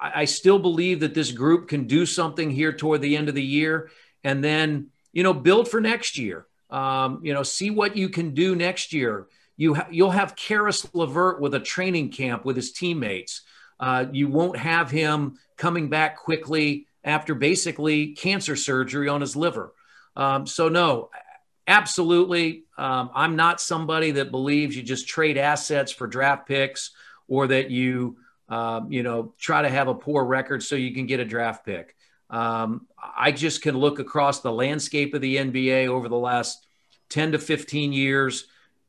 I, 0.00 0.12
I 0.20 0.24
still 0.24 0.59
believe 0.59 1.00
that 1.00 1.14
this 1.14 1.33
group 1.33 1.68
can 1.68 1.87
do 1.87 2.07
something 2.07 2.50
here 2.50 2.72
toward 2.72 3.00
the 3.00 3.16
end 3.16 3.28
of 3.28 3.35
the 3.35 3.42
year, 3.42 3.90
and 4.22 4.42
then 4.42 4.90
you 5.14 5.22
know, 5.22 5.33
build 5.33 5.70
for 5.70 5.80
next 5.80 6.18
year. 6.18 6.46
Um, 6.68 7.20
you 7.22 7.33
know, 7.33 7.44
see 7.44 7.70
what 7.70 7.96
you 7.96 8.11
can 8.11 8.35
do 8.35 8.54
next 8.54 8.92
year. 8.92 9.28
You 9.57 9.74
ha- 9.74 9.87
you'll 9.90 10.11
have 10.11 10.37
Caris 10.37 10.87
LeVert 10.92 11.40
with 11.40 11.54
a 11.54 11.61
training 11.61 12.11
camp 12.11 12.44
with 12.44 12.57
his 12.57 12.72
teammates. 12.72 13.42
Uh, 13.78 14.07
you 14.12 14.28
won't 14.28 14.59
have 14.59 14.90
him 14.90 15.38
coming 15.57 15.88
back 15.88 16.18
quickly 16.18 16.87
after 17.04 17.35
basically 17.35 18.09
cancer 18.09 18.57
surgery 18.57 19.09
on 19.09 19.20
his 19.20 19.37
liver. 19.37 19.72
Um, 20.16 20.46
so, 20.46 20.68
no, 20.68 21.11
absolutely. 21.68 22.64
Um, 22.76 23.11
I'm 23.14 23.37
not 23.37 23.61
somebody 23.61 24.11
that 24.12 24.33
believes 24.33 24.76
you 24.76 24.83
just 24.83 25.07
trade 25.07 25.38
assets 25.38 25.92
for 25.92 26.09
draft 26.09 26.48
picks 26.48 26.90
or 27.28 27.46
that 27.48 27.70
you, 27.70 28.16
um, 28.48 28.92
you 28.92 29.02
know, 29.02 29.34
try 29.38 29.62
to 29.62 29.68
have 29.68 29.88
a 29.88 29.94
poor 29.94 30.24
record 30.24 30.62
so 30.62 30.76
you 30.76 30.94
can 30.94 31.06
get 31.06 31.20
a 31.20 31.24
draft 31.24 31.64
pick. 31.64 31.94
Um, 32.30 32.87
I 32.98 33.32
just 33.32 33.62
can 33.62 33.76
look 33.76 33.98
across 33.98 34.40
the 34.40 34.52
landscape 34.52 35.14
of 35.14 35.20
the 35.20 35.37
NBA 35.37 35.88
over 35.88 36.08
the 36.08 36.16
last 36.16 36.66
10 37.10 37.32
to 37.32 37.38
15 37.38 37.92
years, 37.92 38.46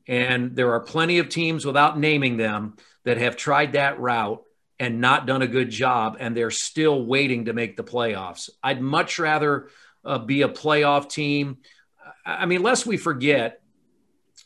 and 0.08 0.56
there 0.56 0.74
are 0.74 0.80
plenty 0.80 1.20
of 1.20 1.30
teams 1.30 1.66
without 1.66 2.00
naming 2.00 2.38
them 2.38 2.78
that 3.04 3.18
have 3.18 3.36
tried 3.36 3.74
that 3.74 4.00
route 4.00 4.44
and 4.80 5.00
not 5.00 5.26
done 5.26 5.42
a 5.42 5.48
good 5.48 5.70
job, 5.70 6.18
and 6.20 6.36
they're 6.36 6.52
still 6.52 7.06
waiting 7.06 7.46
to 7.46 7.54
make 7.54 7.78
the 7.78 7.84
playoffs. 7.84 8.50
I'd 8.62 8.82
much 8.82 9.20
rather 9.20 9.70
uh, 10.04 10.20
be 10.20 10.42
a 10.42 10.50
playoff 10.50 11.10
team. 11.10 11.58
I 12.26 12.46
mean, 12.46 12.62
lest 12.62 12.86
we 12.86 12.98
forget, 12.98 13.62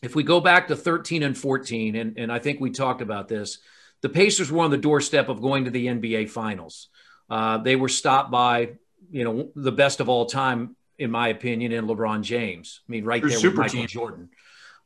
if 0.02 0.16
we 0.16 0.24
go 0.24 0.40
back 0.40 0.68
to 0.68 0.76
13 0.76 1.24
and 1.24 1.38
14, 1.38 1.96
and, 1.96 2.18
and 2.18 2.32
I 2.32 2.40
think 2.40 2.60
we 2.60 2.70
talked 2.70 3.02
about 3.02 3.28
this, 3.28 3.60
the 4.02 4.10
Pacers 4.10 4.52
were 4.52 4.64
on 4.64 4.72
the 4.72 4.78
doorstep 4.78 5.30
of 5.30 5.42
going 5.42 5.66
to 5.66 5.72
the 5.72 5.88
NBA 5.88 6.30
Finals. 6.30 6.90
Uh, 7.30 7.58
they 7.58 7.76
were 7.76 7.90
stopped 7.90 8.32
by, 8.32 8.72
you 9.12 9.24
know, 9.24 9.52
the 9.56 9.72
best 9.72 10.00
of 10.00 10.10
all 10.10 10.26
time, 10.26 10.76
in 10.98 11.12
my 11.12 11.28
opinion, 11.30 11.72
in 11.72 11.86
LeBron 11.86 12.22
James. 12.22 12.82
I 12.88 12.92
mean, 12.92 13.06
right 13.06 13.22
there 13.22 13.40
with 13.40 13.56
Michael 13.56 13.80
team. 13.80 13.88
Jordan. 13.88 14.30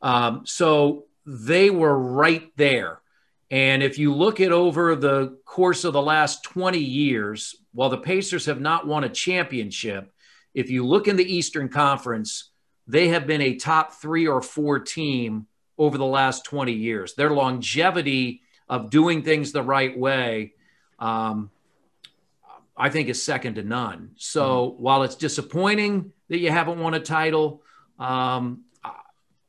Um, 0.02 0.42
so 0.46 1.06
they 1.26 1.70
were 1.70 1.98
right 1.98 2.52
there. 2.58 3.02
And 3.50 3.84
if 3.84 4.00
you 4.00 4.14
look 4.14 4.42
at 4.42 4.52
over 4.52 4.96
the 4.96 5.38
course 5.46 5.84
of 5.84 5.94
the 5.94 6.02
last 6.02 6.44
20 6.44 6.80
years, 6.80 7.56
while 7.74 7.90
the 7.90 7.98
Pacers 7.98 8.48
have 8.48 8.60
not 8.60 8.88
won 8.88 9.04
a 9.04 9.10
championship, 9.10 10.12
if 10.54 10.70
you 10.70 10.86
look 10.86 11.08
in 11.08 11.16
the 11.16 11.36
Eastern 11.36 11.70
Conference, 11.70 12.50
they 12.88 13.10
have 13.10 13.28
been 13.28 13.42
a 13.42 13.56
top 13.56 13.94
three 13.94 14.28
or 14.28 14.42
four 14.42 14.80
team 14.80 15.48
over 15.78 15.98
the 15.98 16.06
last 16.06 16.46
20 16.46 16.74
years. 16.74 17.16
Their 17.16 17.32
longevity 17.32 18.42
of 18.70 18.90
doing 18.90 19.24
things 19.24 19.52
the 19.52 19.64
right 19.64 19.98
way, 19.98 20.54
um, 21.00 21.50
I 22.76 22.90
think, 22.90 23.10
is 23.10 23.22
second 23.22 23.56
to 23.56 23.64
none. 23.64 24.12
So 24.16 24.72
mm-hmm. 24.72 24.82
while 24.82 25.04
it's 25.04 25.16
disappointing 25.16 26.12
that 26.30 26.40
you 26.40 26.50
haven't 26.50 26.80
won 26.80 26.94
a 26.94 27.00
title, 27.00 27.62
um, 28.00 28.64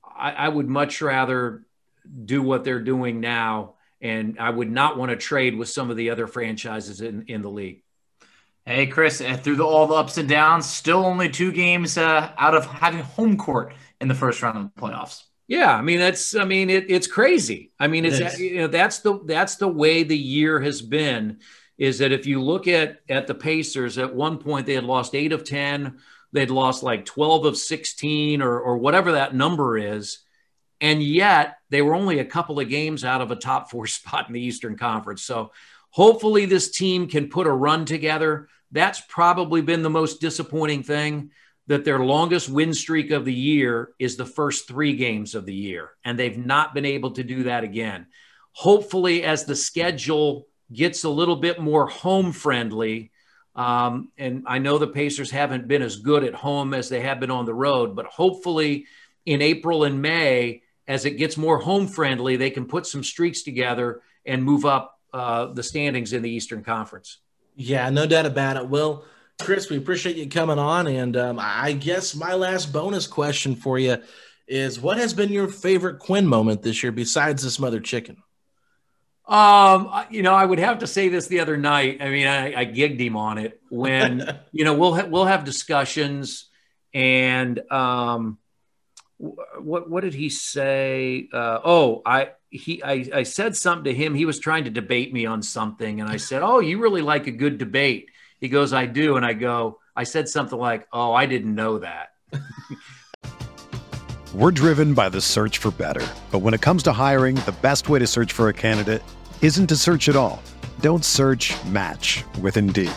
I, 0.04 0.32
I 0.32 0.48
would 0.48 0.68
much 0.68 1.00
rather 1.00 1.64
do 2.24 2.42
what 2.42 2.64
they're 2.64 2.82
doing 2.82 3.20
now 3.20 3.74
and 4.04 4.36
I 4.38 4.50
would 4.50 4.70
not 4.70 4.98
want 4.98 5.10
to 5.10 5.16
trade 5.16 5.56
with 5.56 5.70
some 5.70 5.90
of 5.90 5.96
the 5.96 6.10
other 6.10 6.26
franchises 6.26 7.00
in, 7.00 7.24
in 7.26 7.40
the 7.40 7.48
league. 7.48 7.82
Hey, 8.66 8.86
Chris, 8.86 9.20
uh, 9.20 9.36
through 9.38 9.56
the, 9.56 9.64
all 9.64 9.86
the 9.86 9.94
ups 9.94 10.18
and 10.18 10.28
downs, 10.28 10.68
still 10.68 11.04
only 11.04 11.30
two 11.30 11.52
games 11.52 11.96
uh, 11.96 12.30
out 12.36 12.54
of 12.54 12.66
having 12.66 13.00
home 13.00 13.38
court 13.38 13.74
in 14.00 14.08
the 14.08 14.14
first 14.14 14.42
round 14.42 14.58
of 14.58 14.74
the 14.74 14.80
playoffs. 14.80 15.24
Yeah, 15.47 15.74
I 15.74 15.82
mean 15.82 15.99
that's 15.99 16.34
I 16.34 16.45
mean 16.45 16.70
it, 16.70 16.90
it's 16.90 17.07
crazy. 17.07 17.72
I 17.78 17.86
mean 17.86 18.05
it's 18.05 18.18
It 18.18 18.38
you 18.40 18.57
know 18.59 18.66
that's 18.66 19.01
the 19.01 19.20
that's 19.24 19.57
the 19.57 19.68
way 19.68 20.03
the 20.03 20.16
year 20.16 20.61
has 20.61 20.80
been 20.80 21.40
is 21.76 21.99
that 21.99 22.12
if 22.12 22.26
you 22.26 22.40
look 22.40 22.66
at 22.68 23.01
at 23.09 23.26
the 23.26 23.34
Pacers 23.34 23.99
at 23.99 24.14
one 24.14 24.38
point 24.38 24.66
they 24.66 24.74
had 24.74 24.84
lost 24.84 25.14
8 25.14 25.32
of 25.32 25.45
10, 25.45 25.99
they'd 26.32 26.51
lost 26.51 26.82
like 26.82 27.05
12 27.05 27.45
of 27.45 27.57
16 27.57 28.40
or 28.40 28.59
or 28.59 28.78
whatever 28.78 29.12
that 29.12 29.34
number 29.34 29.76
is 29.76 30.20
and 30.80 31.03
yet 31.03 31.59
they 31.70 31.82
were 31.82 31.95
only 31.95 32.18
a 32.18 32.24
couple 32.24 32.61
of 32.61 32.68
games 32.68 33.05
out 33.05 33.20
of 33.20 33.30
a 33.30 33.36
top 33.36 33.70
4 33.70 33.86
spot 33.88 34.28
in 34.28 34.34
the 34.34 34.40
Eastern 34.40 34.76
Conference. 34.76 35.22
So 35.22 35.53
hopefully 35.90 36.47
this 36.47 36.70
team 36.70 37.09
can 37.09 37.28
put 37.28 37.47
a 37.47 37.53
run 37.53 37.84
together. 37.84 38.49
That's 38.70 39.01
probably 39.09 39.62
been 39.62 39.82
the 39.82 39.90
most 39.90 40.20
disappointing 40.20 40.82
thing 40.82 41.30
that 41.66 41.84
their 41.84 42.00
longest 42.00 42.48
win 42.48 42.74
streak 42.74 43.10
of 43.10 43.24
the 43.24 43.32
year 43.32 43.90
is 43.98 44.16
the 44.16 44.26
first 44.26 44.68
three 44.68 44.96
games 44.96 45.34
of 45.34 45.46
the 45.46 45.54
year, 45.54 45.90
and 46.04 46.18
they've 46.18 46.38
not 46.38 46.74
been 46.74 46.84
able 46.84 47.12
to 47.12 47.24
do 47.24 47.44
that 47.44 47.64
again. 47.64 48.06
Hopefully, 48.52 49.24
as 49.24 49.44
the 49.44 49.56
schedule 49.56 50.46
gets 50.72 51.04
a 51.04 51.08
little 51.08 51.36
bit 51.36 51.60
more 51.60 51.86
home 51.86 52.32
friendly, 52.32 53.10
um, 53.56 54.10
and 54.18 54.44
I 54.46 54.58
know 54.58 54.78
the 54.78 54.86
Pacers 54.86 55.30
haven't 55.30 55.68
been 55.68 55.82
as 55.82 55.96
good 55.96 56.24
at 56.24 56.34
home 56.34 56.74
as 56.74 56.88
they 56.88 57.00
have 57.00 57.20
been 57.20 57.30
on 57.30 57.46
the 57.46 57.54
road, 57.54 57.96
but 57.96 58.06
hopefully 58.06 58.86
in 59.24 59.40
April 59.40 59.84
and 59.84 60.02
May, 60.02 60.62
as 60.86 61.04
it 61.04 61.12
gets 61.12 61.36
more 61.36 61.58
home 61.58 61.86
friendly, 61.86 62.36
they 62.36 62.50
can 62.50 62.66
put 62.66 62.86
some 62.86 63.02
streaks 63.02 63.42
together 63.42 64.02
and 64.26 64.42
move 64.42 64.64
up 64.64 64.98
uh, 65.12 65.46
the 65.46 65.62
standings 65.62 66.12
in 66.12 66.22
the 66.22 66.30
Eastern 66.30 66.62
Conference. 66.62 67.18
Yeah, 67.56 67.88
no 67.90 68.06
doubt 68.06 68.26
about 68.26 68.56
it. 68.56 68.68
Well, 68.68 69.04
Chris, 69.41 69.68
we 69.68 69.76
appreciate 69.76 70.16
you 70.16 70.28
coming 70.28 70.59
on. 70.59 70.87
And 70.87 71.16
um, 71.16 71.39
I 71.41 71.72
guess 71.72 72.14
my 72.14 72.35
last 72.35 72.72
bonus 72.72 73.07
question 73.07 73.57
for 73.57 73.78
you 73.78 73.99
is 74.47 74.80
what 74.80 74.99
has 74.99 75.14
been 75.14 75.30
your 75.30 75.49
favorite 75.49 75.99
Quinn 75.99 76.26
moment 76.26 76.62
this 76.62 76.82
year 76.82 76.93
besides 76.93 77.43
the 77.43 77.51
smothered 77.51 77.85
chicken? 77.85 78.22
Um, 79.26 79.91
you 80.11 80.22
know, 80.22 80.35
I 80.35 80.45
would 80.45 80.59
have 80.59 80.80
to 80.80 80.87
say 80.87 81.09
this 81.09 81.28
the 81.28 81.41
other 81.41 81.57
night. 81.57 82.03
I 82.03 82.11
mean, 82.11 82.26
I, 82.26 82.61
I 82.61 82.66
gigged 82.66 83.01
him 83.01 83.16
on 83.16 83.39
it 83.39 83.61
when 83.70 84.39
you 84.53 84.64
know 84.64 84.74
we'll 84.74 84.95
ha- 84.95 85.07
we'll 85.09 85.24
have 85.24 85.45
discussions, 85.45 86.51
and 86.93 87.59
um, 87.72 88.39
wh- 89.16 89.62
what 89.62 89.89
what 89.89 90.05
did 90.05 90.12
he 90.12 90.28
say? 90.28 91.28
Uh, 91.32 91.59
oh, 91.64 92.03
I 92.05 92.32
he 92.51 92.82
I, 92.82 93.09
I 93.14 93.22
said 93.22 93.57
something 93.57 93.85
to 93.85 93.95
him. 93.95 94.14
He 94.14 94.26
was 94.26 94.39
trying 94.39 94.64
to 94.64 94.70
debate 94.70 95.11
me 95.11 95.24
on 95.24 95.43
something, 95.43 96.03
and 96.03 96.11
I 96.11 96.18
said, 96.18 96.43
"Oh, 96.43 96.61
you 96.61 96.78
really 96.78 97.03
like 97.03 97.26
a 97.26 97.32
good 97.32 97.57
debate." 97.57 98.11
He 98.45 98.51
goes, 98.51 98.74
"I 98.74 98.84
do," 98.84 99.16
and 99.16 99.24
I 99.24 99.32
go, 99.32 99.78
I 99.97 100.05
said 100.05 100.28
something 100.28 100.59
like, 100.59 100.86
"Oh, 100.92 101.14
I 101.14 101.24
didn't 101.24 101.55
know 101.55 101.78
that." 101.78 102.12
We're 104.34 104.51
driven 104.51 104.92
by 104.92 105.09
the 105.09 105.22
search 105.22 105.57
for 105.57 105.70
better. 105.70 106.07
But 106.30 106.40
when 106.40 106.53
it 106.53 106.61
comes 106.61 106.82
to 106.82 106.92
hiring, 106.92 107.36
the 107.36 107.55
best 107.62 107.88
way 107.88 108.01
to 108.01 108.07
search 108.07 108.34
for 108.34 108.51
a 108.51 108.53
candidate 108.53 109.03
isn't 109.40 109.66
to 109.68 109.76
search 109.76 110.11
at 110.11 110.16
all. 110.16 110.42
Don't 110.80 111.07
search 111.07 111.55
match 111.64 112.22
with 112.42 112.59
Indeed. 112.59 112.92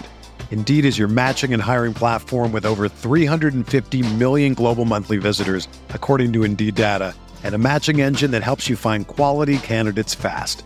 Indeed 0.51 0.83
is 0.83 0.99
your 0.99 1.07
matching 1.07 1.53
and 1.53 1.63
hiring 1.63 1.93
platform 1.93 2.51
with 2.51 2.65
over 2.65 2.89
350 2.89 4.01
million 4.15 4.53
global 4.53 4.83
monthly 4.83 5.17
visitors, 5.17 5.69
according 5.91 6.33
to 6.33 6.43
Indeed 6.43 6.75
data, 6.75 7.15
and 7.45 7.55
a 7.55 7.57
matching 7.57 8.01
engine 8.01 8.31
that 8.31 8.43
helps 8.43 8.67
you 8.67 8.75
find 8.75 9.07
quality 9.07 9.59
candidates 9.59 10.13
fast. 10.13 10.65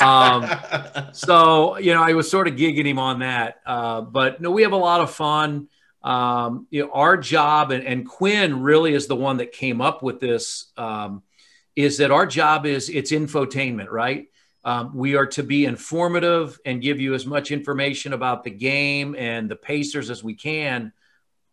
Um, 0.00 1.12
so 1.12 1.78
you 1.78 1.94
know, 1.94 2.02
I 2.02 2.14
was 2.14 2.30
sort 2.30 2.48
of 2.48 2.54
gigging 2.54 2.86
him 2.86 2.98
on 2.98 3.20
that, 3.20 3.60
uh, 3.66 4.00
but 4.02 4.40
no, 4.40 4.50
we 4.50 4.62
have 4.62 4.72
a 4.72 4.76
lot 4.76 5.00
of 5.00 5.10
fun. 5.10 5.68
Um, 6.02 6.66
you 6.70 6.84
know, 6.84 6.90
our 6.92 7.16
job 7.16 7.70
and, 7.70 7.84
and 7.84 8.06
Quinn 8.08 8.62
really 8.62 8.94
is 8.94 9.06
the 9.08 9.16
one 9.16 9.38
that 9.38 9.52
came 9.52 9.80
up 9.80 10.02
with 10.02 10.20
this. 10.20 10.72
Um, 10.76 11.22
is 11.76 11.98
that 11.98 12.10
our 12.10 12.26
job 12.26 12.66
is 12.66 12.88
it's 12.88 13.12
infotainment, 13.12 13.88
right? 13.90 14.26
Um, 14.64 14.96
we 14.96 15.14
are 15.14 15.26
to 15.26 15.42
be 15.42 15.64
informative 15.64 16.58
and 16.64 16.82
give 16.82 17.00
you 17.00 17.14
as 17.14 17.24
much 17.24 17.52
information 17.52 18.12
about 18.12 18.42
the 18.42 18.50
game 18.50 19.14
and 19.16 19.48
the 19.48 19.56
Pacers 19.56 20.10
as 20.10 20.24
we 20.24 20.34
can. 20.34 20.92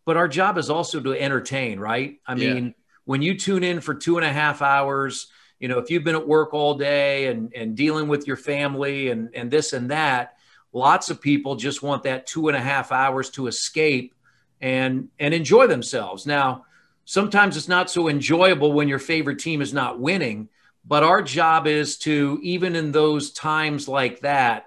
But 0.04 0.16
our 0.16 0.28
job 0.28 0.58
is 0.58 0.68
also 0.68 1.00
to 1.00 1.12
entertain, 1.12 1.78
right? 1.78 2.18
I 2.26 2.34
Yeah. 2.34 2.54
mean, 2.54 2.74
when 3.04 3.22
you 3.22 3.38
tune 3.38 3.62
in 3.62 3.80
for 3.80 3.94
two 3.94 4.16
and 4.18 4.26
a 4.26 4.32
half 4.32 4.62
hours, 4.62 5.28
you 5.58 5.68
know, 5.68 5.78
if 5.78 5.90
you've 5.90 6.04
been 6.04 6.14
at 6.14 6.26
work 6.26 6.52
all 6.52 6.74
day 6.74 7.28
and, 7.28 7.52
and 7.54 7.76
dealing 7.76 8.08
with 8.08 8.26
your 8.26 8.36
family 8.36 9.08
and, 9.08 9.30
and 9.34 9.50
this 9.50 9.72
and 9.72 9.90
that, 9.90 10.36
lots 10.72 11.08
of 11.10 11.20
people 11.20 11.56
just 11.56 11.82
want 11.82 12.02
that 12.02 12.26
two 12.26 12.48
and 12.48 12.56
a 12.56 12.60
half 12.60 12.92
hours 12.92 13.30
to 13.30 13.46
escape 13.46 14.14
and 14.60 15.08
and 15.18 15.34
enjoy 15.34 15.66
themselves. 15.66 16.26
Now, 16.26 16.64
sometimes 17.04 17.56
it's 17.56 17.68
not 17.68 17.90
so 17.90 18.08
enjoyable 18.08 18.72
when 18.72 18.88
your 18.88 18.98
favorite 18.98 19.38
team 19.38 19.62
is 19.62 19.72
not 19.72 19.98
winning, 19.98 20.48
but 20.84 21.02
our 21.02 21.22
job 21.22 21.66
is 21.66 21.98
to 21.98 22.38
even 22.42 22.76
in 22.76 22.92
those 22.92 23.32
times 23.32 23.88
like 23.88 24.20
that 24.20 24.66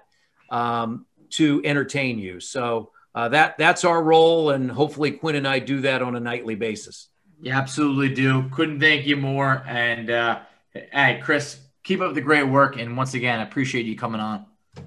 um, 0.50 1.06
to 1.30 1.60
entertain 1.64 2.18
you. 2.18 2.40
So 2.40 2.90
uh, 3.14 3.28
that 3.30 3.58
that's 3.58 3.84
our 3.84 4.02
role, 4.02 4.50
and 4.50 4.70
hopefully 4.70 5.12
Quinn 5.12 5.36
and 5.36 5.46
I 5.46 5.58
do 5.58 5.80
that 5.82 6.02
on 6.02 6.16
a 6.16 6.20
nightly 6.20 6.54
basis. 6.54 7.08
You 7.42 7.52
absolutely 7.52 8.14
do. 8.14 8.48
Couldn't 8.50 8.80
thank 8.80 9.06
you 9.06 9.16
more. 9.16 9.64
And 9.66 10.10
uh, 10.10 10.40
hey, 10.72 11.20
Chris, 11.22 11.58
keep 11.82 12.00
up 12.00 12.14
the 12.14 12.20
great 12.20 12.44
work. 12.44 12.76
And 12.76 12.96
once 12.96 13.14
again, 13.14 13.40
I 13.40 13.42
appreciate 13.42 13.86
you 13.86 13.96
coming 13.96 14.20
on. 14.20 14.44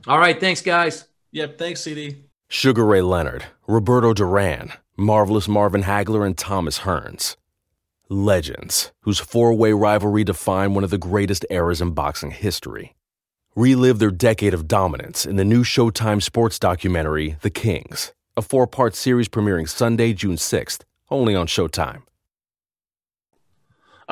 All 0.07 0.19
right, 0.19 0.39
thanks, 0.39 0.61
guys. 0.61 1.05
Yep, 1.31 1.57
thanks, 1.57 1.81
CD. 1.81 2.25
Sugar 2.47 2.85
Ray 2.85 3.01
Leonard, 3.01 3.45
Roberto 3.67 4.13
Duran, 4.13 4.73
Marvelous 4.95 5.47
Marvin 5.47 5.83
Hagler, 5.83 6.25
and 6.25 6.37
Thomas 6.37 6.79
Hearns. 6.79 7.35
Legends, 8.09 8.91
whose 9.01 9.19
four 9.19 9.53
way 9.53 9.73
rivalry 9.73 10.23
defined 10.23 10.75
one 10.75 10.83
of 10.83 10.91
the 10.91 10.97
greatest 10.97 11.45
eras 11.49 11.81
in 11.81 11.91
boxing 11.91 12.31
history. 12.31 12.95
Relive 13.55 13.99
their 13.99 14.11
decade 14.11 14.53
of 14.53 14.67
dominance 14.67 15.25
in 15.25 15.35
the 15.35 15.45
new 15.45 15.63
Showtime 15.63 16.21
sports 16.21 16.59
documentary, 16.59 17.37
The 17.41 17.49
Kings, 17.49 18.13
a 18.37 18.41
four 18.41 18.67
part 18.67 18.95
series 18.95 19.29
premiering 19.29 19.69
Sunday, 19.69 20.13
June 20.13 20.35
6th, 20.35 20.81
only 21.09 21.35
on 21.35 21.47
Showtime. 21.47 22.03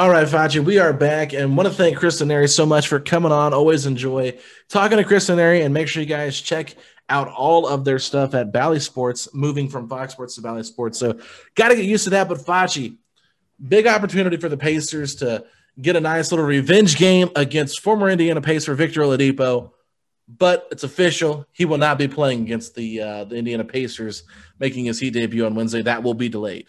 All 0.01 0.09
right, 0.09 0.25
Facci, 0.25 0.65
we 0.65 0.79
are 0.79 0.93
back 0.93 1.31
and 1.31 1.55
want 1.55 1.69
to 1.69 1.75
thank 1.75 1.95
Chris 1.95 2.19
Denari 2.19 2.49
so 2.49 2.65
much 2.65 2.87
for 2.87 2.99
coming 2.99 3.31
on. 3.31 3.53
Always 3.53 3.85
enjoy 3.85 4.35
talking 4.67 4.97
to 4.97 5.03
Chris 5.03 5.29
Denari 5.29 5.63
and 5.63 5.75
make 5.75 5.87
sure 5.87 6.01
you 6.01 6.09
guys 6.09 6.41
check 6.41 6.73
out 7.07 7.27
all 7.27 7.67
of 7.67 7.85
their 7.85 7.99
stuff 7.99 8.33
at 8.33 8.51
Bally 8.51 8.79
Sports, 8.79 9.31
moving 9.31 9.69
from 9.69 9.87
Fox 9.87 10.13
Sports 10.13 10.33
to 10.33 10.41
Bally 10.41 10.63
Sports. 10.63 10.97
So 10.97 11.19
got 11.53 11.69
to 11.69 11.75
get 11.75 11.85
used 11.85 12.05
to 12.05 12.09
that. 12.09 12.27
But 12.27 12.39
Facci, 12.39 12.97
big 13.63 13.85
opportunity 13.85 14.37
for 14.37 14.49
the 14.49 14.57
Pacers 14.57 15.13
to 15.17 15.45
get 15.79 15.95
a 15.95 16.01
nice 16.01 16.31
little 16.31 16.47
revenge 16.47 16.97
game 16.97 17.29
against 17.35 17.81
former 17.81 18.09
Indiana 18.09 18.41
Pacer 18.41 18.73
Victor 18.73 19.01
Oladipo. 19.01 19.69
But 20.27 20.67
it's 20.71 20.83
official; 20.83 21.45
he 21.51 21.65
will 21.65 21.77
not 21.77 21.99
be 21.99 22.07
playing 22.07 22.41
against 22.41 22.73
the 22.73 23.01
uh, 23.01 23.23
the 23.25 23.35
Indiana 23.35 23.65
Pacers, 23.65 24.23
making 24.57 24.85
his 24.85 24.99
Heat 24.99 25.13
debut 25.13 25.45
on 25.45 25.53
Wednesday. 25.53 25.83
That 25.83 26.01
will 26.01 26.15
be 26.15 26.27
delayed. 26.27 26.65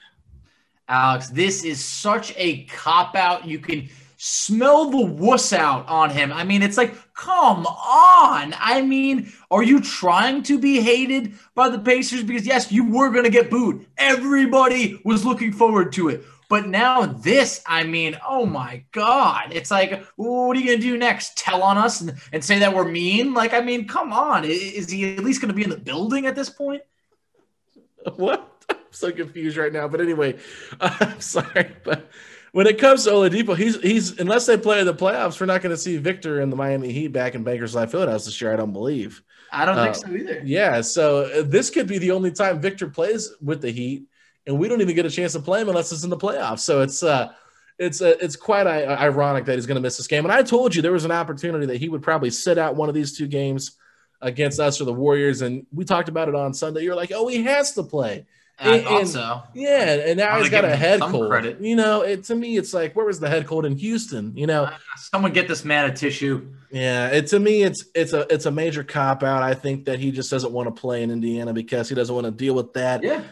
Alex, 0.88 1.28
this 1.28 1.64
is 1.64 1.82
such 1.84 2.32
a 2.36 2.64
cop 2.64 3.14
out. 3.16 3.46
You 3.46 3.58
can 3.58 3.88
smell 4.16 4.90
the 4.90 5.04
wuss 5.04 5.52
out 5.52 5.88
on 5.88 6.10
him. 6.10 6.32
I 6.32 6.44
mean, 6.44 6.62
it's 6.62 6.76
like, 6.76 6.94
come 7.14 7.66
on. 7.66 8.54
I 8.58 8.82
mean, 8.82 9.32
are 9.50 9.62
you 9.62 9.80
trying 9.80 10.42
to 10.44 10.58
be 10.58 10.80
hated 10.80 11.34
by 11.54 11.68
the 11.68 11.78
Pacers? 11.78 12.22
Because, 12.22 12.46
yes, 12.46 12.70
you 12.70 12.88
were 12.88 13.10
going 13.10 13.24
to 13.24 13.30
get 13.30 13.50
booed. 13.50 13.86
Everybody 13.98 15.00
was 15.04 15.24
looking 15.24 15.52
forward 15.52 15.92
to 15.94 16.08
it. 16.08 16.24
But 16.48 16.68
now 16.68 17.06
this, 17.06 17.62
I 17.66 17.84
mean, 17.84 18.18
oh 18.28 18.44
my 18.44 18.84
God. 18.92 19.48
It's 19.52 19.70
like, 19.70 20.04
what 20.16 20.56
are 20.56 20.60
you 20.60 20.66
going 20.66 20.80
to 20.80 20.86
do 20.86 20.98
next? 20.98 21.36
Tell 21.38 21.62
on 21.62 21.78
us 21.78 22.02
and, 22.02 22.12
and 22.32 22.44
say 22.44 22.58
that 22.58 22.74
we're 22.74 22.86
mean? 22.86 23.32
Like, 23.32 23.54
I 23.54 23.60
mean, 23.60 23.88
come 23.88 24.12
on. 24.12 24.44
I- 24.44 24.48
Is 24.48 24.90
he 24.90 25.16
at 25.16 25.24
least 25.24 25.40
going 25.40 25.48
to 25.48 25.54
be 25.54 25.64
in 25.64 25.70
the 25.70 25.78
building 25.78 26.26
at 26.26 26.34
this 26.36 26.50
point? 26.50 26.82
What? 28.16 28.51
so 28.98 29.12
confused 29.12 29.56
right 29.56 29.72
now. 29.72 29.88
But 29.88 30.00
anyway, 30.00 30.38
I'm 30.80 31.20
sorry, 31.20 31.74
but 31.84 32.08
when 32.52 32.66
it 32.66 32.78
comes 32.78 33.04
to 33.04 33.10
Oladipo, 33.10 33.56
he's 33.56 33.80
he's 33.80 34.18
unless 34.20 34.46
they 34.46 34.56
play 34.56 34.80
in 34.80 34.86
the 34.86 34.94
playoffs, 34.94 35.40
we're 35.40 35.46
not 35.46 35.62
going 35.62 35.74
to 35.74 35.80
see 35.80 35.96
Victor 35.96 36.40
in 36.40 36.50
the 36.50 36.56
Miami 36.56 36.92
Heat 36.92 37.08
back 37.08 37.34
in 37.34 37.42
Bankers 37.42 37.74
Life 37.74 37.92
Fieldhouse 37.92 38.26
this 38.26 38.40
year. 38.40 38.52
I 38.52 38.56
don't 38.56 38.72
believe. 38.72 39.22
I 39.50 39.64
don't 39.64 39.76
think 39.76 39.90
Uh, 39.90 39.92
so 39.94 40.14
either. 40.14 40.42
Yeah, 40.44 40.80
so 40.80 41.24
uh, 41.24 41.42
this 41.44 41.70
could 41.70 41.86
be 41.86 41.98
the 41.98 42.10
only 42.12 42.30
time 42.30 42.60
Victor 42.60 42.88
plays 42.88 43.30
with 43.42 43.60
the 43.60 43.70
Heat, 43.70 44.04
and 44.46 44.58
we 44.58 44.68
don't 44.68 44.80
even 44.80 44.94
get 44.94 45.06
a 45.06 45.10
chance 45.10 45.32
to 45.32 45.40
play 45.40 45.60
him 45.60 45.68
unless 45.68 45.92
it's 45.92 46.04
in 46.04 46.10
the 46.10 46.16
playoffs. 46.16 46.60
So 46.60 46.80
it's 46.82 47.02
uh, 47.02 47.32
it's 47.78 48.00
uh, 48.02 48.14
it's 48.20 48.36
quite 48.36 48.66
I- 48.66 48.84
ironic 48.84 49.44
that 49.46 49.54
he's 49.56 49.66
going 49.66 49.76
to 49.76 49.80
miss 49.82 49.96
this 49.96 50.06
game. 50.06 50.24
And 50.24 50.32
I 50.32 50.42
told 50.42 50.74
you 50.74 50.82
there 50.82 50.92
was 50.92 51.04
an 51.04 51.10
opportunity 51.12 51.66
that 51.66 51.78
he 51.78 51.88
would 51.88 52.02
probably 52.02 52.30
sit 52.30 52.58
out 52.58 52.76
one 52.76 52.88
of 52.88 52.94
these 52.94 53.16
two 53.16 53.26
games 53.26 53.78
against 54.20 54.60
us 54.60 54.80
or 54.80 54.84
the 54.84 54.92
Warriors, 54.92 55.42
and 55.42 55.66
we 55.72 55.84
talked 55.84 56.08
about 56.08 56.28
it 56.28 56.34
on 56.34 56.54
Sunday. 56.54 56.82
You're 56.82 56.94
like, 56.94 57.12
oh, 57.14 57.28
he 57.28 57.42
has 57.44 57.72
to 57.72 57.82
play. 57.82 58.26
I 58.58 58.76
And- 58.76 58.84
thought 58.84 59.08
so. 59.08 59.42
Yeah, 59.54 59.94
and 60.08 60.18
now 60.18 60.38
he's 60.38 60.50
got 60.50 60.64
a 60.64 60.76
head 60.76 61.00
cold. 61.00 61.28
credit. 61.30 61.60
You 61.60 61.74
know, 61.74 62.02
it 62.02 62.24
to 62.24 62.34
me, 62.34 62.56
it's 62.56 62.72
like, 62.72 62.94
where 62.94 63.04
was 63.06 63.18
the 63.18 63.28
head 63.28 63.46
cold 63.46 63.64
in 63.66 63.76
Houston? 63.76 64.36
You 64.36 64.46
know, 64.46 64.70
Someone 64.96 65.32
get 65.32 65.48
this 65.48 65.64
man 65.64 65.90
a 65.90 65.94
tissue. 65.94 66.46
yeah, 66.70 67.08
it 67.08 67.26
to 67.28 67.40
me 67.40 67.62
it's 67.62 67.84
it's 67.94 68.12
a 68.12 68.26
it's 68.32 68.46
a 68.46 68.50
major 68.50 68.84
cop 68.84 69.22
out. 69.22 69.42
I 69.42 69.54
think 69.54 69.86
that 69.86 69.98
he 69.98 70.12
just 70.12 70.30
doesn't 70.30 70.52
want 70.52 70.74
to 70.74 70.80
play 70.80 71.02
in 71.02 71.10
Indiana 71.10 71.52
because 71.52 71.88
he 71.88 71.94
doesn't 71.94 72.14
want 72.14 72.26
to 72.26 72.30
deal 72.30 72.54
with 72.54 72.72
that. 72.74 73.02
Yeah. 73.02 73.22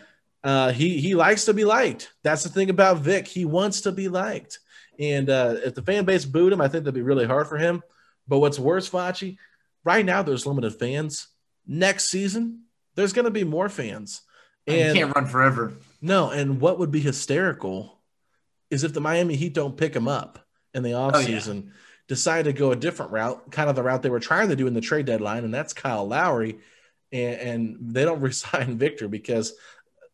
Uh, 0.42 0.72
he 0.72 0.98
he 1.00 1.14
likes 1.14 1.44
to 1.44 1.54
be 1.54 1.64
liked. 1.64 2.12
That's 2.22 2.42
the 2.42 2.48
thing 2.48 2.70
about 2.70 2.98
Vic. 2.98 3.28
He 3.28 3.44
wants 3.44 3.82
to 3.82 3.92
be 3.92 4.08
liked. 4.08 4.58
And 4.98 5.30
uh, 5.30 5.56
if 5.64 5.74
the 5.74 5.82
fan 5.82 6.04
base 6.06 6.24
booed 6.24 6.52
him, 6.52 6.60
I 6.60 6.68
think 6.68 6.84
that'd 6.84 6.94
be 6.94 7.02
really 7.02 7.26
hard 7.26 7.46
for 7.46 7.56
him. 7.58 7.82
But 8.26 8.38
what's 8.40 8.58
worse, 8.58 8.88
Facci, 8.88 9.36
right 9.84 10.04
now 10.04 10.22
there's 10.22 10.46
limited 10.46 10.74
fans. 10.78 11.28
Next 11.66 12.08
season, 12.10 12.62
there's 12.96 13.12
going 13.12 13.24
to 13.26 13.30
be 13.30 13.44
more 13.44 13.68
fans. 13.68 14.22
And 14.66 14.76
And 14.76 14.98
can't 14.98 15.14
run 15.14 15.26
forever. 15.26 15.72
no, 16.00 16.30
and 16.30 16.60
what 16.60 16.78
would 16.78 16.90
be 16.90 17.00
hysterical 17.00 17.98
is 18.70 18.84
if 18.84 18.92
the 18.92 19.00
Miami 19.00 19.36
Heat 19.36 19.54
don't 19.54 19.76
pick 19.76 19.94
him 19.94 20.08
up 20.08 20.38
in 20.74 20.82
the 20.82 20.94
oh, 20.94 21.10
offseason, 21.10 21.70
decide 22.06 22.44
to 22.44 22.52
go 22.52 22.72
a 22.72 22.76
different 22.76 23.12
route, 23.12 23.50
kind 23.50 23.68
of 23.68 23.76
the 23.76 23.82
route 23.82 24.02
they 24.02 24.10
were 24.10 24.20
trying 24.20 24.48
to 24.48 24.56
do 24.56 24.66
in 24.66 24.74
the 24.74 24.80
trade 24.80 25.06
deadline, 25.06 25.44
and 25.44 25.52
that's 25.52 25.72
Kyle 25.72 26.06
Lowry, 26.06 26.58
and, 27.12 27.34
and 27.40 27.76
they 27.80 28.04
don't 28.04 28.20
resign 28.22 28.78
Victor 28.78 29.08
because 29.08 29.54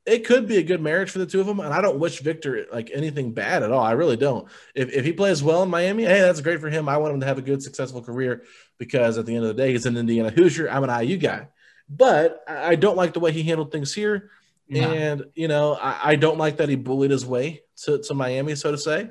it 0.06 0.24
could 0.24 0.46
be 0.46 0.58
a 0.58 0.62
good 0.62 0.80
marriage 0.80 1.10
for 1.10 1.18
the 1.18 1.26
two 1.26 1.40
of 1.40 1.46
them. 1.46 1.58
And 1.58 1.74
I 1.74 1.80
don't 1.80 1.98
wish 1.98 2.20
Victor 2.20 2.66
like 2.72 2.90
anything 2.94 3.32
bad 3.32 3.64
at 3.64 3.72
all. 3.72 3.82
I 3.82 3.92
really 3.92 4.16
don't. 4.16 4.46
If, 4.74 4.90
if 4.92 5.04
he 5.04 5.12
plays 5.12 5.42
well 5.42 5.64
in 5.64 5.68
Miami, 5.68 6.04
hey, 6.04 6.20
that's 6.20 6.40
great 6.40 6.60
for 6.60 6.70
him. 6.70 6.88
I 6.88 6.96
want 6.98 7.12
him 7.14 7.20
to 7.20 7.26
have 7.26 7.38
a 7.38 7.42
good, 7.42 7.60
successful 7.60 8.02
career 8.02 8.44
because 8.78 9.18
at 9.18 9.26
the 9.26 9.34
end 9.34 9.44
of 9.44 9.56
the 9.56 9.62
day, 9.62 9.72
he's 9.72 9.84
an 9.84 9.96
Indiana 9.96 10.30
Hoosier. 10.30 10.70
I'm 10.70 10.84
an 10.84 11.04
IU 11.04 11.16
guy. 11.16 11.48
But 11.88 12.42
I 12.48 12.74
don't 12.74 12.96
like 12.96 13.12
the 13.12 13.20
way 13.20 13.32
he 13.32 13.42
handled 13.42 13.70
things 13.70 13.94
here. 13.94 14.30
And, 14.68 15.26
you 15.36 15.46
know, 15.46 15.74
I, 15.74 16.10
I 16.10 16.16
don't 16.16 16.38
like 16.38 16.56
that 16.56 16.68
he 16.68 16.74
bullied 16.74 17.12
his 17.12 17.24
way 17.24 17.62
to, 17.84 17.98
to 17.98 18.14
Miami, 18.14 18.56
so 18.56 18.72
to 18.72 18.78
say. 18.78 19.10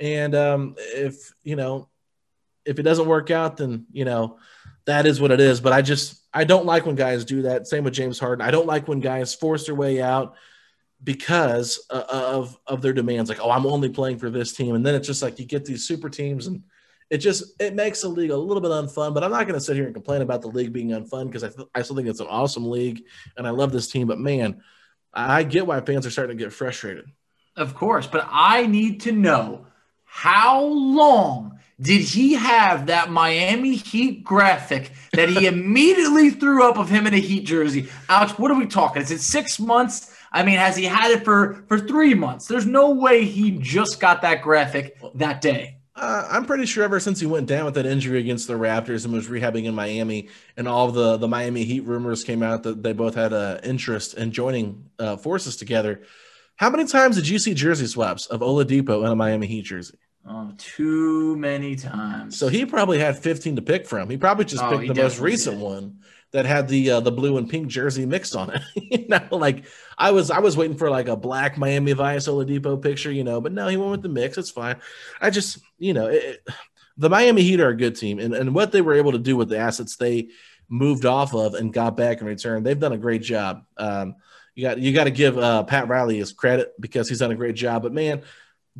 And 0.00 0.34
um, 0.34 0.74
if, 0.78 1.32
you 1.44 1.54
know, 1.54 1.88
if 2.64 2.80
it 2.80 2.82
doesn't 2.82 3.06
work 3.06 3.30
out, 3.30 3.56
then, 3.56 3.86
you 3.92 4.04
know, 4.04 4.38
that 4.86 5.06
is 5.06 5.20
what 5.20 5.30
it 5.30 5.40
is. 5.40 5.60
But 5.60 5.72
I 5.72 5.82
just, 5.82 6.22
I 6.34 6.42
don't 6.42 6.66
like 6.66 6.86
when 6.86 6.96
guys 6.96 7.24
do 7.24 7.42
that. 7.42 7.68
Same 7.68 7.84
with 7.84 7.94
James 7.94 8.18
Harden. 8.18 8.44
I 8.44 8.50
don't 8.50 8.66
like 8.66 8.88
when 8.88 8.98
guys 8.98 9.32
force 9.32 9.66
their 9.66 9.76
way 9.76 10.02
out 10.02 10.34
because 11.04 11.86
uh, 11.90 12.04
of, 12.10 12.58
of 12.66 12.82
their 12.82 12.92
demands. 12.92 13.30
Like, 13.30 13.40
oh, 13.40 13.50
I'm 13.52 13.66
only 13.66 13.90
playing 13.90 14.18
for 14.18 14.30
this 14.30 14.52
team. 14.52 14.74
And 14.74 14.84
then 14.84 14.96
it's 14.96 15.06
just 15.06 15.22
like 15.22 15.38
you 15.38 15.44
get 15.44 15.64
these 15.64 15.86
super 15.86 16.08
teams 16.08 16.48
and 16.48 16.64
it 17.10 17.18
just 17.18 17.60
it 17.60 17.74
makes 17.74 18.02
the 18.02 18.08
league 18.08 18.30
a 18.30 18.36
little 18.36 18.60
bit 18.60 18.70
unfun. 18.70 19.14
But 19.14 19.22
I'm 19.22 19.30
not 19.30 19.46
going 19.46 19.58
to 19.58 19.64
sit 19.64 19.76
here 19.76 19.84
and 19.84 19.94
complain 19.94 20.22
about 20.22 20.42
the 20.42 20.48
league 20.48 20.72
being 20.72 20.90
unfun 20.90 21.26
because 21.26 21.44
I, 21.44 21.48
th- 21.48 21.68
I 21.74 21.82
still 21.82 21.96
think 21.96 22.08
it's 22.08 22.20
an 22.20 22.26
awesome 22.28 22.68
league 22.70 23.02
and 23.36 23.46
I 23.46 23.50
love 23.50 23.72
this 23.72 23.88
team. 23.88 24.06
But 24.06 24.18
man, 24.18 24.62
I 25.12 25.44
get 25.44 25.66
why 25.66 25.80
fans 25.80 26.06
are 26.06 26.10
starting 26.10 26.36
to 26.36 26.44
get 26.44 26.52
frustrated. 26.52 27.06
Of 27.56 27.74
course, 27.74 28.06
but 28.06 28.28
I 28.30 28.66
need 28.66 29.02
to 29.02 29.12
know 29.12 29.66
how 30.04 30.62
long 30.62 31.58
did 31.80 32.00
he 32.00 32.34
have 32.34 32.86
that 32.86 33.10
Miami 33.10 33.76
Heat 33.76 34.24
graphic 34.24 34.92
that 35.12 35.28
he 35.28 35.46
immediately 35.46 36.30
threw 36.30 36.68
up 36.68 36.78
of 36.78 36.88
him 36.88 37.06
in 37.06 37.14
a 37.14 37.18
Heat 37.18 37.44
jersey? 37.44 37.88
Alex, 38.08 38.38
what 38.38 38.50
are 38.50 38.58
we 38.58 38.66
talking? 38.66 39.02
Is 39.02 39.10
it 39.10 39.20
six 39.20 39.60
months? 39.60 40.12
I 40.32 40.42
mean, 40.42 40.58
has 40.58 40.76
he 40.76 40.84
had 40.84 41.12
it 41.12 41.24
for 41.24 41.64
for 41.68 41.78
three 41.78 42.14
months? 42.14 42.46
There's 42.46 42.66
no 42.66 42.90
way 42.90 43.24
he 43.24 43.52
just 43.52 44.00
got 44.00 44.22
that 44.22 44.42
graphic 44.42 44.98
that 45.14 45.40
day. 45.40 45.75
Uh, 45.96 46.28
I'm 46.30 46.44
pretty 46.44 46.66
sure 46.66 46.84
ever 46.84 47.00
since 47.00 47.18
he 47.20 47.26
went 47.26 47.46
down 47.46 47.64
with 47.64 47.74
that 47.74 47.86
injury 47.86 48.20
against 48.20 48.48
the 48.48 48.54
Raptors 48.54 49.06
and 49.06 49.14
was 49.14 49.28
rehabbing 49.28 49.64
in 49.64 49.74
Miami, 49.74 50.28
and 50.56 50.68
all 50.68 50.90
the 50.92 51.16
the 51.16 51.26
Miami 51.28 51.64
Heat 51.64 51.84
rumors 51.84 52.22
came 52.22 52.42
out 52.42 52.64
that 52.64 52.82
they 52.82 52.92
both 52.92 53.14
had 53.14 53.32
an 53.32 53.60
interest 53.64 54.14
in 54.14 54.30
joining 54.30 54.90
uh, 54.98 55.16
forces 55.16 55.56
together. 55.56 56.02
How 56.56 56.68
many 56.70 56.84
times 56.86 57.16
did 57.16 57.26
you 57.28 57.38
see 57.38 57.54
jersey 57.54 57.86
swaps 57.86 58.26
of 58.26 58.40
Oladipo 58.40 59.02
and 59.04 59.12
a 59.12 59.16
Miami 59.16 59.46
Heat 59.46 59.62
jersey? 59.64 59.96
Oh, 60.28 60.52
too 60.58 61.36
many 61.36 61.76
times. 61.76 62.36
So 62.36 62.48
he 62.48 62.66
probably 62.66 62.98
had 62.98 63.16
15 63.16 63.56
to 63.56 63.62
pick 63.62 63.86
from. 63.86 64.10
He 64.10 64.16
probably 64.16 64.44
just 64.44 64.62
Oh, 64.62 64.76
picked 64.76 64.92
the 64.92 65.00
most 65.02 65.20
recent 65.20 65.58
did. 65.58 65.64
one 65.64 66.00
that 66.32 66.46
had 66.46 66.68
the 66.68 66.90
uh, 66.90 67.00
the 67.00 67.12
blue 67.12 67.38
and 67.38 67.48
pink 67.48 67.68
jersey 67.68 68.06
mixed 68.06 68.36
on 68.36 68.50
it. 68.50 68.62
you 68.74 69.08
know, 69.08 69.20
like 69.30 69.64
I 69.96 70.10
was 70.10 70.30
I 70.30 70.40
was 70.40 70.56
waiting 70.56 70.76
for 70.76 70.90
like 70.90 71.08
a 71.08 71.16
black 71.16 71.56
Miami 71.56 71.92
Vice 71.92 72.28
Oladipo 72.28 72.80
picture, 72.80 73.10
you 73.10 73.24
know, 73.24 73.40
but 73.40 73.52
no, 73.52 73.68
he 73.68 73.76
went 73.76 73.90
with 73.90 74.02
the 74.02 74.08
mix. 74.08 74.38
It's 74.38 74.50
fine. 74.50 74.76
I 75.20 75.30
just, 75.30 75.58
you 75.78 75.94
know, 75.94 76.06
it, 76.06 76.46
the 76.96 77.10
Miami 77.10 77.42
Heat 77.42 77.60
are 77.60 77.68
a 77.68 77.76
good 77.76 77.96
team, 77.96 78.18
and 78.18 78.34
and 78.34 78.54
what 78.54 78.72
they 78.72 78.82
were 78.82 78.94
able 78.94 79.12
to 79.12 79.18
do 79.18 79.36
with 79.36 79.48
the 79.48 79.58
assets 79.58 79.96
they 79.96 80.28
moved 80.68 81.06
off 81.06 81.34
of 81.34 81.54
and 81.54 81.72
got 81.72 81.96
back 81.96 82.20
in 82.20 82.26
return, 82.26 82.62
they've 82.62 82.80
done 82.80 82.92
a 82.92 82.98
great 82.98 83.22
job. 83.22 83.64
Um, 83.76 84.16
you 84.54 84.62
got 84.62 84.78
you 84.78 84.92
got 84.92 85.04
to 85.04 85.10
give 85.10 85.38
uh, 85.38 85.62
Pat 85.64 85.88
Riley 85.88 86.18
his 86.18 86.32
credit 86.32 86.74
because 86.80 87.08
he's 87.08 87.18
done 87.18 87.30
a 87.30 87.36
great 87.36 87.54
job. 87.54 87.82
But 87.82 87.92
man, 87.92 88.22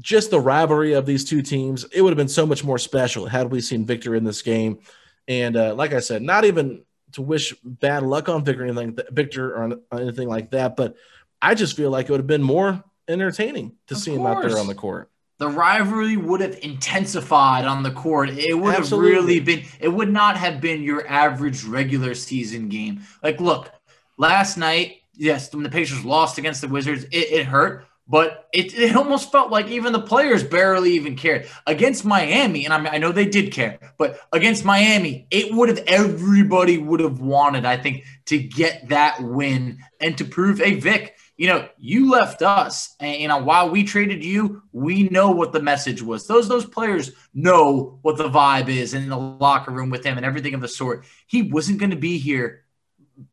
just 0.01 0.31
the 0.31 0.41
rivalry 0.41 0.95
of 0.95 1.07
these 1.07 1.25
two 1.25 1.43
teams, 1.43 1.85
it 1.85 2.03
would 2.03 2.11
have 2.11 2.17
been 2.17 2.29
so 2.29 2.47
much 2.47 2.65
more 2.65 2.79
special 2.79 3.27
had 3.27 3.51
we 3.51 3.61
seen 3.61 3.85
Victor 3.85 4.15
in 4.15 4.25
this 4.25 4.43
game. 4.43 4.81
And 5.29 5.57
uh, 5.57 5.75
like 5.75 5.93
I 5.93 6.01
said, 6.01 6.23
not 6.23 6.45
even 6.45 6.83
to 7.17 7.23
wish 7.23 7.55
bad 7.65 8.03
luck 8.03 8.29
on 8.29 8.45
Victor 8.45 8.63
or 8.63 8.67
anything, 8.67 8.97
Victor 9.11 9.55
or 9.57 9.63
on- 9.65 9.81
on 9.91 10.01
anything 10.03 10.29
like 10.29 10.51
that, 10.53 10.77
but 10.77 10.95
I 11.43 11.55
just 11.55 11.75
feel 11.77 11.91
like 11.91 12.07
it 12.07 12.13
would 12.13 12.21
have 12.21 12.27
been 12.27 12.43
more 12.43 12.85
entertaining 13.09 13.73
to 13.89 13.95
Of 13.95 14.01
see 14.01 14.15
him 14.15 14.25
out 14.27 14.43
there 14.43 14.59
on 14.59 14.67
the 14.67 14.75
court. 14.75 15.11
the 15.39 15.49
rivalry 15.49 16.17
would 16.17 16.41
have 16.41 16.59
intensified 16.63 17.65
on 17.67 17.83
the 17.83 17.91
court. 17.91 18.31
It 18.31 18.55
would 18.55 18.75
Absolutely. 18.75 19.15
have 19.15 19.25
really 19.25 19.41
been, 19.41 19.63
it 19.81 19.89
would 19.89 20.11
not 20.11 20.37
have 20.37 20.61
been 20.61 20.83
your 20.83 21.07
average 21.09 21.65
regular 21.65 22.15
season 22.15 22.69
game. 22.69 23.01
Like, 23.23 23.41
look, 23.41 23.71
last 24.19 24.57
night, 24.57 24.97
yes, 25.15 25.53
when 25.55 25.63
the 25.63 25.69
Pacers 25.71 26.05
lost 26.05 26.39
against 26.39 26.61
the 26.63 26.69
Wizards, 26.69 27.05
it, 27.05 27.33
it 27.33 27.47
hurt, 27.47 27.87
but 28.09 28.49
it, 28.53 28.79
it 28.79 28.95
almost 28.97 29.33
felt 29.33 29.51
like 29.51 29.69
even 29.69 29.93
the 29.93 30.01
players 30.01 30.45
barely 30.45 30.93
even 30.93 31.17
cared. 31.17 31.49
Against 31.67 32.05
Miami, 32.05 32.65
and 32.65 32.73
I, 32.73 32.79
mean, 32.79 32.93
I 32.93 32.99
know 32.99 33.13
they 33.13 33.27
did 33.27 33.53
care, 33.53 33.79
but 33.99 34.21
against 34.33 34.65
Miami, 34.65 35.27
it 35.31 35.53
would 35.53 35.69
have, 35.69 35.79
everybody 35.87 36.79
would 36.79 37.01
have 37.01 37.21
wanted, 37.21 37.65
I 37.65 37.77
think, 37.77 38.05
to 38.27 38.39
get 38.39 38.89
that 38.91 39.23
win 39.23 39.79
and 40.01 40.17
to 40.19 40.25
prove, 40.25 40.59
hey, 40.59 40.75
Vic, 40.75 41.17
you 41.37 41.49
know, 41.49 41.69
you 41.77 42.11
left 42.11 42.41
us, 42.41 42.95
and 42.99 43.21
you 43.21 43.29
know, 43.29 43.39
while 43.39 43.69
we 43.69 43.85
traded 43.85 44.25
you, 44.25 44.63
we 44.73 45.05
know 45.09 45.33
what 45.33 45.53
the 45.53 45.61
message 45.61 46.01
was. 46.01 46.27
Those 46.27 46.49
those 46.49 46.65
players 46.65 47.13
know 47.35 47.99
what 48.01 48.17
the 48.17 48.31
vibe 48.31 48.69
is 48.69 48.95
in 48.95 49.11
the 49.11 49.19
locker 49.19 49.71
room 49.71 49.91
with 49.91 50.03
him 50.03 50.17
and 50.17 50.25
everything 50.25 50.55
of 50.55 50.63
the 50.63 50.69
sort. 50.69 51.05
He 51.27 51.43
wasn't 51.43 51.79
going 51.79 51.91
to 51.91 51.97
be 51.97 52.17
here 52.17 52.65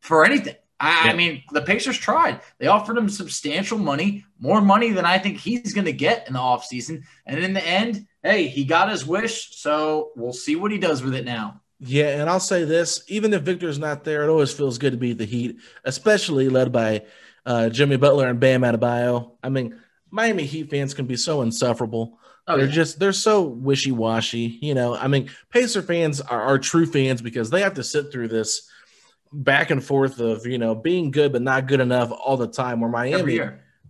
for 0.01 0.25
anything. 0.25 0.55
I, 0.83 1.11
I 1.11 1.13
mean, 1.13 1.43
the 1.51 1.61
Pacers 1.61 1.97
tried. 1.97 2.41
They 2.57 2.67
offered 2.67 2.97
him 2.97 3.07
substantial 3.07 3.77
money, 3.77 4.25
more 4.37 4.59
money 4.59 4.91
than 4.91 5.05
I 5.05 5.17
think 5.17 5.37
he's 5.37 5.73
going 5.73 5.85
to 5.85 5.93
get 5.93 6.27
in 6.27 6.33
the 6.33 6.39
offseason. 6.39 7.03
And 7.25 7.41
in 7.41 7.53
the 7.53 7.65
end, 7.65 8.05
hey, 8.21 8.47
he 8.47 8.65
got 8.65 8.89
his 8.89 9.05
wish. 9.05 9.55
So 9.55 10.11
we'll 10.17 10.33
see 10.33 10.57
what 10.57 10.73
he 10.73 10.77
does 10.77 11.01
with 11.01 11.15
it 11.15 11.23
now. 11.23 11.61
Yeah, 11.79 12.19
and 12.19 12.29
I'll 12.29 12.41
say 12.41 12.65
this: 12.65 13.01
even 13.07 13.33
if 13.33 13.43
Victor's 13.43 13.79
not 13.79 14.03
there, 14.03 14.23
it 14.23 14.29
always 14.29 14.53
feels 14.53 14.77
good 14.77 14.91
to 14.91 14.97
beat 14.97 15.17
the 15.17 15.25
Heat, 15.25 15.57
especially 15.85 16.49
led 16.49 16.71
by 16.73 17.03
uh, 17.45 17.69
Jimmy 17.69 17.95
Butler 17.95 18.27
and 18.27 18.39
Bam 18.39 18.61
Adebayo. 18.61 19.31
I 19.41 19.49
mean, 19.49 19.79
Miami 20.11 20.45
Heat 20.45 20.69
fans 20.69 20.93
can 20.93 21.05
be 21.05 21.15
so 21.15 21.41
insufferable. 21.41 22.19
Oh, 22.47 22.57
they're 22.57 22.65
yeah. 22.65 22.73
just 22.73 22.99
they're 22.99 23.13
so 23.13 23.41
wishy 23.41 23.91
washy. 23.91 24.59
You 24.61 24.73
know, 24.73 24.95
I 24.95 25.07
mean, 25.07 25.29
Pacer 25.49 25.81
fans 25.81 26.19
are, 26.19 26.41
are 26.41 26.59
true 26.59 26.85
fans 26.85 27.21
because 27.21 27.49
they 27.49 27.61
have 27.61 27.75
to 27.75 27.83
sit 27.83 28.11
through 28.11 28.29
this 28.29 28.69
back 29.33 29.71
and 29.71 29.83
forth 29.83 30.19
of 30.19 30.45
you 30.45 30.57
know 30.57 30.75
being 30.75 31.11
good 31.11 31.31
but 31.31 31.41
not 31.41 31.67
good 31.67 31.79
enough 31.79 32.11
all 32.11 32.37
the 32.37 32.47
time. 32.47 32.79
Where 32.79 32.89
Miami 32.89 33.39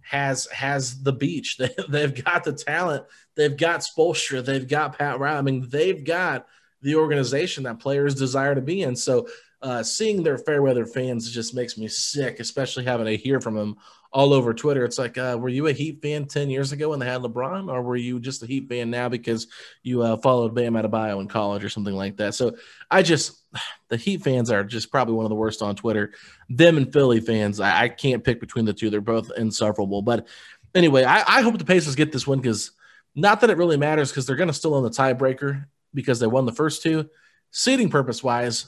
has 0.01 0.45
has 0.47 1.01
the 1.01 1.13
beach. 1.13 1.57
They, 1.59 1.69
they've 1.89 2.23
got 2.23 2.43
the 2.43 2.53
talent. 2.53 3.05
They've 3.35 3.55
got 3.55 3.81
Spoelstra. 3.81 4.43
They've 4.43 4.67
got 4.67 4.97
Pat 4.97 5.19
Riley. 5.19 5.37
I 5.37 5.41
mean, 5.41 5.69
they've 5.69 6.03
got 6.03 6.47
the 6.81 6.95
organization 6.95 7.63
that 7.63 7.79
players 7.79 8.15
desire 8.15 8.53
to 8.55 8.61
be 8.61 8.83
in. 8.83 8.95
So 8.95 9.27
uh, 9.61 9.81
seeing 9.81 10.21
their 10.21 10.37
fair 10.37 10.61
weather 10.61 10.85
fans 10.85 11.31
just 11.31 11.55
makes 11.55 11.77
me 11.77 11.87
sick, 11.87 12.39
especially 12.39 12.83
having 12.83 13.05
to 13.05 13.15
hear 13.15 13.39
from 13.39 13.55
them 13.55 13.77
all 14.14 14.32
over 14.32 14.53
Twitter. 14.53 14.86
It's 14.86 14.99
like, 14.99 15.18
uh, 15.18 15.38
were 15.39 15.49
you 15.49 15.68
a 15.68 15.74
Heat 15.74 16.01
fan 16.01 16.26
10 16.26 16.49
years 16.51 16.72
ago 16.72 16.89
when 16.89 16.99
they 16.99 17.07
had 17.07 17.22
LeBron, 17.22 17.72
or 17.72 17.82
were 17.82 17.95
you 17.95 18.20
just 18.20 18.43
a 18.43 18.45
Heat 18.45 18.70
fan 18.70 18.91
now 18.91 19.09
because 19.09 19.47
you 19.82 20.03
uh, 20.03 20.18
followed 20.18 20.53
Bam 20.53 20.74
Adebayo 20.74 21.20
in 21.20 21.28
college 21.28 21.64
or 21.64 21.70
something 21.70 21.95
like 21.95 22.18
that? 22.18 22.36
So 22.36 22.55
I 22.91 23.01
just, 23.01 23.41
the 23.89 23.97
Heat 23.97 24.24
fans 24.24 24.51
are 24.51 24.64
just 24.64 24.91
probably 24.91 25.16
one 25.16 25.26
of 25.26 25.30
the 25.30 25.36
worst 25.36 25.61
on 25.61 25.76
Twitter. 25.76 26.14
Them 26.47 26.78
and 26.78 26.93
Philly 26.93 27.22
fans, 27.22 27.59
I, 27.59 27.84
I 27.84 27.89
can't 27.89 28.24
pick 28.24 28.39
between 28.39 28.66
the 28.66 28.74
two. 28.74 28.91
They're 28.91 29.01
both 29.01 29.32
insufferable. 29.36 30.03
But 30.03 30.28
anyway, 30.76 31.03
I, 31.03 31.24
I 31.39 31.41
hope 31.41 31.57
the 31.57 31.66
Pacers 31.66 31.95
get 31.95 32.11
this 32.11 32.28
one 32.28 32.39
because 32.39 32.72
not 33.16 33.41
that 33.41 33.49
it 33.49 33.57
really 33.57 33.78
matters 33.78 34.11
because 34.11 34.28
they're 34.28 34.36
going 34.36 34.47
to 34.47 34.53
still 34.53 34.76
own 34.76 34.84
the 34.84 34.89
tiebreaker 34.89 35.66
because 35.93 36.20
they 36.20 36.28
won 36.28 36.45
the 36.45 36.51
first 36.51 36.84
two. 36.84 37.09
Seating 37.51 37.89
purpose 37.89 38.24
wise, 38.24 38.68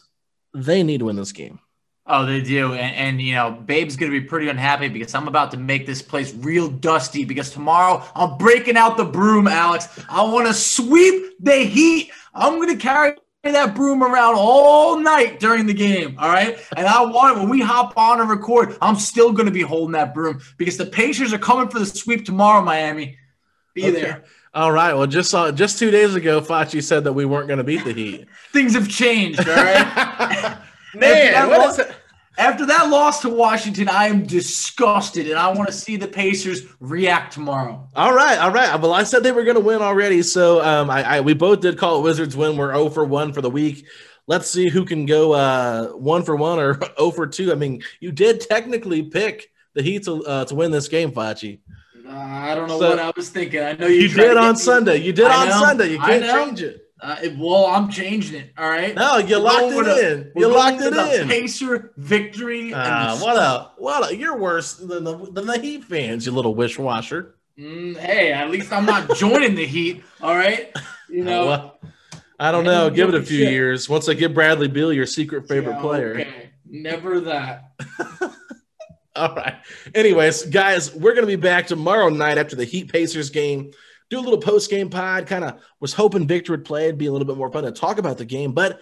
they 0.53 0.83
need 0.83 0.99
to 0.99 1.05
win 1.05 1.15
this 1.15 1.31
game. 1.31 1.59
Oh, 2.07 2.25
they 2.25 2.41
do. 2.41 2.73
And, 2.73 2.95
and, 2.95 3.21
you 3.21 3.33
know, 3.33 3.51
Babe's 3.51 3.95
going 3.95 4.11
to 4.11 4.19
be 4.19 4.25
pretty 4.25 4.47
unhappy 4.47 4.89
because 4.89 5.15
I'm 5.15 5.27
about 5.27 5.49
to 5.51 5.57
make 5.57 5.87
this 5.87 6.03
place 6.03 6.35
real 6.35 6.69
dusty 6.69 7.25
because 7.25 7.49
tomorrow 7.49 8.03
I'm 8.13 8.37
breaking 8.37 8.77
out 8.77 8.95
the 8.95 9.05
broom, 9.05 9.47
Alex. 9.47 9.87
I 10.07 10.21
want 10.21 10.45
to 10.47 10.53
sweep 10.53 11.33
the 11.39 11.55
heat. 11.55 12.11
I'm 12.35 12.55
going 12.55 12.77
to 12.77 12.81
carry 12.81 13.15
that 13.43 13.73
broom 13.75 14.03
around 14.03 14.35
all 14.37 14.99
night 14.99 15.39
during 15.39 15.65
the 15.65 15.73
game. 15.73 16.15
All 16.19 16.29
right. 16.29 16.59
And 16.77 16.85
I 16.85 17.03
want 17.03 17.37
it 17.37 17.39
when 17.39 17.49
we 17.49 17.61
hop 17.61 17.97
on 17.97 18.21
and 18.21 18.29
record, 18.29 18.77
I'm 18.81 18.97
still 18.97 19.31
going 19.31 19.47
to 19.47 19.51
be 19.51 19.61
holding 19.61 19.93
that 19.93 20.13
broom 20.13 20.41
because 20.57 20.77
the 20.77 20.85
Pacers 20.85 21.33
are 21.33 21.39
coming 21.39 21.69
for 21.69 21.79
the 21.79 21.87
sweep 21.87 22.23
tomorrow, 22.23 22.61
Miami. 22.63 23.17
Be 23.73 23.83
okay. 23.85 23.91
there. 23.91 24.23
All 24.53 24.71
right. 24.71 24.93
Well, 24.93 25.07
just 25.07 25.31
saw 25.31 25.51
just 25.51 25.79
two 25.79 25.89
days 25.89 26.13
ago, 26.13 26.39
Facci 26.39 26.83
said 26.83 27.03
that 27.05 27.13
we 27.13 27.25
weren't 27.25 27.47
going 27.47 27.57
to 27.57 27.63
beat 27.63 27.83
the 27.83 27.93
Heat. 27.93 28.27
Things 28.53 28.73
have 28.73 28.87
changed. 28.87 29.39
All 29.39 29.55
right. 29.55 30.57
Man, 30.95 31.33
after 31.33 31.49
that, 31.49 31.59
loss, 31.59 31.79
after 32.37 32.65
that 32.65 32.89
loss 32.89 33.21
to 33.21 33.29
Washington, 33.29 33.87
I 33.87 34.07
am 34.07 34.25
disgusted, 34.25 35.29
and 35.29 35.37
I 35.37 35.53
want 35.53 35.67
to 35.67 35.73
see 35.73 35.95
the 35.95 36.07
Pacers 36.07 36.63
react 36.79 37.33
tomorrow. 37.33 37.87
All 37.95 38.13
right, 38.13 38.37
all 38.37 38.51
right. 38.51 38.79
Well, 38.79 38.93
I 38.93 39.03
said 39.03 39.23
they 39.23 39.31
were 39.31 39.43
going 39.43 39.55
to 39.55 39.61
win 39.61 39.81
already, 39.81 40.21
so 40.21 40.63
um, 40.63 40.89
I, 40.89 41.17
I, 41.17 41.21
we 41.21 41.33
both 41.33 41.61
did 41.61 41.77
call 41.77 41.99
it 41.99 42.03
Wizards 42.03 42.35
win. 42.35 42.57
We're 42.57 42.73
0 42.73 42.89
for 42.89 43.05
one 43.05 43.31
for 43.31 43.41
the 43.41 43.49
week. 43.49 43.85
Let's 44.27 44.49
see 44.49 44.69
who 44.69 44.85
can 44.85 45.05
go 45.05 45.33
uh, 45.33 45.89
one 45.89 46.23
for 46.23 46.35
one 46.35 46.59
or 46.59 46.79
0 46.97 47.11
for 47.15 47.27
two. 47.27 47.51
I 47.51 47.55
mean, 47.55 47.83
you 47.99 48.11
did 48.11 48.41
technically 48.41 49.03
pick 49.03 49.51
the 49.73 49.81
Heat 49.81 50.03
to 50.05 50.25
uh, 50.25 50.45
to 50.45 50.55
win 50.55 50.71
this 50.71 50.87
game, 50.87 51.11
Facci. 51.11 51.59
Uh, 52.07 52.11
I 52.11 52.53
don't 52.53 52.67
know 52.67 52.79
so, 52.79 52.89
what 52.89 52.99
I 52.99 53.11
was 53.15 53.29
thinking. 53.29 53.61
I 53.61 53.73
know 53.73 53.87
you, 53.87 54.01
you 54.01 54.09
did 54.09 54.37
on 54.37 54.55
Sunday. 54.55 54.97
You 54.97 55.13
did 55.13 55.25
I 55.25 55.41
on 55.41 55.47
know, 55.49 55.59
Sunday. 55.59 55.91
You 55.91 55.99
can't 55.99 56.23
change 56.23 56.61
it. 56.61 56.84
Uh, 57.05 57.17
well, 57.37 57.67
I'm 57.67 57.87
changing 57.87 58.41
it. 58.41 58.51
All 58.57 58.67
right. 58.67 58.95
No, 58.95 59.17
you 59.17 59.37
locked 59.37 59.73
it 59.73 59.87
a, 59.87 60.11
in. 60.11 60.31
You 60.35 60.47
locked 60.47 60.81
it 60.81 60.91
in. 60.91 61.27
Pacer 61.27 61.91
victory. 61.97 62.73
Uh, 62.73 63.15
what 63.17 63.37
a 63.37 63.69
what 63.77 64.11
a 64.11 64.17
you're 64.17 64.35
worse 64.35 64.73
than 64.73 65.03
the 65.03 65.15
than 65.31 65.45
the 65.45 65.59
Heat 65.59 65.83
fans. 65.83 66.25
You 66.25 66.31
little 66.31 66.55
wishwasher. 66.55 67.35
Mm, 67.59 67.95
hey, 67.95 68.33
at 68.33 68.49
least 68.49 68.73
I'm 68.73 68.87
not 68.87 69.15
joining 69.15 69.53
the 69.53 69.67
Heat. 69.67 70.03
All 70.19 70.33
right. 70.33 70.75
You 71.07 71.23
know. 71.25 71.45
Well, 71.45 71.79
I 72.39 72.51
don't 72.51 72.63
know. 72.63 72.89
Give 72.89 73.07
it 73.09 73.15
a 73.15 73.21
few 73.21 73.37
shit. 73.37 73.51
years. 73.51 73.87
Once 73.87 74.09
I 74.09 74.15
get 74.15 74.33
Bradley 74.33 74.67
Beal, 74.67 74.91
your 74.91 75.05
secret 75.05 75.47
favorite 75.47 75.75
yeah, 75.75 75.81
player. 75.81 76.11
Okay. 76.15 76.49
Never 76.65 77.19
that. 77.21 77.71
All 79.15 79.35
right. 79.35 79.57
Anyways, 79.93 80.47
guys, 80.47 80.93
we're 80.93 81.13
going 81.13 81.23
to 81.23 81.27
be 81.27 81.35
back 81.35 81.67
tomorrow 81.67 82.09
night 82.09 82.39
after 82.39 82.55
the 82.55 82.65
Heat 82.65 82.91
Pacers 82.91 83.29
game 83.29 83.71
do 84.09 84.19
a 84.19 84.21
little 84.21 84.39
post 84.39 84.69
game 84.69 84.89
pod. 84.89 85.27
Kind 85.27 85.43
of 85.43 85.61
was 85.79 85.93
hoping 85.93 86.27
Victor 86.27 86.53
would 86.53 86.65
play. 86.65 86.85
It'd 86.85 86.97
be 86.97 87.07
a 87.07 87.11
little 87.11 87.27
bit 87.27 87.37
more 87.37 87.51
fun 87.51 87.63
to 87.63 87.71
talk 87.71 87.97
about 87.97 88.17
the 88.17 88.25
game. 88.25 88.51
But 88.51 88.79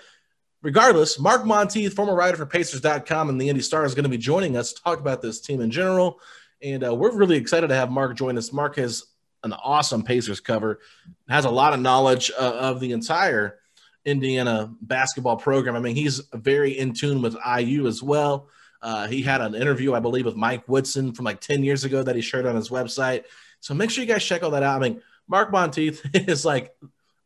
regardless, 0.61 1.19
Mark 1.19 1.45
Monteith, 1.45 1.93
former 1.93 2.15
writer 2.15 2.37
for 2.37 2.45
Pacers.com 2.45 3.29
and 3.29 3.39
the 3.39 3.49
Indy 3.49 3.61
Star, 3.61 3.85
is 3.85 3.95
going 3.95 4.03
to 4.03 4.09
be 4.09 4.17
joining 4.17 4.57
us 4.57 4.73
to 4.73 4.83
talk 4.83 4.99
about 4.99 5.21
this 5.21 5.41
team 5.41 5.61
in 5.61 5.71
general. 5.71 6.19
And 6.61 6.85
uh, 6.85 6.95
we're 6.95 7.15
really 7.15 7.37
excited 7.37 7.67
to 7.67 7.75
have 7.75 7.91
Mark 7.91 8.15
join 8.15 8.37
us. 8.37 8.53
Mark 8.53 8.77
has 8.77 9.03
an 9.43 9.53
awesome 9.53 10.03
Pacers 10.03 10.39
cover, 10.39 10.79
has 11.27 11.45
a 11.45 11.49
lot 11.49 11.73
of 11.73 11.81
knowledge 11.81 12.31
uh, 12.39 12.55
of 12.55 12.79
the 12.79 12.93
entire 12.93 13.59
Indiana 14.05 14.73
basketball 14.81 15.37
program. 15.37 15.75
I 15.75 15.79
mean, 15.79 15.95
he's 15.95 16.21
very 16.33 16.77
in 16.77 16.93
tune 16.93 17.21
with 17.21 17.35
IU 17.45 17.87
as 17.87 18.01
well. 18.01 18.47
Uh, 18.81 19.07
he 19.07 19.21
had 19.21 19.41
an 19.41 19.55
interview, 19.55 19.93
I 19.93 19.99
believe, 19.99 20.25
with 20.25 20.35
Mike 20.35 20.67
Woodson 20.67 21.13
from 21.13 21.25
like 21.25 21.39
10 21.39 21.63
years 21.63 21.85
ago 21.85 22.03
that 22.03 22.15
he 22.15 22.21
shared 22.21 22.45
on 22.45 22.55
his 22.55 22.69
website. 22.69 23.23
So 23.61 23.73
make 23.73 23.89
sure 23.89 24.03
you 24.03 24.13
guys 24.13 24.23
check 24.23 24.43
all 24.43 24.51
that 24.51 24.63
out. 24.63 24.81
I 24.81 24.89
mean, 24.89 25.01
Mark 25.27 25.51
Monteith 25.51 26.01
is 26.13 26.45
like 26.45 26.73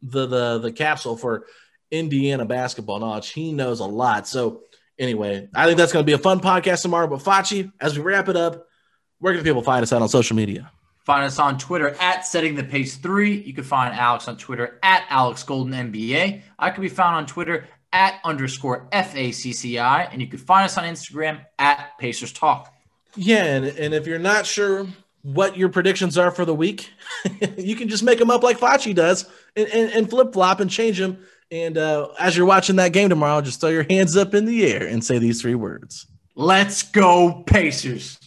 the 0.02 0.26
the 0.26 0.60
the 0.60 0.72
capsule 0.72 1.18
for 1.18 1.46
Indiana 1.92 2.46
basketball 2.46 3.00
knowledge. 3.00 3.30
He 3.30 3.54
knows 3.54 3.80
a 3.80 3.86
lot. 3.86 4.28
So 4.28 4.62
anyway, 5.00 5.48
I 5.56 5.66
think 5.66 5.78
that's 5.78 5.94
going 5.94 6.04
to 6.04 6.08
be 6.08 6.14
a 6.14 6.18
fun 6.18 6.40
podcast 6.40 6.82
tomorrow. 6.82 7.08
But 7.08 7.20
Facci, 7.20 7.72
as 7.80 7.98
we 7.98 8.04
wrap 8.04 8.28
it 8.28 8.36
up, 8.36 8.68
where 9.20 9.34
can 9.34 9.44
people 9.44 9.64
find 9.64 9.84
us 9.84 9.94
out 9.94 10.02
on 10.02 10.10
social 10.10 10.36
media? 10.36 10.72
Find 11.06 11.24
us 11.24 11.40
on 11.40 11.58
Twitter 11.58 11.96
at 12.02 12.26
Setting 12.26 12.56
the 12.56 12.64
Pace 12.64 12.98
Three. 12.98 13.38
You 13.38 13.54
can 13.54 13.64
find 13.64 13.94
Alex 13.96 14.28
on 14.28 14.38
Twitter 14.38 14.78
at 14.84 15.06
Alex 15.10 15.44
Golden 15.44 15.74
NBA. 15.92 16.42
I 16.60 16.70
can 16.70 16.82
be 16.82 16.90
found 16.90 17.16
on 17.16 17.26
Twitter 17.26 17.66
at 17.94 18.20
underscore 18.26 18.90
FACCI, 18.92 20.10
and 20.12 20.22
you 20.22 20.28
can 20.28 20.40
find 20.40 20.66
us 20.66 20.78
on 20.78 20.84
Instagram 20.84 21.40
at 21.58 21.98
Pacers 21.98 22.34
Talk. 22.34 22.74
Yeah, 23.16 23.46
and, 23.46 23.66
and 23.66 23.94
if 23.94 24.06
you're 24.06 24.20
not 24.20 24.46
sure 24.46 24.86
what 25.22 25.58
your 25.58 25.70
predictions 25.70 26.18
are 26.18 26.32
for 26.32 26.46
the 26.46 26.54
week. 26.54 26.92
you 27.58 27.76
can 27.76 27.90
just 27.90 28.04
make 28.04 28.20
them 28.20 28.30
up 28.30 28.44
like 28.44 28.60
Facci 28.60 28.94
does 28.94 29.30
and, 29.56 29.68
and, 29.70 29.92
and 29.92 30.10
flip 30.10 30.34
flop 30.34 30.60
and 30.60 30.70
change 30.70 30.98
them. 30.98 31.18
And 31.52 31.78
uh, 31.78 32.10
as 32.20 32.36
you're 32.36 32.46
watching 32.46 32.76
that 32.78 32.94
game 32.94 33.10
tomorrow, 33.10 33.42
just 33.42 33.62
throw 33.62 33.70
your 33.70 33.86
hands 33.90 34.18
up 34.18 34.34
in 34.34 34.46
the 34.46 34.72
air 34.72 34.86
and 34.86 35.04
say 35.04 35.18
these 35.18 35.42
three 35.42 35.56
words 35.56 36.06
Let's 36.36 36.84
go, 36.84 37.44
Pacers. 37.48 38.20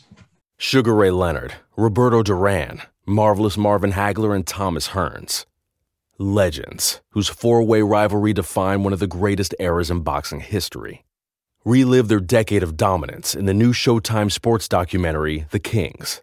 Sugar 0.58 0.94
Ray 0.94 1.10
Leonard, 1.10 1.54
Roberto 1.76 2.22
Duran, 2.22 2.82
Marvelous 3.06 3.56
Marvin 3.56 3.92
Hagler, 3.92 4.34
and 4.34 4.46
Thomas 4.46 4.88
Hearns. 4.88 5.46
Legends, 6.18 7.00
whose 7.10 7.28
four 7.28 7.62
way 7.62 7.80
rivalry 7.80 8.34
defined 8.34 8.84
one 8.84 8.92
of 8.92 8.98
the 8.98 9.06
greatest 9.06 9.54
eras 9.58 9.90
in 9.90 10.00
boxing 10.00 10.40
history. 10.40 11.04
Relive 11.64 12.08
their 12.08 12.20
decade 12.20 12.62
of 12.62 12.76
dominance 12.76 13.34
in 13.34 13.46
the 13.46 13.54
new 13.54 13.72
Showtime 13.72 14.30
sports 14.30 14.68
documentary, 14.68 15.46
The 15.50 15.58
Kings 15.58 16.22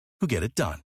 who 0.21 0.27
get 0.27 0.43
it 0.43 0.53
done. 0.55 0.81